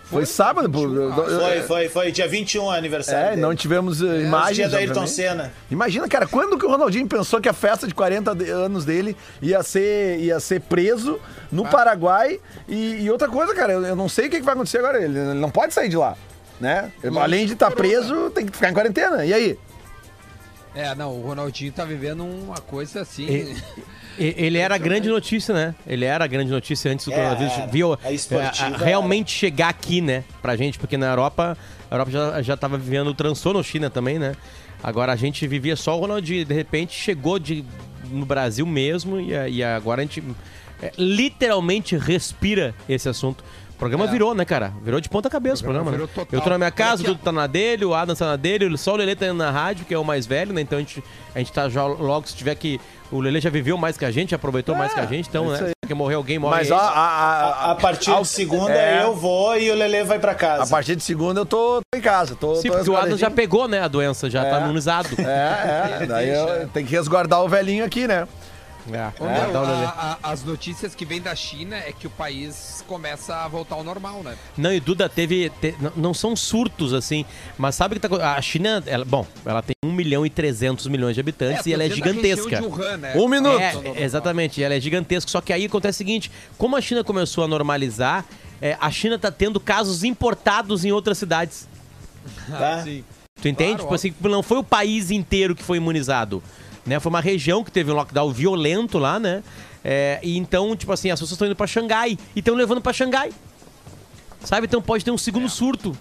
Foi, 0.09 0.25
sábado. 0.25 0.71
Foi, 0.71 1.61
foi, 1.63 1.89
foi. 1.89 2.11
Dia 2.11 2.27
21 2.27 2.69
aniversário. 2.71 3.19
É, 3.25 3.29
dele. 3.31 3.41
não 3.41 3.53
tivemos 3.55 4.01
uh, 4.01 4.07
É, 4.09 4.21
imagens. 4.21 4.55
Dia 4.55 4.69
da 4.69 4.77
Ayrton. 4.77 5.05
Senna. 5.05 5.51
Imagina, 5.69 6.07
cara, 6.07 6.25
quando 6.25 6.57
que 6.57 6.65
o 6.65 6.69
Ronaldinho 6.69 7.07
pensou 7.07 7.41
que 7.41 7.49
a 7.49 7.53
festa 7.53 7.85
de 7.87 7.93
40 7.93 8.33
de- 8.33 8.49
anos 8.49 8.85
dele 8.85 9.17
ia 9.41 9.61
ser, 9.63 10.19
ia 10.19 10.39
ser 10.39 10.61
preso 10.61 11.19
no 11.51 11.65
Ah. 11.65 11.69
Paraguai? 11.69 12.39
E, 12.67 13.03
e 13.03 13.11
outra 13.11 13.27
coisa, 13.27 13.53
cara, 13.53 13.73
eu, 13.73 13.83
eu 13.85 13.95
não 13.95 14.07
sei 14.07 14.27
o 14.27 14.29
que, 14.29 14.37
que 14.39 14.45
vai 14.45 14.53
acontecer 14.53 14.77
agora. 14.77 15.03
Ele, 15.03 15.17
ele 15.19 15.33
não 15.33 15.49
pode 15.49 15.73
sair 15.73 15.89
de 15.89 15.97
lá, 15.97 16.15
né? 16.59 16.91
Ele, 17.03 17.17
Além 17.19 17.45
de 17.45 17.53
estar 17.53 17.71
preso, 17.71 18.29
tem 18.29 18.45
que 18.45 18.51
ficar 18.53 18.69
em 18.69 18.73
quarentena. 18.73 19.25
E 19.25 19.33
aí? 19.33 19.59
É, 20.77 20.93
não, 20.95 21.11
o 21.11 21.21
Ronaldinho 21.25 21.71
tá 21.71 21.83
vivendo 21.83 22.23
uma 22.23 22.57
coisa 22.57 23.01
assim. 23.01 23.25
E- 24.19 24.35
Ele 24.37 24.57
era 24.57 24.75
a 24.75 24.77
grande 24.77 25.09
notícia, 25.09 25.53
né? 25.53 25.75
Ele 25.85 26.05
era 26.05 26.23
a 26.25 26.27
grande 26.27 26.51
notícia 26.51 26.91
antes 26.91 27.05
do 27.05 27.11
É, 27.11 27.15
coronavírus. 27.15 27.53
era. 27.57 27.67
Viu, 27.67 27.93
é, 27.93 28.83
realmente 28.83 29.31
chegar 29.31 29.69
aqui, 29.69 30.01
né? 30.01 30.23
Pra 30.41 30.55
gente, 30.55 30.77
porque 30.77 30.97
na 30.97 31.07
Europa, 31.07 31.57
a 31.89 31.93
Europa 31.95 32.11
já, 32.11 32.41
já 32.41 32.57
tava 32.57 32.77
vivendo 32.77 33.07
o 33.07 33.13
transtorno, 33.13 33.63
China 33.63 33.89
também, 33.89 34.19
né? 34.19 34.35
Agora 34.83 35.11
a 35.13 35.15
gente 35.15 35.47
vivia 35.47 35.75
só 35.75 35.97
o 35.97 36.01
Ronaldinho. 36.01 36.45
De 36.45 36.53
repente 36.53 36.93
chegou 36.93 37.39
de, 37.39 37.63
no 38.11 38.25
Brasil 38.25 38.65
mesmo 38.65 39.19
e, 39.19 39.35
a- 39.35 39.47
e 39.49 39.63
agora 39.63 40.01
a 40.01 40.05
gente 40.05 40.23
é, 40.81 40.91
literalmente 40.97 41.97
respira 41.97 42.73
esse 42.87 43.09
assunto. 43.09 43.43
O 43.77 43.79
programa 43.79 44.05
É. 44.05 44.07
virou, 44.07 44.33
né, 44.33 44.43
cara? 44.43 44.73
Virou 44.83 44.99
de 44.99 45.07
ponta 45.07 45.29
cabeça 45.29 45.61
o 45.61 45.65
programa 45.65 45.85
programa. 45.91 46.07
né? 46.07 46.13
total. 46.15 46.39
Eu 46.39 46.43
tô 46.43 46.49
na 46.49 46.57
minha 46.57 46.71
casa, 46.71 46.93
o 46.95 46.97
Daqui 46.97 47.09
a- 47.09 47.13
Dudu 47.13 47.23
tá 47.23 47.31
na 47.31 47.45
dele, 47.45 47.85
o 47.85 47.93
Adam 47.93 48.15
tá 48.15 48.25
na 48.25 48.35
dele, 48.35 48.75
só 48.75 48.93
o 48.93 48.95
Lelê 48.95 49.15
tá 49.15 49.27
indo 49.27 49.35
na 49.35 49.51
rádio, 49.51 49.85
que 49.85 49.93
é 49.93 49.97
o 49.99 50.03
mais 50.03 50.25
velho, 50.25 50.51
né? 50.51 50.61
Então 50.61 50.79
a 50.79 50.81
gente, 50.81 51.03
a 51.35 51.37
gente 51.37 51.53
tá 51.53 51.69
já 51.69 51.85
logo, 51.85 52.27
se 52.27 52.35
tiver 52.35 52.55
que. 52.55 52.81
O 53.11 53.21
Lelê 53.21 53.39
já 53.39 53.51
viveu 53.51 53.77
mais 53.77 53.95
que 53.95 54.03
a 54.03 54.09
gente, 54.11 54.33
aproveitou 54.35 54.75
mais 54.75 54.93
que 54.93 54.99
a 54.99 55.05
gente, 55.05 55.29
então, 55.29 55.53
isso 55.53 55.63
né? 55.63 55.71
Se 55.87 55.93
morrer 55.93 56.15
alguém, 56.15 56.39
morre. 56.39 56.55
Mas 56.57 56.71
a, 56.71 56.75
a, 56.75 57.67
A, 57.67 57.71
a 57.71 57.75
partir 57.75 58.09
ao- 58.09 58.23
de 58.23 58.27
segunda 58.27 58.73
é, 58.73 59.03
eu 59.03 59.15
vou 59.15 59.55
e 59.57 59.69
o 59.71 59.75
Lelê 59.75 60.03
vai 60.03 60.17
pra 60.19 60.33
casa. 60.35 60.63
A 60.63 60.67
partir 60.67 60.95
de 60.95 61.03
segunda 61.03 61.39
eu 61.41 61.45
tô, 61.45 61.79
tô 61.91 61.97
em 61.97 62.01
casa. 62.01 62.35
Tô, 62.35 62.55
Sim, 62.55 62.69
tô 62.69 62.73
porque 62.75 62.89
o 62.89 62.97
Adam 62.97 63.15
já 63.15 63.29
pegou, 63.31 63.67
né, 63.67 63.79
a 63.79 63.87
doença, 63.87 64.27
já 64.29 64.43
tá 64.43 64.57
É. 64.59 64.63
imunizado. 64.63 65.07
É, 65.19 66.01
é. 66.01 66.05
Daí 66.09 66.29
eu 66.29 66.67
tenho 66.69 66.85
que 66.87 66.91
resguardar 66.95 67.41
o 67.43 67.47
velhinho 67.47 67.85
aqui, 67.85 68.07
né? 68.07 68.27
É, 68.91 68.95
é, 68.97 69.55
a- 69.55 70.17
a- 70.23 70.31
as 70.31 70.43
notícias 70.43 70.95
que 70.95 71.05
vêm 71.05 71.21
da 71.21 71.35
China 71.35 71.75
é 71.75 71.91
que 71.91 72.07
o 72.07 72.09
país 72.09 72.83
começa 72.87 73.35
a 73.35 73.47
voltar 73.47 73.75
ao 73.75 73.83
normal, 73.83 74.23
né? 74.23 74.35
Não, 74.57 74.71
e 74.73 74.79
Duda 74.79 75.09
teve. 75.09 75.49
te- 75.61 75.75
não- 75.79 75.91
não 75.95 76.13
são 76.13 76.35
surtos, 76.35 76.93
assim. 76.93 77.25
Mas 77.57 77.75
sabe 77.75 77.99
que 77.99 78.07
tá. 78.07 78.35
A 78.35 78.41
China, 78.41 78.81
ela- 78.85 79.03
bom, 79.05 79.25
ela 79.45 79.61
tem 79.61 79.75
1 79.83 79.91
milhão 79.91 80.25
e 80.25 80.29
300 80.29 80.87
milhões 80.87 81.15
de 81.15 81.19
habitantes 81.19 81.65
e 81.65 81.73
ela 81.73 81.83
é 81.83 81.89
gigantesca. 81.89 82.61
Wuhan, 82.63 82.97
né? 82.97 83.13
Um 83.15 83.27
minuto. 83.27 83.59
É, 83.59 84.03
exatamente, 84.03 84.61
ela 84.63 84.73
é 84.75 84.79
gigantesca. 84.79 85.29
Só 85.29 85.41
que 85.41 85.51
aí 85.51 85.65
acontece 85.65 85.97
o 85.97 85.99
seguinte: 85.99 86.31
como 86.57 86.75
a 86.75 86.81
China 86.81 87.03
começou 87.03 87.43
a 87.43 87.47
normalizar, 87.47 88.25
é, 88.61 88.77
a 88.79 88.89
China 88.89 89.19
tá 89.19 89.29
tendo 89.31 89.59
casos 89.59 90.03
importados 90.03 90.85
em 90.85 90.91
outras 90.91 91.17
cidades. 91.17 91.67
Tá? 92.49 92.83
Tu 93.41 93.47
entende? 93.47 93.71
Claro, 93.75 93.83
tipo 93.83 93.93
assim, 93.93 94.13
não 94.21 94.41
foi 94.41 94.57
o 94.57 94.63
país 94.63 95.11
inteiro 95.11 95.55
que 95.55 95.63
foi 95.63 95.77
imunizado. 95.77 96.41
Né? 96.87 96.99
Foi 96.99 97.09
uma 97.09 97.21
região 97.21 97.63
que 97.63 97.71
teve 97.71 97.91
um 97.91 97.95
lockdown 97.95 98.31
violento 98.31 98.97
lá, 98.97 99.19
né? 99.19 99.43
É, 99.83 100.19
e 100.23 100.37
então, 100.37 100.75
tipo 100.75 100.91
assim, 100.91 101.11
as 101.11 101.19
pessoas 101.19 101.33
estão 101.33 101.45
indo 101.47 101.55
pra 101.55 101.67
Xangai 101.67 102.17
e 102.35 102.39
estão 102.39 102.55
levando 102.55 102.81
pra 102.81 102.91
Xangai. 102.93 103.29
Sabe? 104.43 104.65
Então 104.67 104.81
pode 104.81 105.03
ter 105.03 105.11
um 105.11 105.17
segundo 105.17 105.49
surto 105.49 105.95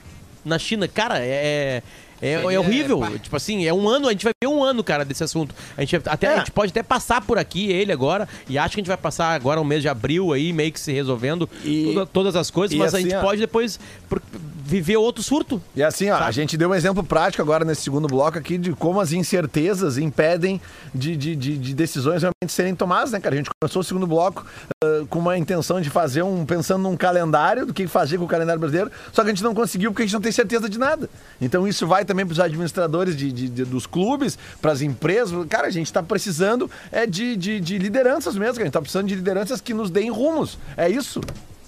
na 0.45 0.59
China. 0.59 0.87
Cara, 0.89 1.19
é. 1.19 1.83
É, 2.23 2.33
é 2.33 2.41
Seria- 2.41 2.61
horrível. 2.61 3.19
Tipo 3.19 3.37
assim, 3.37 3.67
é 3.67 3.75
um 3.75 3.87
ano, 3.87 4.09
a 4.09 4.13
gente 4.13 4.25
vai 4.25 4.33
ver 4.43 4.49
um 4.49 4.63
ano, 4.65 4.83
cara, 4.83 5.05
desse 5.05 5.23
assunto. 5.23 5.55
A 5.77 5.83
gente, 5.83 5.97
até, 5.97 6.29
É. 6.29 6.35
a 6.35 6.39
gente 6.39 6.51
pode 6.51 6.71
até 6.71 6.83
passar 6.83 7.21
por 7.21 7.37
aqui, 7.37 7.71
ele 7.71 7.93
agora, 7.93 8.27
e 8.49 8.57
acho 8.57 8.75
que 8.75 8.81
a 8.81 8.83
gente 8.83 8.89
vai 8.89 8.97
passar 8.97 9.35
agora 9.35 9.61
um 9.61 9.65
mês 9.65 9.83
de 9.83 9.89
abril 9.89 10.33
aí, 10.33 10.51
meio 10.51 10.73
que 10.73 10.81
se 10.81 10.93
resolvendo 10.93 11.47
E- 11.63 11.85
toda- 11.93 12.07
todas 12.07 12.37
as 12.37 12.51
coisas, 12.51 12.75
mas 12.79 12.95
a 12.95 12.99
assim, 12.99 13.11
gente 13.11 13.17
ó. 13.19 13.21
pode 13.21 13.39
depois 13.41 13.79
por- 14.09 14.23
viver 14.67 14.97
outro 14.97 15.23
surto. 15.23 15.63
E 15.75 15.83
assim, 15.83 16.11
ó, 16.11 16.17
a 16.17 16.31
gente 16.31 16.57
deu 16.57 16.71
um 16.71 16.75
exemplo 16.75 17.05
prático 17.05 17.41
agora 17.43 17.65
nesse 17.65 17.83
segundo 17.83 18.09
bloco 18.09 18.37
aqui 18.39 18.59
de 18.59 18.73
como 18.73 19.01
as 19.01 19.13
incertezas 19.13 19.97
impedem 19.97 20.61
de, 20.95 21.17
de, 21.17 21.37
de, 21.37 21.57
de 21.57 21.75
decisões 21.75 22.23
realmente 22.23 22.53
serem 22.53 22.75
tomadas, 22.75 23.13
né, 23.13 23.21
cara? 23.21 23.35
A 23.35 23.39
gente 23.39 23.51
começou 23.61 23.81
o 23.81 23.85
segundo 23.85 24.07
bloco 24.07 24.45
ah, 24.83 25.05
com 25.09 25.19
uma 25.21 25.39
intenção 25.39 25.81
de 25.81 25.89
fazer 25.89 26.23
um. 26.23 26.45
pensando 26.45 26.83
num 26.83 26.97
calendário, 26.97 27.65
do 27.67 27.73
que 27.73 27.87
fazer 27.87 28.19
com 28.19 28.25
o 28.25 28.29
calendário 28.29 28.59
brasileiro, 28.59 28.91
só 29.13 29.23
que 29.23 29.29
a 29.31 29.33
gente 29.33 29.43
não 29.45 29.55
conseguiu 29.55 29.91
porque 29.93 30.03
a 30.03 30.07
gente 30.07 30.15
não 30.15 30.21
tem 30.21 30.33
certeza 30.33 30.69
de 30.69 30.79
nada. 30.79 31.09
Então 31.41 31.67
isso 31.69 31.87
vai 31.87 32.05
também 32.05 32.27
para 32.27 32.33
os 32.33 32.41
administradores 32.41 33.17
de, 33.17 33.31
de- 33.31 33.49
de- 33.49 33.65
dos 33.65 33.87
clubes, 33.87 34.37
para 34.61 34.73
as 34.73 34.81
empresas. 34.83 35.33
Cara, 35.49 35.69
a 35.69 35.71
gente 35.71 35.87
está 35.87 36.03
precisando 36.03 36.69
é, 36.91 37.07
de, 37.07 37.37
de, 37.37 37.61
de 37.61 37.79
lideranças 37.79 38.35
mesmo, 38.35 38.55
cara. 38.55 38.63
a 38.63 38.65
gente 38.65 38.71
está 38.71 38.81
precisando 38.81 39.07
de 39.07 39.15
lideranças 39.15 39.61
que 39.61 39.73
nos 39.73 39.91
deem 39.91 40.11
rumos. 40.11 40.59
É 40.77 40.89
isso. 40.89 41.21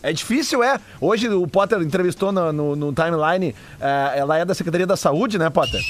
É 0.03 0.13
difícil, 0.13 0.63
é. 0.63 0.79
Hoje 1.01 1.29
o 1.29 1.47
Potter 1.47 1.81
entrevistou 1.83 2.31
no, 2.33 2.53
no- 2.53 2.77
no 2.77 2.93
timeline, 2.93 3.55
eh, 3.81 4.13
ela 4.17 4.39
é 4.39 4.45
da 4.45 4.55
Secretaria 4.55 4.87
da 4.87 4.97
Saúde, 4.97 5.39
né, 5.39 5.51
Potter? 5.51 5.81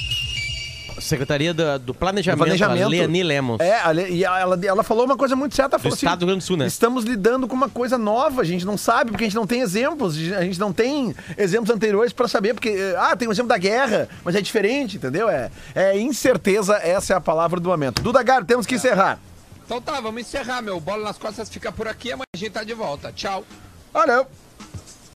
Secretaria 0.99 1.55
do, 1.55 1.79
do 1.79 1.95
Planejamento, 1.95 2.39
Planejamento. 2.39 2.87
a 2.87 2.89
Leani 2.89 3.23
Lemos. 3.23 3.61
É, 3.61 3.79
a 3.81 3.91
Le- 3.93 4.09
e 4.11 4.25
ela, 4.25 4.59
ela 4.65 4.83
falou 4.83 5.05
uma 5.05 5.17
coisa 5.17 5.37
muito 5.37 5.55
certa. 5.55 5.79
Falou 5.79 5.95
Estado 5.95 6.19
do 6.19 6.23
Rio 6.23 6.27
Grande 6.35 6.45
do 6.45 6.47
Sul, 6.47 6.57
né? 6.57 6.67
Estamos 6.67 7.05
lidando 7.05 7.47
com 7.47 7.55
uma 7.55 7.69
coisa 7.69 7.97
nova, 7.97 8.41
a 8.43 8.45
gente 8.45 8.67
não 8.67 8.77
sabe, 8.77 9.13
porque 9.13 9.23
a 9.25 9.27
gente 9.29 9.37
não 9.37 9.47
tem 9.47 9.61
exemplos, 9.61 10.17
a 10.17 10.43
gente 10.43 10.59
não 10.59 10.73
tem 10.73 11.15
exemplos 11.37 11.71
anteriores 11.71 12.13
para 12.13 12.27
saber, 12.27 12.53
porque, 12.55 12.71
eh, 12.71 12.97
ah, 12.99 13.15
tem 13.15 13.29
o 13.29 13.31
exemplo 13.33 13.49
da 13.49 13.59
guerra, 13.59 14.09
mas 14.25 14.35
é 14.35 14.41
diferente, 14.41 14.97
entendeu? 14.97 15.29
É, 15.29 15.51
é 15.75 15.97
incerteza, 16.01 16.75
essa 16.79 17.13
é 17.13 17.17
a 17.17 17.21
palavra 17.21 17.61
do 17.61 17.69
momento. 17.69 18.03
Duda 18.03 18.21
Gar, 18.25 18.45
temos 18.45 18.67
que 18.67 18.75
encerrar. 18.75 19.21
Então 19.65 19.81
tá, 19.81 20.01
vamos 20.01 20.23
encerrar, 20.23 20.63
meu. 20.63 20.81
Bola 20.81 21.05
nas 21.05 21.19
costas 21.19 21.49
fica 21.49 21.71
por 21.71 21.87
aqui, 21.87 22.11
amanhã 22.11 22.25
a 22.35 22.39
gente 22.39 22.51
tá 22.51 22.65
de 22.65 22.75
volta. 22.75 23.13
Tchau. 23.13 23.45
Valeu! 23.93 24.27